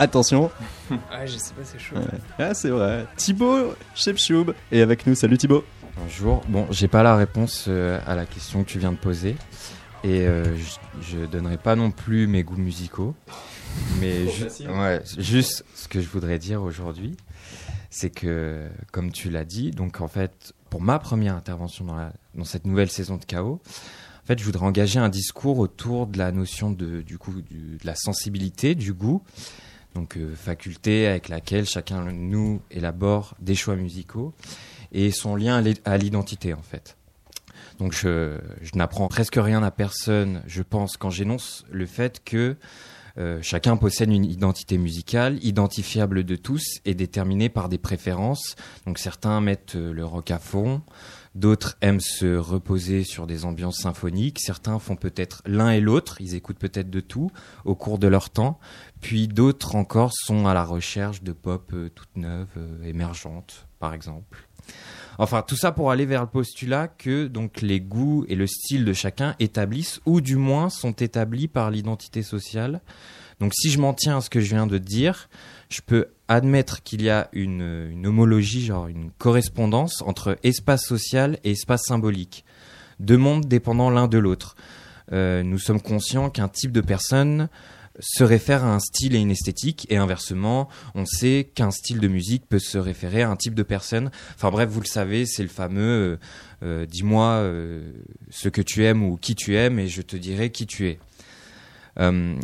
Attention, 0.00 0.50
Ouais, 0.90 1.26
je 1.26 1.36
sais 1.38 1.52
pas, 1.54 1.62
c'est 1.64 1.78
chaud. 1.80 1.96
ah, 2.38 2.54
c'est 2.54 2.68
vrai. 2.70 3.04
Thibaut 3.16 3.74
Shepchoub 3.96 4.54
est 4.70 4.80
avec 4.80 5.06
nous. 5.06 5.14
Salut 5.16 5.36
Thibaut. 5.38 5.64
Bonjour. 6.00 6.40
Bon, 6.48 6.66
j'ai 6.70 6.86
pas 6.86 7.02
la 7.02 7.16
réponse 7.16 7.64
euh, 7.66 7.98
à 8.06 8.14
la 8.14 8.24
question 8.24 8.62
que 8.62 8.68
tu 8.68 8.78
viens 8.78 8.92
de 8.92 8.96
poser. 8.96 9.34
Et 10.04 10.26
euh, 10.26 10.56
je, 10.56 10.78
je 11.02 11.26
donnerai 11.26 11.56
pas 11.58 11.74
non 11.76 11.90
plus 11.90 12.26
mes 12.26 12.42
goûts 12.42 12.56
musicaux. 12.56 13.14
Mais 14.00 14.28
ju- 14.28 14.44
ouais, 14.68 15.02
juste 15.18 15.64
ce 15.74 15.88
que 15.88 16.00
je 16.00 16.08
voudrais 16.08 16.38
dire 16.38 16.62
aujourd'hui, 16.62 17.16
c'est 17.90 18.10
que, 18.10 18.68
comme 18.92 19.12
tu 19.12 19.28
l'as 19.30 19.44
dit, 19.44 19.70
donc 19.70 20.00
en 20.00 20.08
fait, 20.08 20.52
pour 20.70 20.80
ma 20.80 20.98
première 20.98 21.34
intervention 21.34 21.84
dans, 21.84 21.94
la, 21.96 22.12
dans 22.34 22.44
cette 22.44 22.64
nouvelle 22.66 22.90
saison 22.90 23.16
de 23.16 23.24
Chaos, 23.24 23.60
en 24.22 24.26
fait, 24.26 24.38
je 24.38 24.44
voudrais 24.44 24.66
engager 24.66 24.98
un 24.98 25.08
discours 25.08 25.58
autour 25.58 26.06
de 26.06 26.18
la 26.18 26.32
notion 26.32 26.70
de, 26.70 27.00
du 27.02 27.18
coup, 27.18 27.40
du- 27.42 27.76
de 27.78 27.86
la 27.86 27.94
sensibilité, 27.94 28.74
du 28.74 28.92
goût. 28.92 29.22
Donc, 29.94 30.16
euh, 30.16 30.34
faculté 30.34 31.06
avec 31.06 31.28
laquelle 31.28 31.66
chacun 31.66 32.04
de 32.04 32.10
nous 32.10 32.60
élabore 32.70 33.34
des 33.40 33.54
choix 33.54 33.74
musicaux 33.74 34.32
et 34.92 35.10
son 35.10 35.34
lien 35.34 35.62
à 35.84 35.96
l'identité 35.98 36.54
en 36.54 36.62
fait. 36.62 36.96
Donc 37.78 37.92
je, 37.92 38.38
n'apprends 38.74 39.08
presque 39.08 39.36
rien 39.36 39.62
à 39.62 39.70
personne, 39.70 40.42
je 40.46 40.62
pense, 40.62 40.96
quand 40.96 41.10
j'énonce 41.10 41.64
le 41.70 41.86
fait 41.86 42.22
que 42.24 42.56
euh, 43.16 43.38
chacun 43.42 43.76
possède 43.76 44.12
une 44.12 44.24
identité 44.24 44.78
musicale, 44.78 45.42
identifiable 45.42 46.22
de 46.24 46.36
tous 46.36 46.64
et 46.84 46.94
déterminée 46.94 47.48
par 47.48 47.68
des 47.68 47.78
préférences. 47.78 48.54
Donc 48.86 48.98
certains 48.98 49.40
mettent 49.40 49.74
euh, 49.74 49.92
le 49.92 50.04
rock 50.04 50.30
à 50.30 50.38
fond, 50.38 50.82
d'autres 51.38 51.76
aiment 51.80 52.00
se 52.00 52.36
reposer 52.36 53.04
sur 53.04 53.26
des 53.26 53.44
ambiances 53.44 53.78
symphoniques, 53.78 54.40
certains 54.40 54.78
font 54.78 54.96
peut-être 54.96 55.42
l'un 55.46 55.70
et 55.70 55.80
l'autre, 55.80 56.20
ils 56.20 56.34
écoutent 56.34 56.58
peut-être 56.58 56.90
de 56.90 57.00
tout 57.00 57.30
au 57.64 57.74
cours 57.74 57.98
de 57.98 58.08
leur 58.08 58.30
temps, 58.30 58.58
puis 59.00 59.28
d'autres 59.28 59.76
encore 59.76 60.12
sont 60.12 60.46
à 60.46 60.54
la 60.54 60.64
recherche 60.64 61.22
de 61.22 61.32
pop 61.32 61.70
euh, 61.72 61.88
toute 61.90 62.16
neuve, 62.16 62.48
euh, 62.56 62.82
émergente, 62.82 63.66
par 63.78 63.94
exemple. 63.94 64.46
Enfin, 65.20 65.42
tout 65.42 65.56
ça 65.56 65.72
pour 65.72 65.90
aller 65.90 66.06
vers 66.06 66.22
le 66.22 66.28
postulat 66.28 66.86
que 66.86 67.26
donc 67.26 67.60
les 67.60 67.80
goûts 67.80 68.24
et 68.28 68.36
le 68.36 68.46
style 68.46 68.84
de 68.84 68.92
chacun 68.92 69.34
établissent 69.40 70.00
ou 70.06 70.20
du 70.20 70.36
moins 70.36 70.70
sont 70.70 70.92
établis 70.92 71.48
par 71.48 71.72
l'identité 71.72 72.22
sociale. 72.22 72.80
Donc 73.40 73.52
si 73.54 73.70
je 73.70 73.80
m'en 73.80 73.94
tiens 73.94 74.18
à 74.18 74.20
ce 74.20 74.30
que 74.30 74.40
je 74.40 74.54
viens 74.54 74.68
de 74.68 74.78
dire, 74.78 75.28
je 75.70 75.80
peux 75.84 76.06
admettre 76.28 76.82
qu'il 76.82 77.02
y 77.02 77.10
a 77.10 77.28
une, 77.32 78.06
homologie, 78.06 78.64
genre 78.64 78.86
une 78.86 79.10
correspondance 79.10 80.02
entre 80.02 80.38
espace 80.44 80.84
social 80.84 81.38
et 81.42 81.52
espace 81.52 81.82
symbolique, 81.86 82.44
deux 83.00 83.16
mondes 83.16 83.46
dépendant 83.46 83.90
l'un 83.90 84.06
de 84.06 84.18
l'autre. 84.18 84.56
Euh, 85.12 85.42
nous 85.42 85.58
sommes 85.58 85.80
conscients 85.80 86.30
qu'un 86.30 86.48
type 86.48 86.70
de 86.70 86.80
personne 86.80 87.48
se 88.00 88.24
réfère 88.24 88.64
à 88.64 88.74
un 88.74 88.78
style 88.78 89.14
et 89.14 89.18
une 89.18 89.30
esthétique, 89.30 89.86
et 89.90 89.96
inversement, 89.96 90.68
on 90.94 91.04
sait 91.04 91.50
qu'un 91.54 91.70
style 91.70 92.00
de 92.00 92.08
musique 92.08 92.48
peut 92.48 92.58
se 92.58 92.78
référer 92.78 93.22
à 93.22 93.30
un 93.30 93.36
type 93.36 93.54
de 93.54 93.62
personne. 93.62 94.10
Enfin 94.34 94.50
bref, 94.50 94.68
vous 94.68 94.80
le 94.80 94.86
savez, 94.86 95.26
c'est 95.26 95.42
le 95.42 95.48
fameux 95.48 95.80
euh, 95.82 96.16
euh, 96.62 96.86
dis-moi 96.86 97.24
euh, 97.24 97.92
ce 98.30 98.48
que 98.48 98.62
tu 98.62 98.84
aimes 98.84 99.02
ou 99.02 99.16
qui 99.16 99.34
tu 99.34 99.56
aimes, 99.56 99.78
et 99.78 99.88
je 99.88 100.02
te 100.02 100.16
dirai 100.16 100.50
qui 100.50 100.66
tu 100.66 100.88
es. 100.88 100.98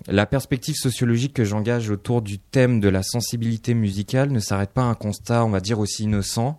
La 0.09 0.27
perspective 0.27 0.75
sociologique 0.75 1.33
que 1.33 1.45
j'engage 1.45 1.89
autour 1.89 2.23
du 2.23 2.41
thème 2.41 2.81
de 2.81 2.89
la 2.89 3.05
sensibilité 3.05 3.73
musicale 3.73 4.33
ne 4.33 4.41
s'arrête 4.41 4.71
pas 4.71 4.83
à 4.83 4.87
un 4.87 4.95
constat, 4.95 5.45
on 5.45 5.51
va 5.51 5.61
dire, 5.61 5.79
aussi 5.79 6.03
innocent. 6.03 6.59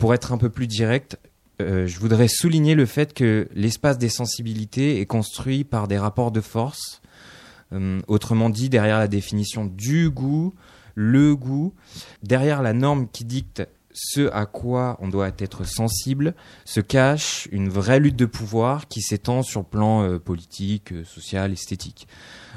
Pour 0.00 0.14
être 0.14 0.32
un 0.32 0.36
peu 0.36 0.50
plus 0.50 0.66
direct, 0.66 1.16
je 1.60 1.98
voudrais 2.00 2.26
souligner 2.26 2.74
le 2.74 2.86
fait 2.86 3.14
que 3.14 3.48
l'espace 3.54 3.98
des 3.98 4.08
sensibilités 4.08 5.00
est 5.00 5.06
construit 5.06 5.62
par 5.62 5.86
des 5.86 5.96
rapports 5.96 6.32
de 6.32 6.40
force, 6.40 7.00
autrement 8.06 8.50
dit, 8.50 8.68
derrière 8.68 8.98
la 8.98 9.08
définition 9.08 9.66
du 9.66 10.10
goût, 10.10 10.54
le 10.94 11.36
goût, 11.36 11.74
derrière 12.22 12.62
la 12.62 12.72
norme 12.72 13.08
qui 13.08 13.24
dicte 13.24 13.62
ce 13.92 14.30
à 14.32 14.46
quoi 14.46 14.96
on 15.00 15.08
doit 15.08 15.30
être 15.38 15.64
sensible, 15.64 16.34
se 16.64 16.80
cache 16.80 17.48
une 17.50 17.68
vraie 17.68 18.00
lutte 18.00 18.16
de 18.16 18.26
pouvoir 18.26 18.86
qui 18.86 19.00
s'étend 19.00 19.42
sur 19.42 19.60
le 19.60 19.66
plan 19.66 20.02
euh, 20.02 20.18
politique, 20.18 20.92
euh, 20.92 21.04
social, 21.04 21.52
esthétique. 21.52 22.06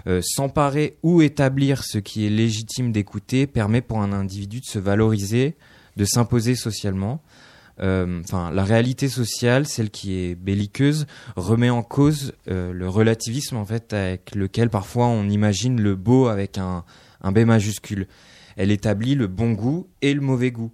Euh, 0.08 0.22
S'emparer 0.24 0.98
ou 1.04 1.22
établir 1.22 1.84
ce 1.84 1.98
qui 1.98 2.26
est 2.26 2.30
légitime 2.30 2.92
d'écouter 2.92 3.48
permet 3.48 3.82
pour 3.82 4.02
un 4.02 4.14
individu 4.14 4.60
de 4.60 4.66
se 4.66 4.80
valoriser, 4.80 5.56
de 5.98 6.06
s'imposer 6.06 6.56
socialement. 6.56 7.22
Euh, 7.82 8.22
Enfin, 8.24 8.52
la 8.52 8.64
réalité 8.64 9.10
sociale, 9.10 9.66
celle 9.66 9.90
qui 9.90 10.16
est 10.16 10.36
belliqueuse, 10.36 11.08
remet 11.36 11.70
en 11.70 11.84
cause 11.84 12.34
euh, 12.48 12.72
le 12.72 12.88
relativisme 12.88 13.58
en 13.58 13.66
fait 13.66 13.94
avec 13.94 14.36
lequel 14.36 14.70
parfois 14.70 15.08
on 15.08 15.28
imagine 15.30 15.82
le 15.82 15.96
beau 15.96 16.28
avec 16.28 16.58
un, 16.58 16.84
un 17.22 17.32
B 17.32 17.40
majuscule. 17.40 18.08
Elle 18.56 18.72
établit 18.72 19.16
le 19.16 19.28
bon 19.28 19.52
goût 19.54 19.88
et 20.02 20.14
le 20.14 20.22
mauvais 20.22 20.52
goût. 20.52 20.72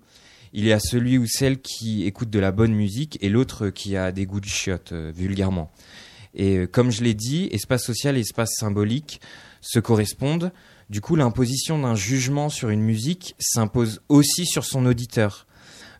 Il 0.53 0.65
y 0.65 0.73
a 0.73 0.79
celui 0.79 1.17
ou 1.17 1.27
celle 1.27 1.59
qui 1.61 2.05
écoute 2.05 2.29
de 2.29 2.39
la 2.39 2.51
bonne 2.51 2.73
musique 2.73 3.17
et 3.21 3.29
l'autre 3.29 3.69
qui 3.69 3.95
a 3.95 4.11
des 4.11 4.25
goûts 4.25 4.39
de 4.39 4.45
chiottes, 4.45 4.91
euh, 4.91 5.11
vulgairement. 5.15 5.71
Et 6.33 6.67
comme 6.67 6.91
je 6.91 7.03
l'ai 7.03 7.13
dit, 7.15 7.49
espace 7.51 7.83
social 7.83 8.15
et 8.15 8.19
espace 8.19 8.51
symbolique 8.59 9.21
se 9.61 9.79
correspondent. 9.79 10.51
Du 10.89 11.01
coup, 11.01 11.15
l'imposition 11.15 11.79
d'un 11.79 11.95
jugement 11.95 12.49
sur 12.49 12.69
une 12.69 12.81
musique 12.81 13.35
s'impose 13.39 14.01
aussi 14.07 14.45
sur 14.45 14.63
son 14.63 14.85
auditeur. 14.85 15.46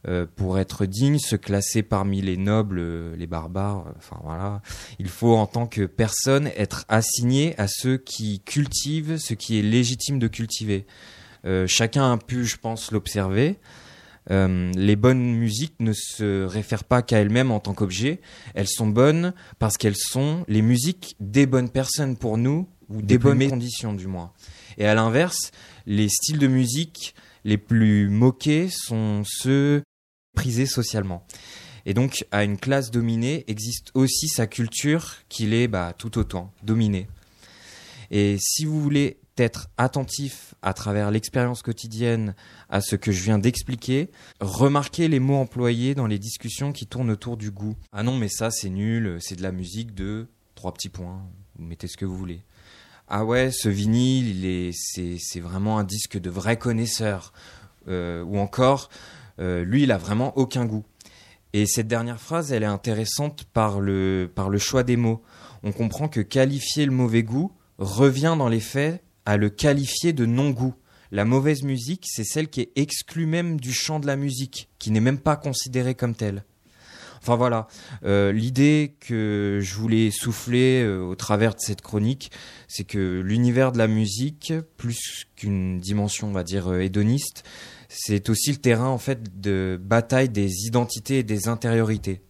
Euh, 0.07 0.25
pour 0.37 0.57
être 0.57 0.85
digne, 0.85 1.19
se 1.19 1.35
classer 1.35 1.83
parmi 1.83 2.21
les 2.21 2.37
nobles, 2.37 2.79
euh, 2.79 3.15
les 3.17 3.27
barbares, 3.27 3.87
euh, 3.87 3.91
enfin 3.97 4.17
voilà, 4.23 4.61
il 4.99 5.09
faut 5.09 5.35
en 5.35 5.47
tant 5.47 5.67
que 5.67 5.85
personne 5.85 6.47
être 6.55 6.85
assigné 6.87 7.59
à 7.59 7.67
ceux 7.67 7.97
qui 7.97 8.39
cultivent 8.39 9.17
ce 9.17 9.33
qui 9.33 9.59
est 9.59 9.61
légitime 9.61 10.17
de 10.17 10.27
cultiver. 10.27 10.85
Euh, 11.45 11.65
chacun 11.67 12.13
a 12.13 12.17
pu, 12.17 12.45
je 12.45 12.57
pense, 12.57 12.91
l'observer. 12.91 13.57
Euh, 14.29 14.71
les 14.75 14.95
bonnes 14.95 15.35
musiques 15.35 15.75
ne 15.79 15.93
se 15.93 16.43
réfèrent 16.43 16.83
pas 16.83 17.01
qu'à 17.01 17.19
elles-mêmes 17.19 17.51
en 17.51 17.59
tant 17.59 17.73
qu'objet. 17.73 18.19
Elles 18.55 18.67
sont 18.67 18.87
bonnes 18.87 19.33
parce 19.59 19.77
qu'elles 19.77 19.95
sont 19.97 20.43
les 20.47 20.61
musiques 20.61 21.15
des 21.19 21.45
bonnes 21.45 21.69
personnes 21.69 22.17
pour 22.17 22.37
nous, 22.37 22.67
ou 22.89 23.01
des, 23.01 23.17
bonnes 23.17 23.49
conditions 23.49 23.93
du 23.93 24.07
moins. 24.07 24.31
Et 24.77 24.85
à 24.85 24.95
l'inverse, 24.95 25.51
les 25.85 26.09
styles 26.09 26.39
de 26.39 26.47
musique 26.47 27.15
les 27.43 27.57
plus 27.57 28.09
moqués 28.09 28.69
sont 28.69 29.23
ceux 29.25 29.83
prisés 30.37 30.67
socialement. 30.67 31.25
Et 31.87 31.95
donc, 31.95 32.25
à 32.31 32.43
une 32.43 32.57
classe 32.57 32.91
dominée 32.91 33.43
existe 33.47 33.89
aussi 33.95 34.27
sa 34.27 34.45
culture 34.45 35.15
qui 35.29 35.47
l'est 35.47 35.67
bah, 35.67 35.93
tout 35.97 36.19
autant, 36.19 36.53
dominée. 36.61 37.07
Et 38.11 38.37
si 38.39 38.65
vous 38.65 38.79
voulez 38.79 39.17
être 39.37 39.67
attentif 39.77 40.53
à 40.61 40.73
travers 40.73 41.09
l'expérience 41.09 41.63
quotidienne 41.63 42.35
à 42.69 42.81
ce 42.81 42.95
que 42.95 43.11
je 43.11 43.23
viens 43.23 43.39
d'expliquer, 43.39 44.11
remarquez 44.39 45.07
les 45.07 45.19
mots 45.19 45.37
employés 45.37 45.95
dans 45.95 46.07
les 46.07 46.19
discussions 46.19 46.71
qui 46.71 46.85
tournent 46.85 47.09
autour 47.09 47.35
du 47.35 47.49
goût. 47.49 47.75
Ah 47.91 48.03
non, 48.03 48.15
mais 48.15 48.29
ça 48.29 48.51
c'est 48.51 48.69
nul, 48.69 49.17
c'est 49.19 49.35
de 49.35 49.43
la 49.43 49.51
musique 49.51 49.95
de 49.95 50.27
trois 50.53 50.73
petits 50.73 50.89
points, 50.89 51.21
vous 51.57 51.65
mettez 51.65 51.87
ce 51.87 51.97
que 51.97 52.05
vous 52.05 52.17
voulez. 52.17 52.41
Ah 53.07 53.25
ouais, 53.25 53.49
ce 53.51 53.69
vinyle, 53.69 54.27
il 54.37 54.45
est, 54.45 54.71
c'est, 54.73 55.17
c'est 55.19 55.39
vraiment 55.39 55.79
un 55.79 55.83
disque 55.83 56.19
de 56.19 56.29
vrai 56.29 56.57
connaisseur. 56.57 57.33
Euh, 57.87 58.21
ou 58.23 58.37
encore, 58.37 58.89
euh, 59.39 59.63
lui, 59.63 59.83
il 59.83 59.91
a 59.91 59.97
vraiment 59.97 60.37
aucun 60.37 60.65
goût. 60.65 60.85
Et 61.53 61.65
cette 61.65 61.87
dernière 61.87 62.19
phrase, 62.19 62.51
elle 62.51 62.63
est 62.63 62.65
intéressante 62.67 63.45
par 63.45 63.79
le, 63.79 64.31
par 64.33 64.49
le 64.49 64.57
choix 64.57 64.83
des 64.83 64.97
mots. 64.97 65.21
On 65.63 65.71
comprend 65.71 66.07
que 66.07 66.19
qualifier 66.21 66.85
le 66.85 66.91
mauvais 66.91 67.23
goût 67.23 67.51
revient 67.77 68.35
dans 68.37 68.49
les 68.49 68.59
faits 68.59 69.03
à 69.25 69.37
le 69.37 69.49
qualifier 69.49 70.13
de 70.13 70.25
non-goût. 70.25 70.75
La 71.11 71.25
mauvaise 71.25 71.63
musique, 71.63 72.05
c'est 72.05 72.25
celle 72.25 72.49
qui 72.49 72.61
est 72.61 72.71
exclue 72.75 73.25
même 73.25 73.59
du 73.59 73.71
champ 73.73 73.99
de 73.99 74.07
la 74.07 74.17
musique, 74.17 74.69
qui 74.77 74.91
n'est 74.91 74.99
même 74.99 75.19
pas 75.19 75.37
considérée 75.37 75.95
comme 75.95 76.15
telle. 76.15 76.43
Enfin 77.21 77.35
voilà, 77.35 77.67
Euh, 78.03 78.31
l'idée 78.31 78.95
que 78.99 79.59
je 79.61 79.75
voulais 79.75 80.11
souffler 80.11 80.83
euh, 80.83 81.01
au 81.01 81.15
travers 81.15 81.55
de 81.55 81.59
cette 81.59 81.81
chronique, 81.81 82.31
c'est 82.67 82.83
que 82.83 83.21
l'univers 83.21 83.71
de 83.71 83.77
la 83.77 83.87
musique, 83.87 84.53
plus 84.77 85.25
qu'une 85.35 85.79
dimension, 85.79 86.27
on 86.27 86.31
va 86.31 86.43
dire, 86.43 86.73
hédoniste, 86.73 87.43
c'est 87.89 88.29
aussi 88.29 88.51
le 88.51 88.57
terrain 88.57 88.87
en 88.87 88.97
fait 88.97 89.39
de 89.39 89.79
bataille 89.81 90.29
des 90.29 90.67
identités 90.67 91.19
et 91.19 91.23
des 91.23 91.47
intériorités. 91.47 92.21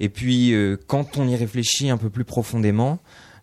Et 0.00 0.08
puis, 0.08 0.52
euh, 0.52 0.76
quand 0.86 1.16
on 1.18 1.26
y 1.26 1.36
réfléchit 1.36 1.90
un 1.90 1.96
peu 1.96 2.10
plus 2.10 2.24
profondément, 2.24 2.98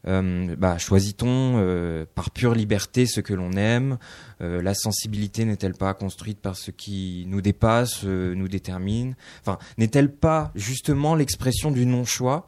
euh, 0.06 0.56
bah, 0.58 0.78
choisit-on 0.78 1.56
euh, 1.58 2.06
par 2.14 2.32
pure 2.32 2.54
liberté 2.54 3.06
ce 3.06 3.22
que 3.22 3.34
l'on 3.34 3.54
aime 3.54 3.98
La 4.40 4.74
sensibilité 4.74 5.46
n'est-elle 5.46 5.76
pas 5.76 5.94
construite 5.94 6.42
par 6.42 6.58
ce 6.58 6.70
qui 6.70 7.26
nous 7.30 7.42
dépasse, 7.42 8.04
nous 8.04 8.48
détermine? 8.50 9.16
N'est-elle 9.78 10.14
pas 10.14 10.52
justement 10.54 11.16
l'expression 11.16 11.72
du 11.72 11.86
non-choix? 11.86 12.46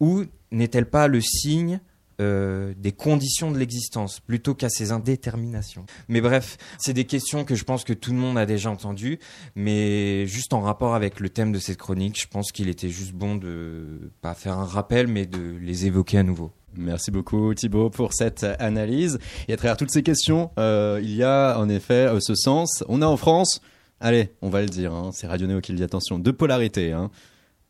Ou 0.00 0.24
n'est-elle 0.50 0.86
pas 0.90 1.06
le 1.06 1.20
signe 1.20 1.80
euh, 2.20 2.72
des 2.76 2.92
conditions 2.92 3.50
de 3.50 3.58
l'existence 3.58 4.20
plutôt 4.20 4.54
qu'à 4.54 4.68
ses 4.68 4.90
indéterminations. 4.90 5.84
Mais 6.08 6.20
bref, 6.20 6.56
c'est 6.78 6.92
des 6.92 7.04
questions 7.04 7.44
que 7.44 7.54
je 7.54 7.64
pense 7.64 7.84
que 7.84 7.92
tout 7.92 8.12
le 8.12 8.18
monde 8.18 8.38
a 8.38 8.46
déjà 8.46 8.70
entendues, 8.70 9.18
mais 9.54 10.26
juste 10.26 10.52
en 10.52 10.60
rapport 10.60 10.94
avec 10.94 11.20
le 11.20 11.28
thème 11.28 11.52
de 11.52 11.58
cette 11.58 11.76
chronique, 11.76 12.18
je 12.20 12.26
pense 12.26 12.52
qu'il 12.52 12.68
était 12.68 12.88
juste 12.88 13.12
bon 13.12 13.36
de 13.36 14.10
pas 14.22 14.34
faire 14.34 14.58
un 14.58 14.64
rappel, 14.64 15.08
mais 15.08 15.26
de 15.26 15.56
les 15.60 15.86
évoquer 15.86 16.18
à 16.18 16.22
nouveau. 16.22 16.52
Merci 16.76 17.10
beaucoup 17.10 17.54
Thibaut 17.54 17.90
pour 17.90 18.12
cette 18.12 18.44
analyse. 18.58 19.18
Et 19.48 19.52
à 19.52 19.56
travers 19.56 19.76
toutes 19.76 19.90
ces 19.90 20.02
questions, 20.02 20.50
euh, 20.58 21.00
il 21.02 21.14
y 21.14 21.22
a 21.22 21.58
en 21.58 21.68
effet 21.68 22.06
euh, 22.06 22.18
ce 22.20 22.34
sens. 22.34 22.84
On 22.88 23.02
a 23.02 23.06
en 23.06 23.16
France, 23.16 23.60
allez, 24.00 24.30
on 24.42 24.50
va 24.50 24.60
le 24.60 24.68
dire, 24.68 24.92
hein, 24.92 25.10
c'est 25.12 25.26
Radio 25.26 25.46
Néo 25.46 25.60
qui 25.60 25.72
le 25.72 25.78
dit, 25.78 25.84
attention, 25.84 26.18
deux 26.18 26.32
polarités. 26.32 26.92
Hein. 26.92 27.10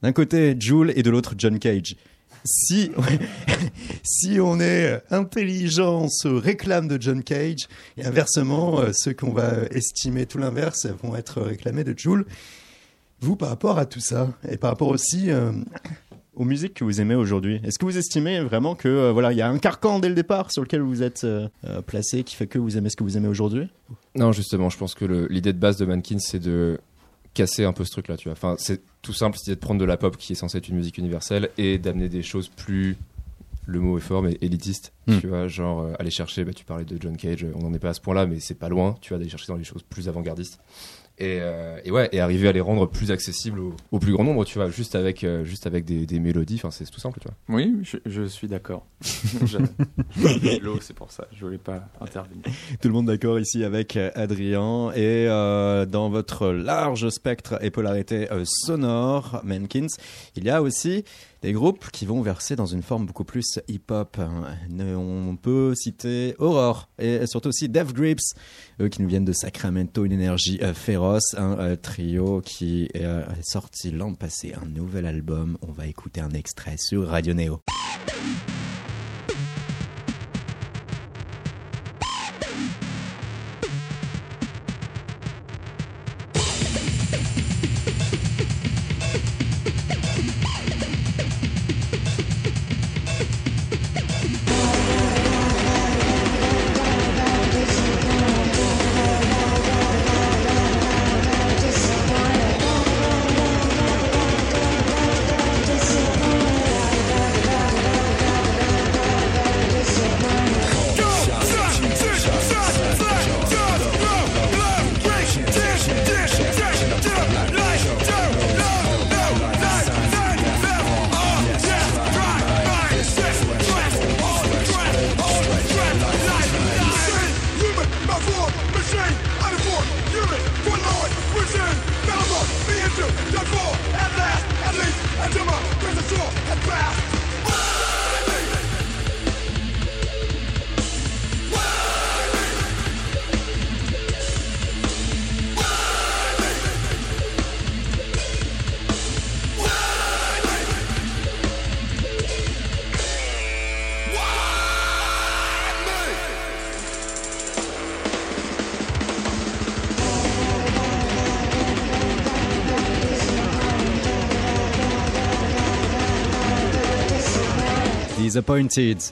D'un 0.02 0.12
côté 0.12 0.56
Jules 0.58 0.92
et 0.96 1.02
de 1.02 1.10
l'autre 1.10 1.34
John 1.38 1.58
Cage. 1.58 1.96
Si, 2.46 2.90
si 4.02 4.38
on 4.40 4.60
est 4.60 5.02
intelligent, 5.10 6.02
on 6.02 6.08
se 6.08 6.28
réclame 6.28 6.88
de 6.88 7.00
John 7.00 7.22
Cage, 7.22 7.68
et 7.96 8.04
inversement, 8.04 8.80
euh, 8.80 8.92
ceux 8.92 9.12
qu'on 9.12 9.32
va 9.32 9.64
estimer 9.70 10.26
tout 10.26 10.38
l'inverse 10.38 10.86
vont 11.02 11.16
être 11.16 11.42
réclamés 11.42 11.84
de 11.84 11.96
Jules. 11.96 12.24
Vous, 13.20 13.36
par 13.36 13.48
rapport 13.48 13.78
à 13.78 13.86
tout 13.86 14.00
ça, 14.00 14.28
et 14.48 14.56
par 14.56 14.70
rapport 14.70 14.88
aussi 14.88 15.30
euh, 15.30 15.52
aux 16.36 16.44
musiques 16.44 16.74
que 16.74 16.84
vous 16.84 17.00
aimez 17.00 17.14
aujourd'hui, 17.14 17.60
est-ce 17.64 17.78
que 17.78 17.86
vous 17.86 17.96
estimez 17.96 18.40
vraiment 18.40 18.74
que 18.74 18.88
euh, 18.88 19.12
voilà, 19.12 19.32
il 19.32 19.38
y 19.38 19.42
a 19.42 19.48
un 19.48 19.58
carcan 19.58 19.98
dès 19.98 20.08
le 20.08 20.14
départ 20.14 20.52
sur 20.52 20.62
lequel 20.62 20.82
vous 20.82 21.02
êtes 21.02 21.24
euh, 21.24 21.48
euh, 21.64 21.80
placé 21.80 22.22
qui 22.22 22.36
fait 22.36 22.46
que 22.46 22.58
vous 22.58 22.76
aimez 22.76 22.90
ce 22.90 22.96
que 22.96 23.04
vous 23.04 23.16
aimez 23.16 23.28
aujourd'hui? 23.28 23.68
Non, 24.14 24.32
justement, 24.32 24.68
je 24.68 24.76
pense 24.76 24.94
que 24.94 25.26
l'idée 25.30 25.54
de 25.54 25.58
base 25.58 25.78
de 25.78 25.86
Mankins, 25.86 26.18
c'est 26.18 26.38
de 26.38 26.78
casser 27.36 27.64
un 27.64 27.72
peu 27.72 27.84
ce 27.84 27.90
truc-là, 27.90 28.16
tu 28.16 28.24
vois. 28.28 28.32
Enfin, 28.32 28.56
c'est 28.58 28.80
tout 29.02 29.12
simple, 29.12 29.36
c'est 29.40 29.54
de 29.54 29.60
prendre 29.60 29.78
de 29.80 29.84
la 29.84 29.96
pop 29.96 30.16
qui 30.16 30.32
est 30.32 30.36
censée 30.36 30.58
être 30.58 30.68
une 30.68 30.76
musique 30.76 30.98
universelle 30.98 31.50
et 31.58 31.78
d'amener 31.78 32.08
des 32.08 32.22
choses 32.22 32.48
plus, 32.48 32.96
le 33.66 33.78
mot 33.80 33.98
est 33.98 34.00
fort, 34.00 34.22
mais 34.22 34.38
élitistes, 34.40 34.92
Hmm. 35.06 35.20
tu 35.20 35.26
vois, 35.28 35.46
genre 35.46 35.82
euh, 35.82 35.92
aller 36.00 36.10
chercher, 36.10 36.44
bah, 36.44 36.52
tu 36.52 36.64
parlais 36.64 36.84
de 36.84 36.96
John 37.00 37.16
Cage, 37.16 37.46
on 37.54 37.60
n'en 37.60 37.72
est 37.74 37.78
pas 37.78 37.90
à 37.90 37.94
ce 37.94 38.00
point-là, 38.00 38.26
mais 38.26 38.40
c'est 38.40 38.54
pas 38.58 38.68
loin, 38.68 38.96
tu 39.00 39.12
vas 39.12 39.20
aller 39.20 39.28
chercher 39.28 39.46
dans 39.48 39.56
les 39.56 39.62
choses 39.64 39.82
plus 39.84 40.08
avant-gardistes. 40.08 40.58
Et, 41.18 41.38
euh, 41.40 41.78
et 41.82 41.90
ouais, 41.90 42.10
et 42.12 42.20
arriver 42.20 42.46
à 42.46 42.52
les 42.52 42.60
rendre 42.60 42.86
plus 42.86 43.10
accessibles 43.10 43.58
au, 43.58 43.74
au 43.90 43.98
plus 43.98 44.12
grand 44.12 44.22
nombre, 44.24 44.44
tu 44.44 44.58
vois, 44.58 44.68
juste 44.68 44.94
avec, 44.94 45.24
euh, 45.24 45.44
juste 45.44 45.66
avec 45.66 45.86
des, 45.86 46.04
des 46.04 46.20
mélodies, 46.20 46.56
enfin, 46.56 46.70
c'est 46.70 46.84
tout 46.84 47.00
simple, 47.00 47.20
tu 47.20 47.28
vois. 47.28 47.56
Oui, 47.56 47.74
je, 47.82 47.96
je 48.04 48.24
suis 48.24 48.48
d'accord. 48.48 48.86
L'eau, 50.62 50.78
c'est 50.80 50.94
pour 50.94 51.10
ça. 51.10 51.26
Je 51.32 51.44
voulais 51.44 51.58
pas 51.58 51.88
intervenir. 52.00 52.44
Tout 52.80 52.88
le 52.88 52.94
monde 52.94 53.06
d'accord 53.06 53.38
ici 53.38 53.64
avec 53.64 53.96
euh, 53.96 54.10
Adrien 54.14 54.92
et 54.94 55.26
euh, 55.28 55.86
dans 55.86 56.10
votre 56.10 56.48
large 56.48 57.08
spectre 57.08 57.58
et 57.62 57.70
polarité 57.70 58.30
euh, 58.30 58.44
sonore, 58.44 59.40
Mankins, 59.44 59.86
il 60.36 60.44
y 60.44 60.50
a 60.50 60.60
aussi 60.62 61.04
des 61.42 61.52
groupes 61.52 61.90
qui 61.90 62.06
vont 62.06 62.22
verser 62.22 62.56
dans 62.56 62.66
une 62.66 62.82
forme 62.82 63.06
beaucoup 63.06 63.24
plus 63.24 63.60
hip-hop. 63.68 64.18
On 64.78 65.36
peut 65.36 65.74
citer 65.74 66.34
Aurore 66.38 66.88
et 66.98 67.26
surtout 67.26 67.48
aussi 67.48 67.68
Death 67.68 67.92
Grips, 67.92 68.34
eux 68.80 68.88
qui 68.88 69.02
nous 69.02 69.08
viennent 69.08 69.24
de 69.24 69.32
Sacramento, 69.32 70.04
une 70.04 70.12
énergie 70.12 70.58
euh, 70.62 70.74
féroce, 70.74 71.34
un 71.36 71.58
euh, 71.58 71.76
trio 71.76 72.40
qui 72.40 72.88
est 72.94 73.04
euh, 73.04 73.24
sorti 73.42 73.90
l'an 73.90 74.14
passé 74.14 74.54
un 74.60 74.66
nouvel 74.66 75.06
album. 75.06 75.58
On 75.62 75.72
va 75.72 75.86
écouter 75.86 76.20
un 76.20 76.30
extrait 76.30 76.76
sur 76.78 77.08
Radio 77.08 77.34
Neo. 77.34 77.60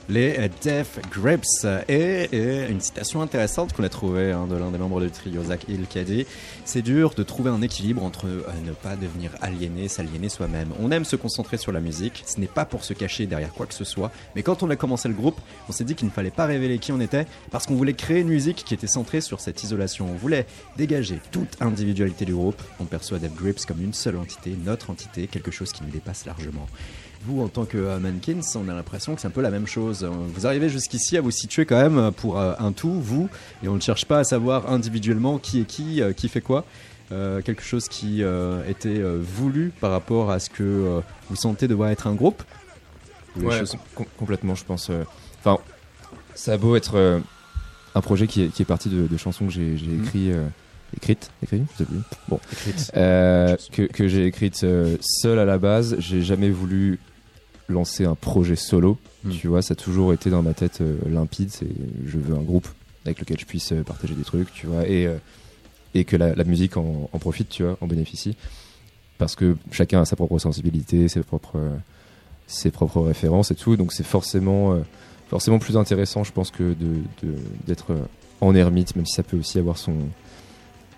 Les 0.09 0.49
Death 0.63 1.01
Grips. 1.11 1.67
Et, 1.89 2.29
et 2.33 2.71
une 2.71 2.81
citation 2.81 3.21
intéressante 3.21 3.75
qu'on 3.75 3.85
a 3.85 3.91
trouvée 3.91 4.33
hein, 4.33 4.47
de 4.47 4.57
l'un 4.57 4.71
des 4.71 4.79
membres 4.79 5.03
du 5.03 5.11
trio, 5.11 5.43
Zach 5.45 5.67
Hill, 5.69 5.87
qui 5.87 5.99
a 5.99 6.05
dit 6.05 6.25
C'est 6.65 6.81
dur 6.81 7.13
de 7.15 7.23
trouver 7.23 7.51
un 7.51 7.61
équilibre 7.61 8.03
entre 8.03 8.27
euh, 8.27 8.43
ne 8.65 8.73
pas 8.73 8.97
devenir 8.97 9.33
aliéné, 9.43 9.89
s'aliéner 9.89 10.31
soi-même. 10.31 10.69
On 10.81 10.91
aime 10.91 11.05
se 11.05 11.17
concentrer 11.17 11.59
sur 11.59 11.73
la 11.73 11.81
musique, 11.81 12.25
ce 12.27 12.41
n'est 12.41 12.47
pas 12.47 12.65
pour 12.65 12.85
se 12.85 12.95
cacher 12.95 13.27
derrière 13.27 13.53
quoi 13.53 13.67
que 13.67 13.75
ce 13.75 13.85
soit, 13.85 14.11
mais 14.35 14.43
quand 14.43 14.63
on 14.63 14.71
a 14.71 14.77
commencé 14.77 15.09
le 15.09 15.15
groupe, 15.15 15.39
on 15.69 15.73
s'est 15.73 15.85
dit 15.85 15.95
qu'il 15.95 16.09
ne 16.09 16.13
fallait 16.13 16.31
pas 16.31 16.47
révéler 16.47 16.79
qui 16.79 16.93
on 16.93 17.01
était, 17.01 17.27
parce 17.51 17.67
qu'on 17.67 17.75
voulait 17.75 17.93
créer 17.93 18.21
une 18.21 18.29
musique 18.29 18.65
qui 18.65 18.73
était 18.73 18.87
centrée 18.87 19.21
sur 19.21 19.41
cette 19.41 19.63
isolation. 19.63 20.09
On 20.11 20.17
voulait 20.17 20.47
dégager 20.79 21.21
toute 21.33 21.61
individualité 21.61 22.25
du 22.25 22.35
groupe. 22.35 22.63
On 22.81 22.85
perçoit 22.85 23.19
Death 23.19 23.35
Grips 23.35 23.67
comme 23.67 23.83
une 23.83 23.93
seule 23.95 24.17
entité, 24.17 24.57
notre 24.65 24.89
entité, 24.89 25.27
quelque 25.27 25.51
chose 25.51 25.71
qui 25.71 25.83
nous 25.83 25.91
dépasse 25.91 26.25
largement 26.25 26.67
vous, 27.27 27.41
en 27.43 27.49
tant 27.49 27.65
que 27.65 27.79
euh, 27.79 27.99
Mankins, 27.99 28.41
on 28.57 28.69
a 28.69 28.75
l'impression 28.75 29.15
que 29.15 29.21
c'est 29.21 29.27
un 29.29 29.31
peu 29.33 29.41
la 29.43 29.51
même 29.51 29.67
chose. 29.67 30.07
Vous 30.35 30.47
arrivez 30.47 30.69
jusqu'ici 30.69 31.17
à 31.17 31.21
vous 31.21 31.31
situer 31.31 31.65
quand 31.67 31.81
même 31.81 32.13
pour 32.13 32.39
euh, 32.39 32.55
un 32.59 32.73
tout, 32.73 33.01
vous, 33.01 33.29
et 33.63 33.69
on 33.69 33.75
ne 33.75 33.81
cherche 33.81 34.05
pas 34.05 34.19
à 34.21 34.25
savoir 34.25 34.71
individuellement 34.71 35.39
qui 35.39 35.61
est 35.61 35.65
qui, 35.65 36.03
euh, 36.03 36.13
qui 36.13 36.29
fait 36.29 36.41
quoi. 36.41 36.65
Euh, 37.13 37.43
quelque 37.43 37.63
chose 37.63 37.87
qui 37.89 38.23
euh, 38.23 38.63
était 38.69 38.89
euh, 38.99 39.19
voulu 39.23 39.73
par 39.81 39.91
rapport 39.91 40.31
à 40.31 40.39
ce 40.39 40.49
que 40.49 40.63
euh, 40.63 41.01
vous 41.29 41.37
sentez 41.37 41.69
devoir 41.69 41.91
être 41.91 42.07
un 42.07 42.15
groupe 42.15 42.43
Ouais, 43.37 43.63
com- 43.95 44.07
complètement, 44.17 44.55
je 44.55 44.65
pense. 44.65 44.89
euh, 44.91 45.03
Enfin, 45.41 45.59
ça 46.35 46.53
a 46.53 46.57
beau 46.57 46.77
être 46.77 46.95
euh, 46.97 47.19
un 47.95 48.01
projet 48.01 48.27
qui 48.27 48.43
est, 48.45 48.49
qui 48.49 48.63
est 48.63 48.65
parti 48.65 48.89
de, 48.89 49.07
de 49.07 49.17
chansons 49.17 49.47
que 49.47 49.53
j'ai 49.53 49.61
Mhm. 49.77 50.03
écrit, 50.05 50.33
euh, 50.33 50.47
écrites, 50.97 51.31
écrites, 51.43 51.65
je 51.73 51.79
sais 51.79 51.85
plus. 51.85 51.99
Bon, 52.29 52.39
Écrites. 52.53 52.91
Euh, 52.97 53.57
que, 53.73 53.83
que 53.83 54.07
j'ai 54.09 54.27
écrite 54.27 54.63
euh, 54.65 54.97
seul 55.01 55.39
à 55.39 55.45
la 55.45 55.59
base. 55.59 55.97
J'ai 55.99 56.23
jamais 56.23 56.51
voulu 56.51 57.01
lancer 57.69 58.05
un 58.05 58.15
projet 58.15 58.57
solo. 58.57 58.99
Mhm. 59.25 59.33
Tu 59.33 59.49
vois, 59.49 59.63
ça 59.63 59.73
a 59.73 59.77
toujours 59.77 60.13
été 60.13 60.31
dans 60.31 60.43
ma 60.43 60.55
tête 60.55 60.81
euh, 60.81 60.97
limpide. 61.09 61.51
C'est, 61.51 61.67
je 62.07 62.19
veux 62.19 62.35
un 62.35 62.43
groupe 62.43 62.69
avec 63.05 63.21
lequel 63.21 63.39
je 63.39 63.45
puisse 63.47 63.73
euh, 63.73 63.83
partager 63.83 64.15
des 64.15 64.23
trucs, 64.25 64.53
tu 64.53 64.67
vois, 64.67 64.87
et 64.89 65.07
euh, 65.07 65.17
et 65.95 66.05
que 66.05 66.17
la, 66.17 66.35
la 66.35 66.45
musique 66.45 66.77
en, 66.77 67.09
en 67.13 67.19
profite, 67.19 67.49
tu 67.49 67.63
vois, 67.63 67.77
en 67.81 67.87
bénéficie, 67.87 68.37
parce 69.19 69.37
que 69.37 69.57
chacun 69.71 70.01
a 70.01 70.05
sa 70.05 70.17
propre 70.17 70.39
sensibilité, 70.39 71.07
ses 71.09 71.23
propres 71.23 71.59
ses 72.47 72.71
propres 72.71 73.01
références 73.01 73.51
et 73.51 73.55
tout. 73.55 73.77
Donc 73.77 73.93
c'est 73.93 74.05
forcément 74.07 74.77
forcément 75.29 75.59
plus 75.59 75.77
intéressant, 75.77 76.25
je 76.25 76.33
pense, 76.33 76.51
que 76.51 76.63
de 76.75 76.97
de- 77.23 77.37
d'être 77.67 77.95
en 78.41 78.55
ermite, 78.55 78.97
même 78.97 79.07
si 79.07 79.15
ça 79.15 79.23
peut 79.23 79.39
aussi 79.39 79.59
avoir 79.59 79.79
son 79.79 79.95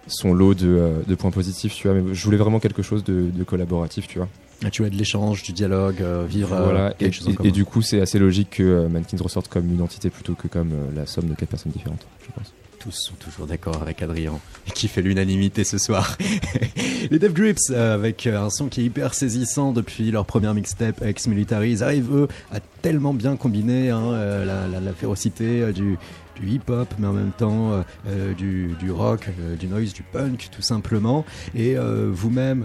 son 0.09 0.33
lot 0.33 0.55
de, 0.55 0.95
de 1.07 1.15
points 1.15 1.31
positifs, 1.31 1.75
tu 1.75 1.89
vois. 1.89 1.97
Mais 2.01 2.15
je 2.15 2.25
voulais 2.25 2.37
vraiment 2.39 2.59
quelque 2.61 2.83
chose 2.83 3.05
de, 3.05 3.29
de 3.31 3.45
collaboratif, 3.45 4.07
tu 4.09 4.19
vois. 4.19 4.29
Ah, 4.65 4.71
Tu 4.71 4.85
as 4.85 4.91
de 4.91 4.97
l'échange, 4.97 5.43
du 5.43 5.53
dialogue, 5.53 6.01
euh, 6.01 6.25
vivre 6.29 6.55
euh, 6.55 6.65
voilà. 6.65 6.91
Et, 6.93 7.05
quelque 7.05 7.13
chose 7.15 7.29
en 7.39 7.45
et- 7.45 7.51
du 7.51 7.65
coup, 7.65 7.83
c'est 7.83 8.01
assez 8.01 8.19
logique 8.19 8.51
que 8.51 8.63
euh, 8.63 8.89
Mankins 8.89 9.19
ressorte 9.21 9.49
comme 9.49 9.71
une 9.73 9.83
entité 9.83 10.09
plutôt 10.11 10.35
que 10.35 10.49
comme 10.49 10.73
euh, 10.73 10.87
la 10.97 11.07
somme 11.07 11.27
de 11.29 11.35
quatre 11.35 11.51
personnes 11.51 11.73
différentes, 11.73 12.07
je 12.27 12.33
pense. 12.33 12.53
Tous 12.79 12.93
sont 12.93 13.15
toujours 13.15 13.47
d'accord 13.47 13.83
avec 13.83 14.01
Adrien, 14.03 14.39
qui 14.75 14.87
fait 14.89 15.03
l'unanimité 15.03 15.65
ce 15.65 15.77
soir. 15.77 16.17
les 17.11 17.19
Dev 17.19 17.33
Grips, 17.33 17.59
euh, 17.71 17.95
avec 17.95 18.27
un 18.27 18.49
son 18.51 18.69
qui 18.69 18.81
est 18.81 18.85
hyper 18.85 19.13
saisissant 19.15 19.73
depuis 19.73 20.11
leur 20.11 20.25
première 20.25 20.55
mixtape 20.55 21.03
Ex 21.03 21.27
Military, 21.27 21.73
ils 21.73 21.83
arrivent 21.83 22.15
eux 22.15 22.29
à 22.53 22.61
tellement 22.83 23.13
bien 23.15 23.37
combiner 23.37 23.91
hein, 23.91 24.05
euh, 24.13 24.45
la, 24.45 24.69
la- 24.69 24.81
la 24.81 24.93
férocité 24.93 25.63
euh, 25.63 25.73
du, 25.73 25.99
du 26.41 26.49
hip-hop, 26.49 26.89
mais 26.99 27.07
en 27.07 27.13
même 27.13 27.33
temps 27.33 27.73
euh, 27.73 27.83
euh, 28.09 28.35
du, 28.35 28.75
du 28.79 28.91
rock, 28.91 29.29
euh, 29.41 29.57
du 29.57 29.67
noise, 29.67 29.93
du 29.93 30.03
punk, 30.03 30.49
tout 30.51 30.63
simplement. 30.63 31.25
Et 31.55 31.77
vous-même, 31.77 32.65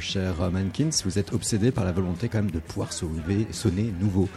cher 0.00 0.34
Mankins, 0.52 0.90
vous 1.04 1.18
êtes 1.18 1.32
obsédé 1.32 1.70
par 1.70 1.84
la 1.84 1.92
volonté 1.92 2.28
quand 2.28 2.38
même 2.38 2.50
de 2.50 2.58
pouvoir 2.58 2.92
sonner 2.92 3.92
nouveau. 4.00 4.28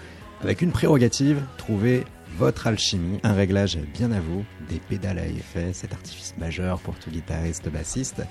Avec 0.42 0.62
une 0.62 0.72
prérogative, 0.72 1.42
trouver 1.58 2.04
votre 2.38 2.66
alchimie, 2.68 3.20
un 3.24 3.34
réglage 3.34 3.78
bien 3.94 4.12
à 4.12 4.20
vous, 4.20 4.44
des 4.70 4.80
pédales 4.80 5.20
à 5.20 5.28
effet, 5.28 5.72
cet 5.74 5.94
artifice 5.94 6.34
majeur 6.40 6.80
pour 6.80 6.96
tout 6.96 7.12
guitariste, 7.12 7.70
bassiste. 7.70 8.24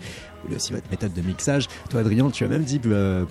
Voulez 0.43 0.57
aussi 0.57 0.73
votre 0.73 0.91
méthode 0.91 1.13
de 1.13 1.23
mixage. 1.23 1.69
Toi, 1.91 2.01
Adrien, 2.01 2.31
tu 2.31 2.45
as 2.45 2.49
même 2.49 2.65
dit 2.65 2.81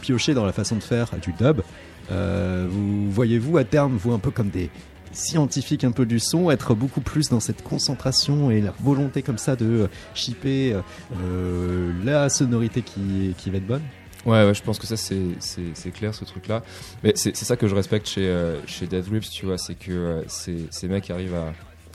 piocher 0.01 0.33
dans 0.33 0.45
la 0.45 0.53
façon 0.53 0.75
de 0.75 0.83
faire 0.83 1.11
du 1.21 1.33
dub. 1.33 1.61
Vous 2.09 3.11
voyez-vous 3.11 3.57
à 3.57 3.63
terme, 3.63 3.97
vous 3.97 4.13
un 4.13 4.19
peu 4.19 4.31
comme 4.31 4.49
des 4.49 4.69
scientifiques 5.11 5.83
un 5.83 5.91
peu 5.91 6.05
du 6.05 6.19
son, 6.19 6.51
être 6.51 6.73
beaucoup 6.75 7.01
plus 7.01 7.29
dans 7.29 7.39
cette 7.39 7.63
concentration 7.63 8.51
et 8.51 8.61
la 8.61 8.73
volonté 8.81 9.21
comme 9.21 9.37
ça 9.37 9.55
de 9.55 9.65
euh, 9.65 9.87
shipper 10.13 10.73
euh, 10.73 10.81
euh, 11.21 11.91
la 12.03 12.29
sonorité 12.29 12.81
qui, 12.81 13.33
qui 13.37 13.49
va 13.49 13.57
être 13.57 13.67
bonne 13.67 13.83
Ouais, 14.25 14.43
ouais, 14.45 14.53
je 14.53 14.61
pense 14.61 14.77
que 14.79 14.85
ça 14.85 14.97
c'est 14.97 15.91
clair 15.93 16.13
ce 16.13 16.25
truc-là. 16.25 16.61
Mais 17.05 17.13
c'est 17.15 17.33
c'est 17.37 17.45
ça 17.45 17.55
que 17.55 17.67
je 17.69 17.73
respecte 17.75 18.05
chez 18.07 18.27
euh, 18.27 18.59
chez 18.67 18.85
Death 18.85 19.09
Grips, 19.09 19.29
tu 19.29 19.45
vois, 19.45 19.57
c'est 19.57 19.75
que 19.75 19.91
euh, 19.91 20.21
ces 20.27 20.65
ces 20.71 20.89
mecs 20.89 21.09
arrivent 21.09 21.35
à 21.35 21.53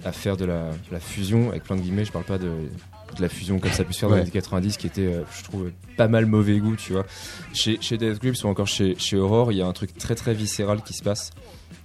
à 0.09 0.13
faire 0.13 0.37
de 0.39 0.47
la, 0.47 0.71
de 0.71 0.93
la 0.93 1.01
fusion 1.01 1.51
avec 1.51 1.65
plein 1.65 1.77
de 1.77 1.83
guillemets. 1.83 2.05
Je 2.07 2.13
parle 2.13 2.25
pas 2.25 2.39
de 2.39 2.49
de 2.49 3.21
la 3.23 3.29
fusion 3.29 3.59
comme 3.59 3.71
ça 3.73 3.83
a 3.83 3.85
pu 3.85 3.93
se 3.93 3.99
faire 4.01 4.09
dans 4.09 4.15
Ouais. 4.15 4.23
les 4.23 4.27
années 4.29 4.33
90 4.41 4.77
qui 4.79 4.87
était 4.87 5.03
euh, 5.07 5.23
je 5.39 5.45
trouve 5.45 5.71
pas 5.99 6.09
mal 6.09 6.25
mauvais 6.25 6.59
goût 6.61 6.77
tu 6.77 6.95
vois 6.95 7.05
chez 7.53 7.77
chez 7.83 7.99
Death 7.99 8.19
Grips 8.23 8.43
ou 8.43 8.49
encore 8.49 8.67
chez 8.69 8.97
chez 8.99 9.19
Aurore 9.19 9.53
il 9.53 9.59
y 9.59 9.63
a 9.63 9.67
un 9.67 9.73
truc 9.73 9.97
très 9.99 10.15
très 10.15 10.33
viscéral 10.33 10.81
qui 10.83 10.95
se 10.95 11.03
passe 11.03 11.31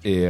et 0.05 0.25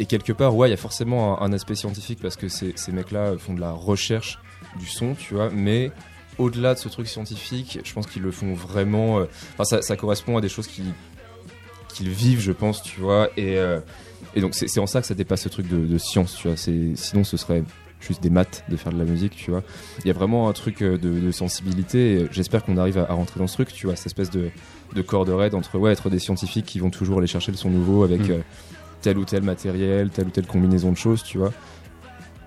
et 0.00 0.06
quelque 0.06 0.32
part 0.32 0.54
ouais 0.56 0.68
il 0.68 0.70
y 0.70 0.74
a 0.74 0.78
forcément 0.78 1.40
un, 1.42 1.46
un 1.46 1.52
aspect 1.52 1.74
scientifique 1.74 2.18
parce 2.20 2.36
que 2.36 2.48
ces 2.48 2.72
ces 2.76 2.90
mecs 2.92 3.10
là 3.12 3.34
font 3.38 3.54
de 3.54 3.60
la 3.60 3.70
recherche 3.72 4.38
du 4.78 4.86
son 4.86 5.14
tu 5.14 5.34
vois 5.34 5.50
mais 5.50 5.90
au-delà 6.38 6.74
de 6.74 6.80
ce 6.80 6.88
truc 6.88 7.06
scientifique, 7.06 7.78
je 7.84 7.92
pense 7.92 8.08
qu'ils 8.08 8.22
le 8.22 8.32
font 8.32 8.54
vraiment. 8.54 9.20
euh, 9.20 9.26
Enfin, 9.52 9.62
ça, 9.62 9.82
ça 9.82 9.96
correspond 9.96 10.36
à 10.36 10.40
des 10.40 10.48
choses 10.48 10.66
qu'ils 10.66 12.08
vivent, 12.08 12.40
je 12.40 12.50
pense, 12.50 12.82
tu 12.82 13.00
vois. 13.00 13.28
Et, 13.36 13.56
euh, 13.56 13.78
et 14.34 14.40
donc, 14.40 14.54
c'est 14.54 14.80
en 14.80 14.86
ça 14.88 15.00
que 15.00 15.06
ça 15.06 15.14
dépasse 15.14 15.42
ce 15.42 15.48
truc 15.48 15.68
de, 15.68 15.86
de 15.86 15.96
science, 15.98 16.34
tu 16.34 16.48
vois. 16.48 16.56
Sinon, 16.56 17.22
ce 17.22 17.36
serait 17.36 17.62
juste 18.00 18.20
des 18.20 18.30
maths 18.30 18.64
de 18.68 18.76
faire 18.76 18.92
de 18.92 18.98
la 18.98 19.04
musique, 19.04 19.36
tu 19.36 19.52
vois. 19.52 19.62
Il 20.00 20.08
y 20.08 20.10
a 20.10 20.12
vraiment 20.12 20.48
un 20.48 20.52
truc 20.52 20.82
euh, 20.82 20.98
de, 20.98 21.20
de 21.20 21.30
sensibilité. 21.30 22.26
J'espère 22.32 22.64
qu'on 22.64 22.76
arrive 22.78 22.98
à, 22.98 23.02
à 23.08 23.12
rentrer 23.14 23.38
dans 23.38 23.46
ce 23.46 23.54
truc, 23.54 23.72
tu 23.72 23.86
vois, 23.86 23.94
cette 23.94 24.06
espèce 24.06 24.30
de, 24.30 24.50
de 24.92 25.02
corde 25.02 25.28
raide 25.28 25.54
entre 25.54 25.78
ouais, 25.78 25.92
être 25.92 26.10
des 26.10 26.18
scientifiques 26.18 26.66
qui 26.66 26.80
vont 26.80 26.90
toujours 26.90 27.18
aller 27.18 27.28
chercher 27.28 27.52
le 27.52 27.56
son 27.56 27.70
nouveau 27.70 28.02
avec 28.02 28.22
Mm. 28.22 28.32
euh, 28.32 28.38
tel 29.04 29.18
ou 29.18 29.24
tel 29.26 29.42
matériel, 29.42 30.08
telle 30.08 30.28
ou 30.28 30.30
telle 30.30 30.46
combinaison 30.46 30.90
de 30.90 30.96
choses, 30.96 31.22
tu 31.22 31.36
vois. 31.36 31.52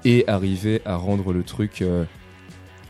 Et 0.03 0.27
arriver 0.27 0.81
à 0.85 0.95
rendre 0.95 1.31
le 1.31 1.43
truc. 1.43 1.81
euh, 1.81 2.03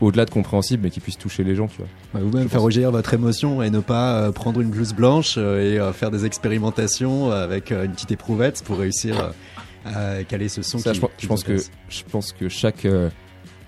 au-delà 0.00 0.24
de 0.24 0.30
compréhensible, 0.30 0.84
mais 0.84 0.90
qui 0.90 1.00
puisse 1.00 1.18
toucher 1.18 1.42
les 1.42 1.56
gens, 1.56 1.66
tu 1.66 1.78
vois. 1.78 1.88
Bah, 2.14 2.20
Vous-même 2.22 2.44
Je 2.44 2.48
faire 2.48 2.62
rejaillir 2.62 2.92
votre 2.92 3.12
émotion 3.12 3.64
et 3.64 3.68
ne 3.70 3.80
pas 3.80 4.14
euh, 4.14 4.30
prendre 4.32 4.60
une 4.60 4.70
blouse 4.70 4.94
blanche 4.94 5.34
euh, 5.36 5.90
et 5.90 5.92
faire 5.92 6.12
des 6.12 6.24
expérimentations 6.24 7.32
avec 7.32 7.72
une 7.72 7.90
petite 7.90 8.12
éprouvette 8.12 8.62
pour 8.64 8.78
réussir 8.78 9.32
à 9.84 10.22
caler 10.22 10.48
ce 10.48 10.62
son 10.62 10.78
Ça, 10.78 10.92
qui, 10.92 11.00
je, 11.00 11.06
qui 11.06 11.10
je 11.22 11.26
pense 11.26 11.44
vous 11.44 11.56
que 11.56 11.62
je 11.88 12.02
pense 12.10 12.32
que 12.32 12.48
chaque 12.48 12.86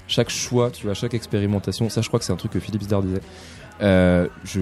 chaque 0.06 0.30
choix, 0.30 0.70
tu 0.70 0.86
vois, 0.86 0.94
chaque 0.94 1.14
expérimentation, 1.14 1.88
ça, 1.88 2.00
je 2.00 2.06
crois 2.08 2.20
que 2.20 2.24
c'est 2.24 2.32
un 2.32 2.36
truc 2.36 2.52
que 2.52 2.60
Philippe 2.60 2.82
Zdar 2.82 3.02
disait. 3.02 3.22
Je 3.80 4.60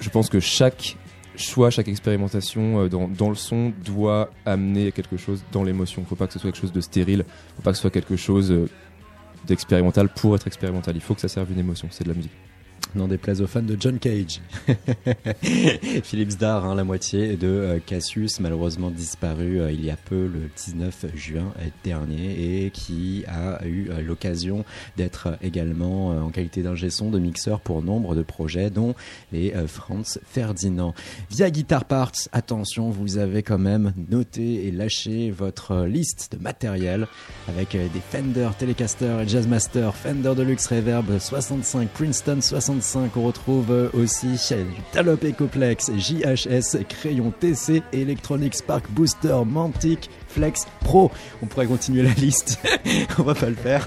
je 0.00 0.08
pense 0.08 0.28
que 0.28 0.38
chaque 0.38 0.96
choix, 1.42 1.70
chaque 1.70 1.88
expérimentation 1.88 2.84
euh, 2.84 2.88
dans, 2.88 3.28
le 3.28 3.34
son 3.34 3.72
doit 3.84 4.30
amener 4.46 4.92
quelque 4.92 5.16
chose 5.16 5.42
dans 5.52 5.62
l'émotion. 5.62 6.04
Faut 6.04 6.16
pas 6.16 6.26
que 6.26 6.32
ce 6.32 6.38
soit 6.38 6.50
quelque 6.50 6.60
chose 6.60 6.72
de 6.72 6.80
stérile. 6.80 7.24
Faut 7.56 7.62
pas 7.62 7.70
que 7.70 7.76
ce 7.76 7.82
soit 7.82 7.90
quelque 7.90 8.16
chose 8.16 8.50
euh, 8.50 8.68
d'expérimental 9.46 10.08
pour 10.08 10.34
être 10.34 10.46
expérimental. 10.46 10.94
Il 10.96 11.02
faut 11.02 11.14
que 11.14 11.20
ça 11.20 11.28
serve 11.28 11.50
une 11.52 11.58
émotion. 11.58 11.88
C'est 11.90 12.04
de 12.04 12.10
la 12.10 12.14
musique. 12.14 12.32
N'en 12.96 13.06
déplaise 13.06 13.40
aux 13.40 13.46
fans 13.46 13.62
de 13.62 13.76
John 13.78 14.00
Cage. 14.00 14.40
Philippe 16.02 16.30
Zdar, 16.30 16.64
hein, 16.64 16.74
la 16.74 16.82
moitié 16.82 17.36
de 17.36 17.46
euh, 17.46 17.78
Cassius, 17.78 18.40
malheureusement 18.40 18.90
disparu 18.90 19.60
euh, 19.60 19.70
il 19.70 19.84
y 19.84 19.90
a 19.90 19.96
peu, 19.96 20.26
le 20.26 20.50
19 20.56 21.06
juin 21.14 21.52
dernier, 21.84 22.64
et 22.64 22.70
qui 22.70 23.24
a 23.28 23.64
eu 23.64 23.90
euh, 23.90 24.00
l'occasion 24.02 24.64
d'être 24.96 25.38
également 25.40 26.08
en 26.08 26.30
qualité 26.30 26.62
d'ingé 26.62 26.90
son, 26.90 27.10
de 27.10 27.20
mixeur 27.20 27.60
pour 27.60 27.82
nombre 27.82 28.16
de 28.16 28.22
projets, 28.22 28.70
dont 28.70 28.94
les 29.30 29.54
Franz 29.66 30.18
Ferdinand. 30.24 30.94
Via 31.30 31.50
Guitar 31.50 31.84
Parts, 31.84 32.28
attention, 32.32 32.90
vous 32.90 33.18
avez 33.18 33.42
quand 33.44 33.58
même 33.58 33.92
noté 34.10 34.66
et 34.66 34.72
lâché 34.72 35.30
votre 35.30 35.84
liste 35.86 36.32
de 36.36 36.42
matériel 36.42 37.06
avec 37.46 37.72
des 37.72 38.00
Fender 38.10 38.48
Telecaster 38.58 39.22
et 39.22 39.28
Jazzmaster, 39.28 39.94
Fender 39.94 40.34
Deluxe 40.34 40.66
Reverb 40.66 41.18
65, 41.18 41.88
Princeton 41.90 42.40
65. 42.40 42.79
On 43.16 43.22
retrouve 43.22 43.70
euh, 43.70 43.90
aussi 43.92 44.38
Talop 44.92 45.22
Ecoplex, 45.22 45.90
JHS, 45.96 46.82
Crayon 46.88 47.30
TC, 47.38 47.82
Electronic 47.92 48.54
Spark 48.54 48.90
Booster, 48.90 49.36
Mantic, 49.44 50.08
Flex 50.28 50.66
Pro. 50.80 51.10
On 51.42 51.46
pourrait 51.46 51.66
continuer 51.66 52.02
la 52.02 52.12
liste. 52.14 52.58
On 53.18 53.22
va 53.22 53.34
pas 53.34 53.50
le 53.50 53.54
faire. 53.54 53.86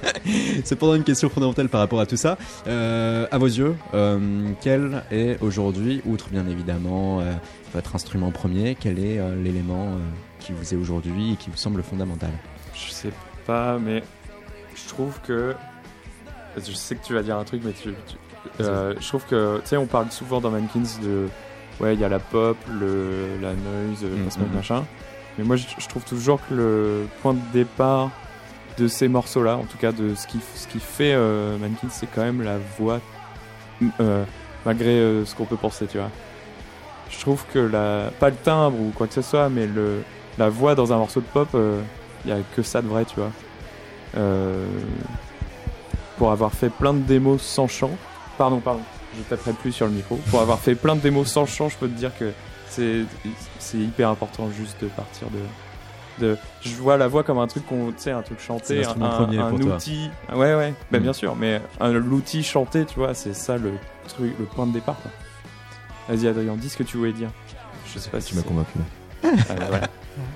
Cependant, 0.63 0.93
une 0.93 1.03
question 1.03 1.29
fondamentale 1.29 1.69
par 1.69 1.81
rapport 1.81 1.99
à 2.01 2.05
tout 2.05 2.17
ça. 2.17 2.37
Euh, 2.67 3.25
à 3.31 3.37
vos 3.39 3.47
yeux, 3.47 3.75
euh, 3.95 4.49
quel 4.61 5.03
est 5.11 5.41
aujourd'hui, 5.41 6.01
outre 6.05 6.29
bien 6.29 6.47
évidemment 6.47 7.19
euh, 7.21 7.33
votre 7.73 7.95
instrument 7.95 8.29
premier, 8.29 8.77
quel 8.79 8.99
est 8.99 9.19
l'élément 9.43 9.97
qui 10.39 10.51
vous 10.53 10.73
est 10.73 10.77
aujourd'hui 10.77 11.33
et 11.33 11.35
qui 11.35 11.49
vous 11.49 11.57
semble 11.57 11.81
fondamental? 11.81 12.31
Je 12.75 12.91
sais 12.91 13.11
pas, 13.47 13.79
mais 13.79 14.03
je 14.75 14.87
trouve 14.87 15.19
que. 15.21 15.55
Je 16.55 16.71
sais 16.73 16.95
que 16.95 17.03
tu 17.03 17.15
vas 17.15 17.23
dire 17.23 17.37
un 17.39 17.43
truc, 17.43 17.63
mais 17.65 17.71
tu- 17.73 17.89
euh, 18.61 18.93
je 18.99 19.07
trouve 19.07 19.25
que. 19.25 19.57
Tu 19.61 19.69
sais, 19.69 19.77
on 19.77 19.85
parle 19.85 20.11
souvent 20.11 20.41
dans 20.41 20.51
Mankins 20.51 20.99
de, 21.01 21.27
ouais, 21.79 21.93
il 21.93 21.99
y 21.99 22.03
a 22.03 22.09
la 22.09 22.19
pop, 22.19 22.57
le, 22.71 23.37
la 23.41 23.53
noise, 23.53 24.03
Mm, 24.03 24.23
post-punk, 24.23 24.51
mm. 24.51 24.55
machin. 24.55 24.83
Mais 25.37 25.43
moi, 25.43 25.55
je, 25.55 25.65
je 25.77 25.87
trouve 25.87 26.03
toujours 26.03 26.39
que 26.47 26.53
le 26.53 27.07
point 27.21 27.33
de 27.33 27.39
départ 27.51 28.11
de 28.77 28.87
ces 28.87 29.07
morceaux-là, 29.07 29.57
en 29.57 29.63
tout 29.63 29.77
cas 29.77 29.91
de 29.91 30.15
ce 30.15 30.27
qui, 30.27 30.39
ce 30.55 30.67
qui 30.67 30.79
fait 30.79 31.13
euh, 31.13 31.57
Mannequin, 31.57 31.87
c'est 31.89 32.07
quand 32.07 32.21
même 32.21 32.41
la 32.41 32.57
voix, 32.77 32.99
euh, 33.99 34.23
malgré 34.65 34.89
euh, 34.89 35.25
ce 35.25 35.35
qu'on 35.35 35.45
peut 35.45 35.57
penser, 35.57 35.87
tu 35.87 35.97
vois. 35.97 36.09
Je 37.09 37.19
trouve 37.19 37.43
que 37.53 37.59
la, 37.59 38.11
pas 38.19 38.29
le 38.29 38.35
timbre 38.35 38.79
ou 38.79 38.91
quoi 38.95 39.07
que 39.07 39.13
ce 39.13 39.21
soit, 39.21 39.49
mais 39.49 39.67
le, 39.67 40.01
la 40.37 40.49
voix 40.49 40.73
dans 40.75 40.91
un 40.93 40.97
morceau 40.97 41.21
de 41.21 41.25
pop, 41.25 41.49
il 42.25 42.29
y 42.29 42.33
a 42.33 42.37
que 42.55 42.63
ça 42.63 42.81
de 42.81 42.87
vrai, 42.87 43.05
tu 43.05 43.15
vois. 43.15 43.31
Euh, 44.17 44.65
pour 46.17 46.31
avoir 46.31 46.53
fait 46.53 46.69
plein 46.69 46.93
de 46.93 46.99
démos 46.99 47.41
sans 47.41 47.67
chant, 47.67 47.91
pardon, 48.37 48.59
pardon, 48.59 48.81
je 49.17 49.21
taperai 49.23 49.53
plus 49.53 49.71
sur 49.71 49.85
le 49.85 49.91
micro. 49.93 50.15
Pour 50.29 50.41
avoir 50.41 50.59
fait 50.59 50.75
plein 50.75 50.95
de 50.95 51.01
démos 51.01 51.27
sans 51.31 51.45
chant, 51.45 51.69
je 51.69 51.77
peux 51.77 51.87
te 51.87 51.93
dire 51.97 52.11
que 52.17 52.31
c'est 52.69 53.05
hyper 53.73 54.09
important 54.09 54.49
juste 54.51 54.81
de 54.81 54.87
partir 54.87 55.27
de 55.29 55.39
de 56.19 56.37
je 56.61 56.75
vois 56.75 56.95
la 56.97 57.07
voix 57.07 57.23
comme 57.23 57.39
un 57.39 57.47
truc 57.47 57.65
qu'on 57.67 57.87
tu 57.87 57.93
sais 57.97 58.11
un 58.11 58.21
truc 58.21 58.39
chanté 58.39 58.83
un, 58.85 58.93
toi. 58.93 59.51
outil 59.75 60.11
Ah 60.29 60.37
ouais 60.37 60.53
ouais 60.53 60.73
ben 60.91 60.99
Mm. 60.99 61.03
bien 61.03 61.13
sûr 61.13 61.35
mais 61.35 61.59
l'outil 61.81 62.43
chanté 62.43 62.85
tu 62.85 62.95
vois 62.99 63.15
c'est 63.15 63.33
ça 63.33 63.57
le 63.57 63.71
truc 64.07 64.31
le 64.39 64.45
point 64.45 64.67
de 64.67 64.73
départ 64.73 64.97
vas-y 66.07 66.27
Adrien 66.27 66.55
dis 66.55 66.69
ce 66.69 66.77
que 66.77 66.83
tu 66.83 66.97
voulais 66.97 67.13
dire 67.13 67.29
je 67.91 67.97
sais 67.99 68.11
pas 68.11 68.21
si 68.21 68.29
Tu 68.29 68.35
m'as 68.35 68.41
convaincu. 68.43 68.77
Ah, 69.23 69.29
ben 69.57 69.65
voilà. 69.69 69.87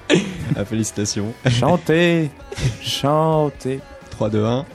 Ah, 0.56 0.66
félicitations. 0.66 1.32
chanter 1.48 2.32
chanter 2.82 3.80
3, 4.12 4.30
2, 4.32 4.46
1. 4.46 4.66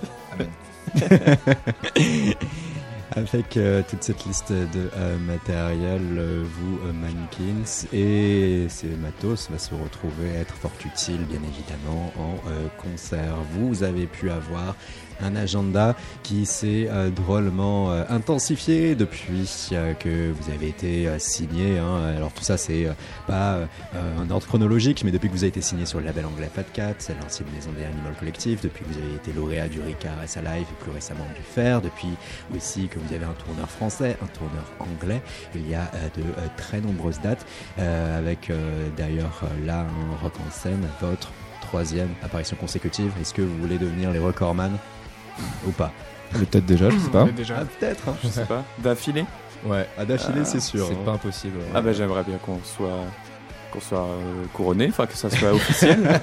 Avec 3.14 3.58
euh, 3.58 3.82
toute 3.86 4.02
cette 4.02 4.24
liste 4.24 4.52
de 4.52 4.88
euh, 4.96 5.18
matériel, 5.18 6.00
euh, 6.16 6.44
vous, 6.44 6.78
Mannequins, 6.94 7.86
et 7.92 8.66
ces 8.70 8.86
matos 8.88 9.50
va 9.50 9.58
se 9.58 9.74
retrouver 9.74 10.30
être 10.30 10.54
fort 10.54 10.72
utile, 10.82 11.24
bien 11.26 11.40
évidemment, 11.42 12.12
en 12.18 12.36
concert. 12.80 13.36
Vous 13.52 13.82
avez 13.82 14.06
pu 14.06 14.30
avoir 14.30 14.76
un 15.22 15.36
agenda 15.36 15.96
qui 16.22 16.46
s'est 16.46 16.88
euh, 16.90 17.10
drôlement 17.10 17.90
euh, 17.92 18.04
intensifié 18.08 18.94
depuis 18.94 19.68
euh, 19.72 19.94
que 19.94 20.32
vous 20.32 20.50
avez 20.52 20.68
été 20.68 21.08
signé. 21.18 21.78
hein. 21.78 22.14
Alors 22.16 22.32
tout 22.32 22.42
ça, 22.44 22.56
c'est 22.56 22.86
pas 23.26 23.58
un 23.94 24.30
ordre 24.30 24.46
chronologique, 24.46 25.02
mais 25.04 25.10
depuis 25.10 25.28
que 25.28 25.32
vous 25.32 25.44
avez 25.44 25.48
été 25.48 25.60
signé 25.60 25.86
sur 25.86 26.00
le 26.00 26.06
label 26.06 26.26
anglais 26.26 26.50
Fat 26.52 26.64
Cat, 26.64 26.94
c'est 26.98 27.14
l'ancienne 27.20 27.48
maison 27.54 27.70
des 27.72 27.84
Animal 27.84 28.14
Collective, 28.18 28.60
depuis 28.62 28.84
que 28.84 28.90
vous 28.90 28.98
avez 28.98 29.14
été 29.14 29.32
lauréat 29.32 29.68
du 29.68 29.80
Ricard 29.80 30.14
SA 30.26 30.40
Live 30.42 30.66
et 30.70 30.82
plus 30.82 30.92
récemment 30.92 31.26
du 31.36 31.42
Fer, 31.42 31.80
depuis 31.80 32.08
aussi 32.56 32.88
que 32.88 32.98
vous 32.98 33.14
avez 33.14 33.24
un 33.24 33.34
tourneur 33.44 33.68
français, 33.68 34.16
un 34.22 34.26
tourneur 34.26 34.64
anglais. 34.80 35.22
Il 35.54 35.68
y 35.68 35.74
a 35.74 35.90
de 36.16 36.22
très 36.56 36.80
nombreuses 36.80 37.20
dates, 37.20 37.46
avec 37.78 38.50
d'ailleurs 38.96 39.42
là 39.64 39.80
un 39.80 40.22
rock 40.22 40.34
en 40.46 40.50
scène, 40.50 40.86
votre 41.00 41.30
troisième 41.60 42.10
apparition 42.22 42.56
consécutive. 42.56 43.12
Est-ce 43.20 43.34
que 43.34 43.42
vous 43.42 43.56
voulez 43.58 43.78
devenir 43.78 44.10
les 44.10 44.18
recordman? 44.18 44.72
Ou 45.66 45.70
pas 45.70 45.92
peut-être 46.32 46.64
déjà, 46.64 46.88
je 46.88 46.96
sais 46.98 47.10
pas. 47.10 47.24
Déjà. 47.26 47.56
Ah, 47.60 47.64
peut-être. 47.78 48.08
hein. 48.08 48.14
je 48.22 48.28
sais 48.28 48.44
pas 48.46 48.62
d'affilée 48.78 49.26
Ouais. 49.66 49.86
À 49.98 50.04
d'affilée, 50.04 50.40
Ah, 50.40 50.44
c'est 50.46 50.60
sûr. 50.60 50.86
C'est 50.88 50.94
hein. 50.94 50.98
pas 51.04 51.12
impossible. 51.12 51.58
ouais. 51.58 51.64
ah 51.74 51.80
ben 51.82 51.92
j'aimerais 51.92 52.24
bien 52.24 52.38
qu'on 52.38 52.58
soit 52.64 52.98
qu'on 53.72 53.80
soit 53.80 53.98
euh, 54.04 54.44
couronné 54.52 54.88
enfin 54.90 55.06
que 55.06 55.16
ça 55.16 55.30
soit 55.30 55.52
officiel 55.52 55.98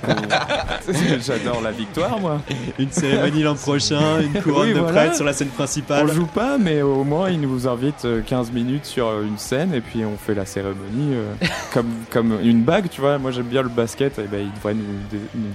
j'adore 1.22 1.62
la 1.62 1.72
victoire 1.72 2.20
moi 2.20 2.42
Une 2.78 2.92
cérémonie 2.92 3.44
l'an 3.44 3.56
prochain, 3.56 4.22
une 4.22 4.34
couronne 4.42 4.68
Oui, 4.68 4.74
de 4.74 4.80
voilà. 4.80 4.94
prêtre 5.02 5.16
sur 5.16 5.26
la 5.26 5.34
scène 5.34 5.50
principale. 5.50 6.06
On 6.10 6.14
joue 6.14 6.26
pas, 6.26 6.58
mais 6.58 6.82
au 6.82 7.04
moins 7.04 7.30
ils 7.30 7.40
nous 7.42 7.68
invitent 7.68 8.06
euh, 8.06 8.22
15 8.22 8.52
minutes 8.52 8.86
sur 8.86 9.08
euh, 9.08 9.24
une 9.24 9.38
scène 9.38 9.74
et 9.74 9.82
puis 9.82 10.04
on 10.06 10.18
fait 10.18 10.34
la 10.36 10.46
cérémonie 10.46 11.14
euh, 11.14 11.34
comme, 11.74 11.90
comme 12.12 12.38
une 12.44 12.64
bague, 12.64 12.90
tu 12.90 13.02
vois. 13.02 13.18
Moi 13.18 13.32
j'aime 13.32 13.48
bien 13.48 13.62
le 13.62 13.70
basket, 13.70 14.20
et 14.20 14.24
ben 14.24 14.42
ils 14.42 14.54
devraient 14.54 14.74
nous, 14.74 14.84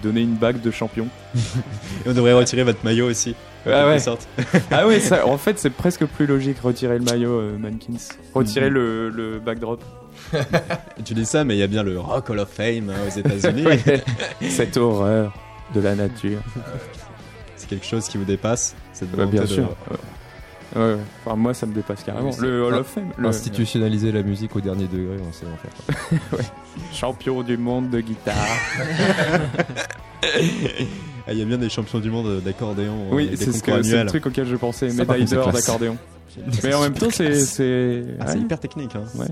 donner 0.03 0.21
une 0.23 0.35
bague 0.35 0.61
de 0.61 0.71
champion. 0.71 1.07
Et 1.35 2.09
on 2.09 2.13
devrait 2.13 2.33
retirer 2.35 2.63
votre 2.65 2.85
maillot 2.85 3.07
aussi. 3.09 3.31
en 3.67 3.71
Ah 3.71 3.73
quelque 3.73 3.87
ouais. 3.89 3.99
sorte. 3.99 4.29
Ah 4.71 4.87
ouais, 4.87 5.01
ça, 5.01 5.27
en 5.27 5.39
fait 5.39 5.59
c'est 5.59 5.71
presque 5.71 6.05
plus 6.07 6.27
logique 6.27 6.59
retirer 6.61 6.99
le 6.99 7.05
maillot 7.05 7.31
euh, 7.39 7.59
Mankins, 7.59 7.99
retirer 8.35 8.71
le, 8.71 9.09
le 9.11 9.39
backdrop. 9.39 9.83
Tu 11.05 11.15
dis 11.15 11.27
ça, 11.27 11.45
mais 11.45 11.55
il 11.57 11.59
y 11.59 11.63
a 11.63 11.67
bien 11.67 11.83
le 11.83 11.99
Rock 11.99 12.31
Hall 12.31 12.39
of 12.39 12.49
Fame 12.51 12.91
hein, 12.91 12.97
aux 13.07 13.19
États-Unis. 13.19 13.65
Cette 14.49 14.77
horreur 14.77 15.35
de 15.75 15.81
la 15.81 15.95
nature. 15.95 16.41
C'est 17.57 17.69
quelque 17.69 17.87
chose 17.87 18.09
qui 18.09 18.19
vous 18.19 18.25
dépasse, 18.25 18.75
cette 18.93 19.11
bien 19.11 19.43
de- 19.43 19.47
sûr. 19.47 19.75
Ouais. 19.91 19.97
Ouais, 20.77 20.95
ouais. 20.95 21.01
Enfin, 21.25 21.37
moi 21.37 21.55
ça 21.55 21.67
me 21.67 21.73
dépasse 21.75 22.03
carrément. 22.03 22.31
Oui, 22.31 22.37
le 22.41 22.65
Hall 22.65 22.75
of 22.75 22.87
Fame, 22.87 23.11
le 23.17 23.29
Institutionnaliser 23.29 24.13
la 24.13 24.23
musique 24.23 24.55
au 24.57 24.61
dernier 24.61 24.87
degré, 24.87 25.17
on 25.27 25.33
sait 25.33 25.47
en 25.47 25.57
faire. 25.57 26.41
champion 26.93 27.43
du 27.43 27.57
monde 27.57 27.91
de 27.91 28.01
guitare. 28.01 28.35
Ah, 31.27 31.33
il 31.33 31.39
y 31.39 31.43
a 31.43 31.45
bien 31.45 31.59
des 31.59 31.69
champions 31.69 32.01
du 32.01 32.11
monde 32.11 32.43
d'accordéon. 32.43 33.07
Oui, 33.11 33.29
des 33.29 33.37
c'est 33.37 33.53
ce, 33.53 34.03
le 34.03 34.07
truc 34.07 34.27
auquel 34.27 34.47
je 34.47 34.57
pensais, 34.57 34.89
médaille 34.89 35.25
d'or 35.25 35.53
d'accordéon. 35.53 35.97
Mais 36.63 36.75
en 36.75 36.83
même 36.83 36.95
temps, 36.95 37.09
c'est. 37.11 38.05
Ah, 38.21 38.33
ouais. 38.33 38.39
hyper 38.39 38.59
technique. 38.59 38.95
Hein. 38.97 39.05
Ouais. 39.15 39.27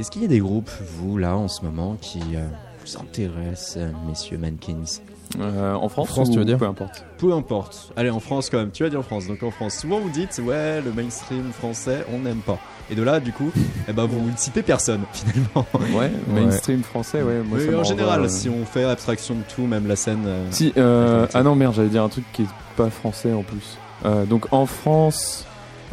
Est-ce 0.00 0.10
qu'il 0.10 0.22
y 0.22 0.24
a 0.24 0.28
des 0.28 0.38
groupes, 0.38 0.70
vous, 0.96 1.18
là, 1.18 1.36
en 1.36 1.46
ce 1.46 1.62
moment, 1.62 1.98
qui 2.00 2.20
euh, 2.34 2.46
vous 2.86 2.96
intéressent, 2.98 3.76
messieurs 4.08 4.38
Mankins 4.38 5.02
Euh, 5.38 5.74
en 5.74 5.90
France, 5.90 6.08
France, 6.08 6.28
ou 6.30 6.32
tu 6.32 6.38
veux 6.38 6.46
dire 6.46 6.56
Peu 6.56 6.64
importe. 6.64 7.04
Peu 7.18 7.34
importe. 7.34 7.92
Allez, 7.96 8.08
en 8.08 8.18
France 8.18 8.48
quand 8.48 8.56
même. 8.56 8.70
Tu 8.70 8.82
as 8.82 8.88
dit 8.88 8.96
en 8.96 9.02
France. 9.02 9.26
Donc 9.26 9.42
en 9.42 9.50
France, 9.50 9.74
souvent 9.74 10.00
vous 10.00 10.08
dites, 10.08 10.40
ouais, 10.42 10.80
le 10.80 10.90
mainstream 10.92 11.52
français, 11.52 12.06
on 12.14 12.20
n'aime 12.20 12.38
pas. 12.38 12.58
Et 12.90 12.94
de 12.94 13.02
là, 13.02 13.20
du 13.20 13.30
coup, 13.32 13.50
eh 13.88 13.92
ben, 13.92 14.06
vous 14.06 14.30
ne 14.30 14.36
citez 14.38 14.62
personne, 14.62 15.02
finalement. 15.12 15.66
Ouais, 15.94 16.10
mainstream 16.34 16.82
français, 16.82 17.22
ouais. 17.22 17.42
Moi, 17.44 17.58
Mais 17.60 17.74
en 17.74 17.84
général, 17.84 18.22
euh, 18.22 18.28
si 18.28 18.48
on 18.48 18.64
fait 18.64 18.84
abstraction 18.84 19.34
de 19.34 19.42
tout, 19.54 19.66
même 19.66 19.86
la 19.86 19.96
scène. 19.96 20.22
euh, 20.24 20.46
Si, 20.50 20.72
euh, 20.78 21.26
ah 21.34 21.42
non, 21.42 21.54
merde, 21.56 21.74
j'allais 21.74 21.90
dire 21.90 22.04
un 22.04 22.08
truc 22.08 22.24
qui 22.32 22.42
est 22.44 22.46
pas 22.74 22.88
français 22.88 23.34
en 23.34 23.42
plus. 23.42 23.76
Euh, 24.06 24.24
donc 24.24 24.50
en 24.50 24.64
France, 24.64 25.44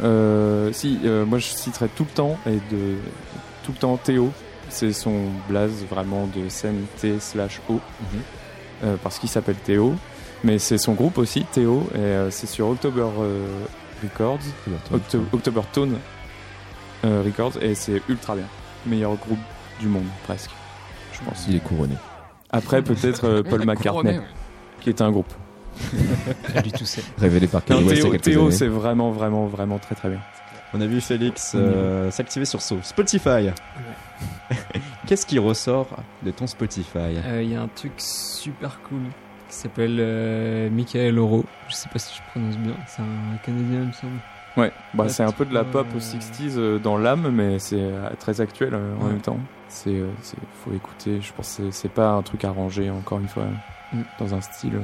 euh, 0.02 0.72
si, 0.72 0.98
euh, 1.04 1.26
moi 1.26 1.38
je 1.38 1.44
citerai 1.48 1.88
tout 1.94 2.04
le 2.04 2.14
temps, 2.14 2.38
et 2.46 2.54
de 2.74 2.94
tout 3.68 3.72
le 3.72 3.78
temps 3.78 3.98
Théo. 3.98 4.30
C'est 4.70 4.94
son 4.94 5.24
blaze 5.46 5.84
vraiment 5.90 6.26
de 6.34 6.48
scène 6.48 6.86
T 7.02 7.20
slash 7.20 7.60
O. 7.68 7.74
Mhm. 7.74 7.80
Euh, 8.84 8.96
parce 9.02 9.18
qu'il 9.18 9.28
s'appelle 9.28 9.56
Théo. 9.56 9.94
Mais 10.42 10.58
c'est 10.58 10.78
son 10.78 10.94
groupe 10.94 11.18
aussi, 11.18 11.44
Théo, 11.52 11.86
et 11.94 11.98
euh, 11.98 12.30
c'est 12.30 12.46
sur 12.46 12.68
October 12.68 13.04
euh, 13.20 13.44
Records, 14.02 14.38
Octo- 14.94 15.24
October 15.32 15.62
Tone 15.72 15.98
euh, 17.04 17.22
Records, 17.26 17.60
et 17.60 17.74
c'est 17.74 18.00
ultra 18.08 18.36
bien. 18.36 18.44
Meilleur 18.86 19.16
groupe 19.16 19.38
du 19.80 19.88
monde, 19.88 20.06
presque, 20.24 20.50
je 21.12 21.18
pense. 21.28 21.44
Il 21.48 21.56
est 21.56 21.60
couronné. 21.60 21.96
Après, 22.50 22.80
peut-être 22.82 23.24
euh, 23.24 23.42
Paul 23.42 23.50
Couronné, 23.64 23.66
McCartney, 23.66 24.18
ouais. 24.18 24.24
qui 24.80 24.88
est 24.90 25.02
un 25.02 25.10
groupe. 25.10 25.32
Tout. 25.82 26.84
Révélé 27.18 27.48
par 27.48 27.64
Kanye 27.64 28.18
Théo, 28.20 28.50
c'est 28.52 28.68
vraiment, 28.68 29.10
vraiment, 29.10 29.46
vraiment 29.46 29.78
très, 29.80 29.96
très 29.96 30.08
bien. 30.08 30.20
On 30.74 30.80
a 30.80 30.86
vu 30.86 31.00
Félix 31.00 31.52
euh, 31.54 32.10
s'activer 32.10 32.44
sur 32.44 32.60
so- 32.60 32.80
Spotify. 32.82 33.50
Qu'est-ce 35.06 35.24
qui 35.26 35.38
ressort 35.38 35.88
de 36.22 36.30
ton 36.30 36.46
Spotify? 36.46 37.16
Euh, 37.24 37.42
Il 37.42 37.50
y 37.50 37.54
a 37.56 37.62
un 37.62 37.68
truc 37.68 37.92
super 37.96 38.80
cool 38.82 39.00
qui 39.48 39.54
s'appelle 39.56 39.96
euh, 39.98 40.68
Michael 40.70 41.18
Oro. 41.18 41.44
Je 41.68 41.74
sais 41.74 41.88
pas 41.88 41.98
si 41.98 42.14
je 42.16 42.30
prononce 42.30 42.56
bien. 42.58 42.74
C'est 42.86 43.00
un 43.02 43.36
Canadien, 43.44 43.80
il 43.82 43.86
me 43.88 43.92
semble. 43.92 44.18
Ouais, 44.56 44.72
bah, 44.92 45.08
c'est 45.08 45.22
un 45.22 45.30
peu 45.32 45.44
de 45.46 45.54
la 45.54 45.64
pop 45.64 45.86
euh, 45.94 45.98
60s 45.98 46.54
euh, 46.58 46.78
dans 46.78 46.98
l'âme, 46.98 47.30
mais 47.30 47.58
c'est 47.58 47.76
euh, 47.80 48.10
très 48.18 48.40
actuel 48.40 48.74
euh, 48.74 48.94
en 48.96 49.04
Ouais. 49.04 49.12
même 49.12 49.20
temps. 49.20 49.38
C'est, 49.68 49.90
euh, 49.94 50.08
c'est- 50.22 50.36
faut 50.64 50.72
écouter. 50.74 51.20
Je 51.22 51.32
pense 51.32 51.56
que 51.56 51.64
c'est- 51.70 51.82
c'est 51.82 51.88
pas 51.92 52.10
un 52.10 52.22
truc 52.22 52.44
arrangé, 52.44 52.90
encore 52.90 53.20
une 53.20 53.28
fois, 53.28 53.44
Mm. 53.92 54.00
dans 54.18 54.34
un 54.34 54.40
style 54.42 54.74
euh, 54.74 54.80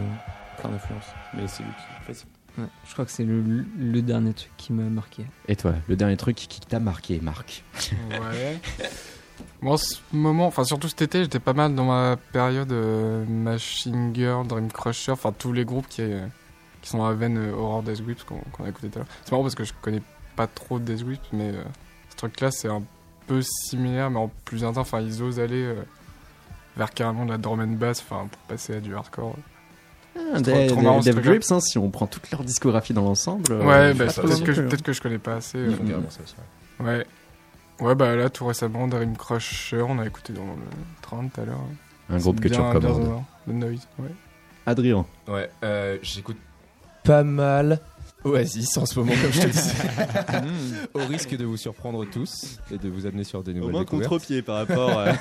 plein 0.61 0.71
d'influence. 0.71 1.13
Mais 1.35 1.47
c'est 1.47 1.63
lui 1.63 1.71
qui 1.73 2.07
fait 2.07 2.15
ça. 2.15 2.25
Ouais, 2.57 2.67
je 2.87 2.93
crois 2.93 3.05
que 3.05 3.11
c'est 3.11 3.25
le, 3.25 3.43
le 3.79 4.03
dernier 4.03 4.33
truc 4.33 4.51
qui 4.57 4.73
m'a 4.73 4.85
marqué. 4.85 5.25
Et 5.49 5.57
toi, 5.57 5.75
le 5.89 5.97
dernier 5.97 6.17
truc 6.17 6.37
qui 6.37 6.61
t'a 6.61 6.79
marqué, 6.79 7.21
Marc 7.21 7.65
Ouais. 8.11 8.61
Moi, 9.61 9.75
en 9.75 9.77
ce 9.77 9.97
moment, 10.13 10.47
enfin 10.47 10.65
surtout 10.65 10.89
cet 10.89 11.03
été, 11.03 11.23
j'étais 11.25 11.41
pas 11.41 11.55
mal 11.55 11.75
dans 11.75 11.87
ma 11.87 12.17
période 12.33 12.71
euh, 12.71 13.25
Machine 13.27 14.15
Girl, 14.15 14.47
Dream 14.47 14.71
Crusher, 14.71 15.13
enfin 15.13 15.33
tous 15.37 15.53
les 15.53 15.65
groupes 15.65 15.89
qui, 15.89 16.03
euh, 16.03 16.27
qui 16.83 16.91
sont 16.91 16.99
dans 16.99 17.09
la 17.09 17.15
veine 17.15 17.39
euh, 17.39 17.53
Horror 17.53 17.83
Death 17.83 18.03
Grips 18.05 18.23
qu'on 18.25 18.39
qu'on 18.53 18.65
a 18.65 18.69
écouté 18.69 18.89
tout 18.91 18.99
à 18.99 19.03
l'heure. 19.03 19.09
C'est 19.25 19.33
marrant 19.33 19.43
parce 19.43 19.55
que 19.55 19.65
je 19.65 19.73
connais 19.83 20.03
pas 20.37 20.47
trop 20.47 20.79
Death 20.79 21.05
Grips, 21.05 21.33
mais 21.33 21.49
euh, 21.49 21.65
ce 22.11 22.17
truc-là 22.17 22.51
c'est 22.51 22.69
un 22.69 22.83
peu 23.27 23.41
similaire, 23.43 24.11
mais 24.11 24.19
en 24.21 24.31
plus 24.45 24.63
intense. 24.65 24.87
Enfin, 24.87 25.01
ils 25.01 25.23
osent 25.23 25.41
aller 25.41 25.63
euh, 25.65 25.83
vers 26.77 26.91
carrément 26.93 27.25
de 27.25 27.31
la 27.31 27.39
drum 27.39 27.61
and 27.61 27.79
bass, 27.79 28.01
enfin 28.01 28.29
pour 28.31 28.41
passer 28.43 28.75
à 28.77 28.81
du 28.81 28.95
hardcore. 28.95 29.35
Ah, 30.17 30.41
trop- 30.41 31.01
Dev 31.01 31.13
trop. 31.13 31.21
Grips, 31.23 31.51
hein, 31.53 31.61
si 31.61 31.79
on 31.79 31.91
prend 31.91 32.07
toute 32.07 32.31
leur 32.31 32.45
discographie 32.45 32.93
dans 32.95 33.03
l'ensemble. 33.03 33.53
euh, 33.53 33.65
ouais, 33.65 33.95
bah, 33.95 34.07
trop 34.07 34.23
peut-être 34.23 34.83
que, 34.83 34.93
je 34.93 35.01
connais 35.01 35.19
pas 35.19 35.37
assez. 35.37 35.59
euh, 35.59 35.71
ça 36.11 36.21
aussi, 36.23 36.35
ouais. 36.81 37.05
Ouais. 37.81 37.95
Bah 37.97 38.15
là, 38.15 38.31
tout 38.31 38.47
récemment, 38.47 38.87
Dream 38.87 39.17
Crusher, 39.17 39.83
on 39.83 39.99
a 39.99 40.07
écouté 40.07 40.33
dans 40.33 40.45
le 40.45 41.03
train 41.03 41.27
tout 41.27 41.41
à 41.41 41.45
l'heure. 41.45 41.61
Un 42.09 42.19
groupe 42.19 42.41
que 42.41 42.49
tu 42.49 42.61
recommandes. 42.61 43.23
The 43.49 43.53
Noise, 43.53 43.89
ouais. 43.99 44.11
Adrien. 44.67 45.05
Ouais, 45.29 45.51
euh, 45.65 45.99
j'écoute 46.03 46.39
pas 47.03 47.25
mal 47.25 47.81
Oasis 48.25 48.77
en 48.79 48.87
ce 48.87 48.99
moment, 48.99 49.13
comme 49.21 49.33
je 49.33 49.41
te 49.43 49.47
disais. 49.51 49.73
Au 50.95 51.07
risque 51.07 51.37
de 51.37 51.45
vous 51.45 51.57
surprendre 51.57 52.05
tous 52.11 52.59
et 52.73 52.79
de 52.79 52.89
vous 52.89 53.07
amener 53.07 53.25
sur 53.25 53.43
des 53.43 53.53
Au 53.53 53.55
nouvelles 53.57 53.73
moins 53.73 53.81
découvertes. 53.83 54.09
contre-pied 54.11 54.43
par 54.43 54.57
rapport 54.57 54.99
à... 54.99 55.13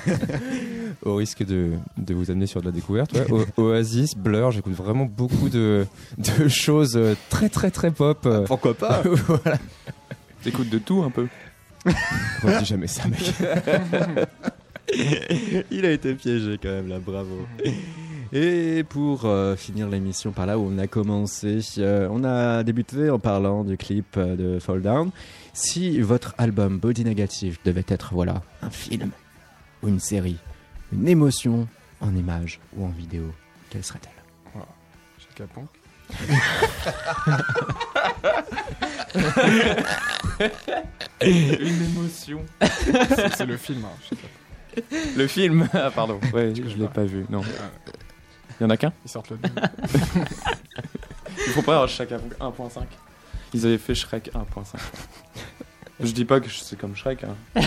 Au 1.04 1.16
risque 1.16 1.44
de, 1.44 1.72
de 1.98 2.14
vous 2.14 2.30
amener 2.30 2.46
sur 2.46 2.60
de 2.60 2.66
la 2.66 2.72
découverte. 2.72 3.12
ouais. 3.12 3.26
O- 3.56 3.62
Oasis, 3.62 4.14
Blur, 4.16 4.50
j'écoute 4.52 4.74
vraiment 4.74 5.04
beaucoup 5.06 5.48
de, 5.48 5.86
de 6.18 6.48
choses 6.48 6.96
euh, 6.96 7.14
très 7.30 7.48
très 7.48 7.70
très 7.70 7.90
pop. 7.90 8.24
euh. 8.26 8.44
Pourquoi 8.46 8.74
pas 8.74 9.02
voilà. 9.04 9.58
T'écoutes 10.42 10.70
de 10.70 10.78
tout 10.78 11.02
un 11.02 11.10
peu. 11.10 11.26
On 12.44 12.58
dit 12.58 12.64
jamais 12.64 12.86
ça, 12.86 13.06
mec. 13.08 13.32
Il 15.70 15.84
a 15.84 15.90
été 15.90 16.14
piégé 16.14 16.58
quand 16.62 16.68
même 16.70 16.88
là, 16.88 16.98
bravo. 16.98 17.46
Et 18.36 18.82
pour 18.82 19.26
euh, 19.26 19.54
finir 19.54 19.88
l'émission 19.88 20.32
par 20.32 20.46
là 20.46 20.58
où 20.58 20.68
on 20.68 20.76
a 20.78 20.88
commencé, 20.88 21.60
euh, 21.78 22.08
on 22.10 22.24
a 22.24 22.64
débuté 22.64 23.08
en 23.08 23.20
parlant 23.20 23.62
du 23.62 23.76
clip 23.76 24.16
euh, 24.16 24.34
de 24.34 24.58
Fall 24.58 24.82
Down. 24.82 25.10
Si 25.52 26.00
votre 26.00 26.34
album 26.36 26.78
Body 26.78 27.04
Negative 27.04 27.58
devait 27.64 27.84
être 27.86 28.12
voilà 28.12 28.42
un 28.62 28.70
film 28.70 29.10
ou 29.84 29.88
une 29.88 30.00
série, 30.00 30.38
une 30.92 31.06
émotion 31.06 31.68
en 32.00 32.14
image 32.16 32.58
ou 32.76 32.84
en 32.84 32.88
vidéo, 32.88 33.22
quelle 33.70 33.84
serait-elle? 33.84 34.10
Chaka 35.18 35.46
Ponk. 35.54 35.68
Une 41.22 41.82
émotion. 41.84 42.40
C'est 43.36 43.46
le 43.46 43.56
film. 43.56 43.84
hein. 43.84 44.16
Le 45.16 45.26
film 45.28 45.68
Ah, 45.74 45.90
pardon. 45.94 46.18
Ouais, 46.32 46.52
je 46.54 46.76
l'ai 46.76 46.88
pas 46.88 47.04
vu. 47.04 47.24
Non. 47.30 47.42
Il 48.60 48.64
y 48.64 48.66
en 48.66 48.70
a 48.70 48.76
qu'un 48.76 48.92
Ils 49.04 49.10
sortent 49.10 49.30
le 49.30 49.36
2. 49.38 49.48
Il 51.46 51.52
faut 51.52 51.62
pas 51.62 51.74
avoir 51.74 51.88
chacun 51.88 52.18
1.5. 52.40 52.82
Ils 53.52 53.66
avaient 53.66 53.78
fait 53.78 53.94
Shrek 53.94 54.30
1.5. 54.34 54.76
Je 56.00 56.12
dis 56.12 56.24
pas 56.24 56.40
que 56.40 56.48
c'est 56.50 56.76
comme 56.78 56.94
Shrek. 56.96 57.24
Hein. 57.24 57.62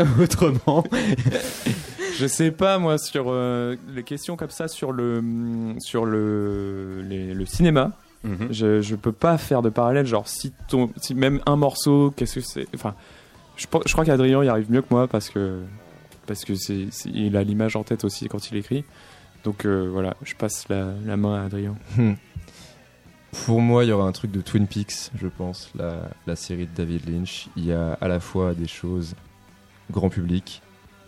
Autrement, 0.20 0.84
Je 2.16 2.26
sais 2.26 2.50
pas 2.52 2.78
moi 2.78 2.98
sur 2.98 3.26
euh, 3.28 3.76
les 3.88 4.04
questions 4.04 4.36
comme 4.36 4.50
ça 4.50 4.68
sur 4.68 4.92
le 4.92 5.74
sur 5.80 6.04
le 6.04 7.02
les- 7.02 7.34
le 7.34 7.46
cinéma. 7.46 7.92
Mhm. 8.24 8.48
Je, 8.50 8.80
je 8.80 8.94
peux 8.96 9.12
pas 9.12 9.38
faire 9.38 9.62
de 9.62 9.68
parallèle. 9.70 10.06
Genre 10.06 10.26
si 10.28 10.52
ton 10.68 10.90
si 11.00 11.14
même 11.14 11.40
un 11.46 11.56
morceau, 11.56 12.12
qu'est-ce 12.16 12.36
que 12.36 12.40
c'est? 12.40 12.66
Enfin, 12.74 12.94
je, 13.56 13.66
pense- 13.66 13.82
je 13.86 13.92
crois 13.92 14.04
qu'Adrien 14.04 14.42
y 14.44 14.48
arrive 14.48 14.70
mieux 14.70 14.82
que 14.82 14.88
moi 14.90 15.06
parce 15.08 15.30
que 15.30 15.60
parce 16.28 16.44
que 16.44 16.52
il 17.08 17.36
a 17.36 17.42
l'image 17.42 17.74
en 17.74 17.82
tête 17.82 18.04
aussi 18.04 18.28
quand 18.28 18.50
il 18.50 18.56
écrit. 18.56 18.84
Donc 19.42 19.64
euh, 19.64 19.88
voilà, 19.90 20.16
je 20.22 20.34
passe 20.34 20.68
la, 20.68 21.16
main 21.16 21.42
à 21.42 21.46
Adrien. 21.46 21.76
Pour 23.46 23.60
moi, 23.60 23.84
il 23.84 23.88
y 23.88 23.92
aura 23.92 24.06
un 24.06 24.12
truc 24.12 24.30
de 24.30 24.40
Twin 24.40 24.66
Peaks, 24.66 25.10
je 25.18 25.26
pense, 25.26 25.72
la, 25.74 26.36
série 26.36 26.66
de 26.66 26.74
David 26.74 27.08
Lynch. 27.08 27.48
Il 27.56 27.64
y 27.64 27.72
a 27.72 27.94
à 27.94 28.08
la 28.08 28.20
fois 28.20 28.54
des 28.54 28.66
choses 28.66 29.14
grand 29.90 30.10
public, 30.10 30.62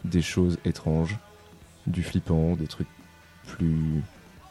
des 0.04 0.22
choses 0.22 0.58
étranges, 0.64 1.18
du 1.86 2.02
flippant, 2.02 2.56
des 2.56 2.66
trucs 2.66 2.88
plus 3.46 4.02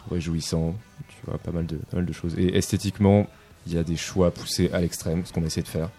réjouissants, 0.09 0.76
tu 1.07 1.17
vois, 1.26 1.38
pas 1.38 1.51
mal 1.51 1.65
de, 1.65 1.78
pas 1.78 1.97
mal 1.97 2.05
de 2.05 2.13
choses. 2.13 2.38
Et 2.38 2.57
esthétiquement, 2.57 3.28
il 3.67 3.74
y 3.74 3.78
a 3.78 3.84
des 3.84 3.97
choix 3.97 4.32
poussés 4.32 4.70
à 4.72 4.82
l'extrême, 4.82 5.26
ce 5.26 5.34
qu'on 5.34 5.43
essaie 5.43 5.61
de 5.61 5.67
faire. 5.67 5.89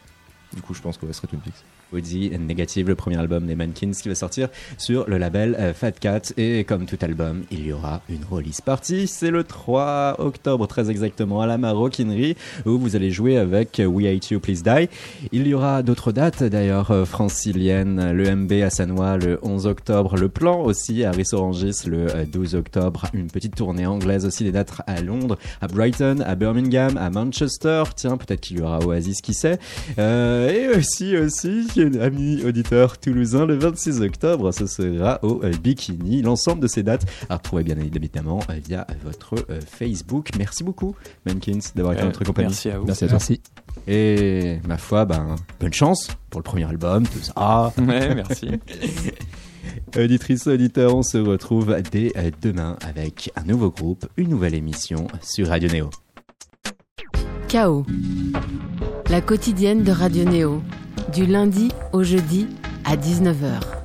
Du 0.55 0.63
coup, 0.63 0.75
je 0.75 0.83
pense 0.83 0.97
qu'on 0.97 1.07
va 1.07 1.13
serait 1.13 1.29
Twin 1.29 1.41
Peaks. 1.41 1.65
Body 1.93 2.31
Negative, 2.39 2.89
le 2.89 2.95
premier 2.95 3.17
album 3.17 3.47
des 3.47 3.55
Mankins 3.55 3.93
qui 3.93 4.09
va 4.09 4.15
sortir 4.15 4.49
sur 4.79 5.09
le 5.09 5.19
label 5.19 5.57
euh, 5.59 5.75
Fat 5.75 5.93
Cat. 5.93 6.33
Et 6.37 6.65
comme 6.65 6.87
tout 6.87 6.99
album, 7.03 7.45
il 7.51 7.67
y 7.67 7.73
aura 7.73 8.03
une 8.09 8.25
release 8.31 8.61
party. 8.61 9.07
C'est 9.07 9.31
le 9.31 9.45
3 9.45 10.17
octobre, 10.19 10.67
très 10.67 10.91
exactement, 10.91 11.41
à 11.41 11.47
la 11.47 11.59
Maroquinerie, 11.59 12.37
où 12.67 12.79
vous 12.79 12.97
allez 12.97 13.11
jouer 13.11 13.37
avec 13.37 13.81
We 13.85 14.07
Hate 14.07 14.31
You, 14.31 14.41
Please 14.41 14.63
Die. 14.63 14.89
Il 15.33 15.47
y 15.47 15.55
aura 15.55 15.83
d'autres 15.83 16.13
dates 16.13 16.43
d'ailleurs 16.43 16.91
euh, 16.91 17.05
franciliennes. 17.05 18.13
Le 18.13 18.35
MB 18.35 18.53
à 18.65 18.71
Sanois 18.71 19.17
le 19.17 19.39
11 19.43 19.67
octobre. 19.67 20.17
Le 20.17 20.29
Plan 20.29 20.61
aussi 20.61 21.05
à 21.05 21.11
Rissorangis 21.11 21.87
le 21.87 22.07
euh, 22.15 22.25
12 22.25 22.55
octobre. 22.55 23.07
Une 23.15 23.29
petite 23.29 23.57
tournée 23.57 23.87
anglaise 23.87 24.27
aussi, 24.27 24.45
des 24.45 24.53
dates 24.53 24.73
à 24.87 25.01
Londres, 25.01 25.39
à 25.61 25.67
Brighton, 25.67 26.23
à 26.25 26.35
Birmingham, 26.35 26.97
à 26.97 27.11
Manchester. 27.11 27.85
Tiens, 27.97 28.17
peut-être 28.17 28.41
qu'il 28.41 28.59
y 28.59 28.63
aura 28.63 28.81
Oasis, 28.81 29.21
qui 29.21 29.35
sait. 29.35 29.59
Euh, 29.99 30.51
et 30.51 30.77
aussi, 30.77 31.17
aussi, 31.17 31.67
ami 31.81 32.45
auditeur 32.45 32.99
toulousain, 32.99 33.47
le 33.47 33.57
26 33.57 34.01
octobre, 34.03 34.53
ce 34.53 34.67
sera 34.67 35.19
au 35.23 35.41
euh, 35.43 35.53
Bikini. 35.63 36.23
L'ensemble 36.23 36.61
de 36.61 36.67
ces 36.67 36.83
dates 36.83 37.07
à 37.29 37.37
retrouver 37.37 37.63
bien 37.63 37.77
évidemment 37.79 38.41
euh, 38.51 38.55
via 38.67 38.87
votre 39.05 39.35
euh, 39.51 39.61
Facebook. 39.67 40.29
Merci 40.39 40.65
beaucoup, 40.65 40.95
Mankins, 41.27 41.59
d'avoir 41.75 41.95
été 41.95 42.03
Euh, 42.03 42.07
notre 42.07 42.25
compagnie. 42.25 42.49
Merci 42.49 42.71
à 42.71 42.79
vous. 42.79 42.87
Merci 42.87 43.05
à 43.05 43.09
toi. 43.09 43.19
Et 43.87 44.59
ma 44.69 44.77
foi, 44.77 45.05
ben, 45.05 45.37
bonne 45.59 45.73
chance 45.73 46.09
pour 46.29 46.41
le 46.41 46.45
premier 46.45 46.65
album, 46.65 47.07
tout 47.07 47.21
ça. 47.21 47.73
Ouais, 47.79 48.15
merci. 48.15 48.51
Auditrice, 49.97 50.47
auditeur, 50.47 50.95
on 50.95 51.03
se 51.03 51.19
retrouve 51.19 51.77
dès 51.91 52.13
demain 52.41 52.77
avec 52.87 53.31
un 53.37 53.43
nouveau 53.45 53.71
groupe, 53.71 54.07
une 54.17 54.29
nouvelle 54.29 54.55
émission 54.55 55.07
sur 55.21 55.49
Radio 55.49 55.69
Néo. 55.69 55.91
Chaos. 57.49 57.85
La 59.09 59.21
quotidienne 59.21 59.83
de 59.83 59.91
Radio 59.91 60.25
Néo. 60.25 60.63
Du 61.13 61.27
lundi 61.27 61.73
au 61.93 62.05
jeudi 62.05 62.47
à 62.85 62.95
19h. 62.97 63.80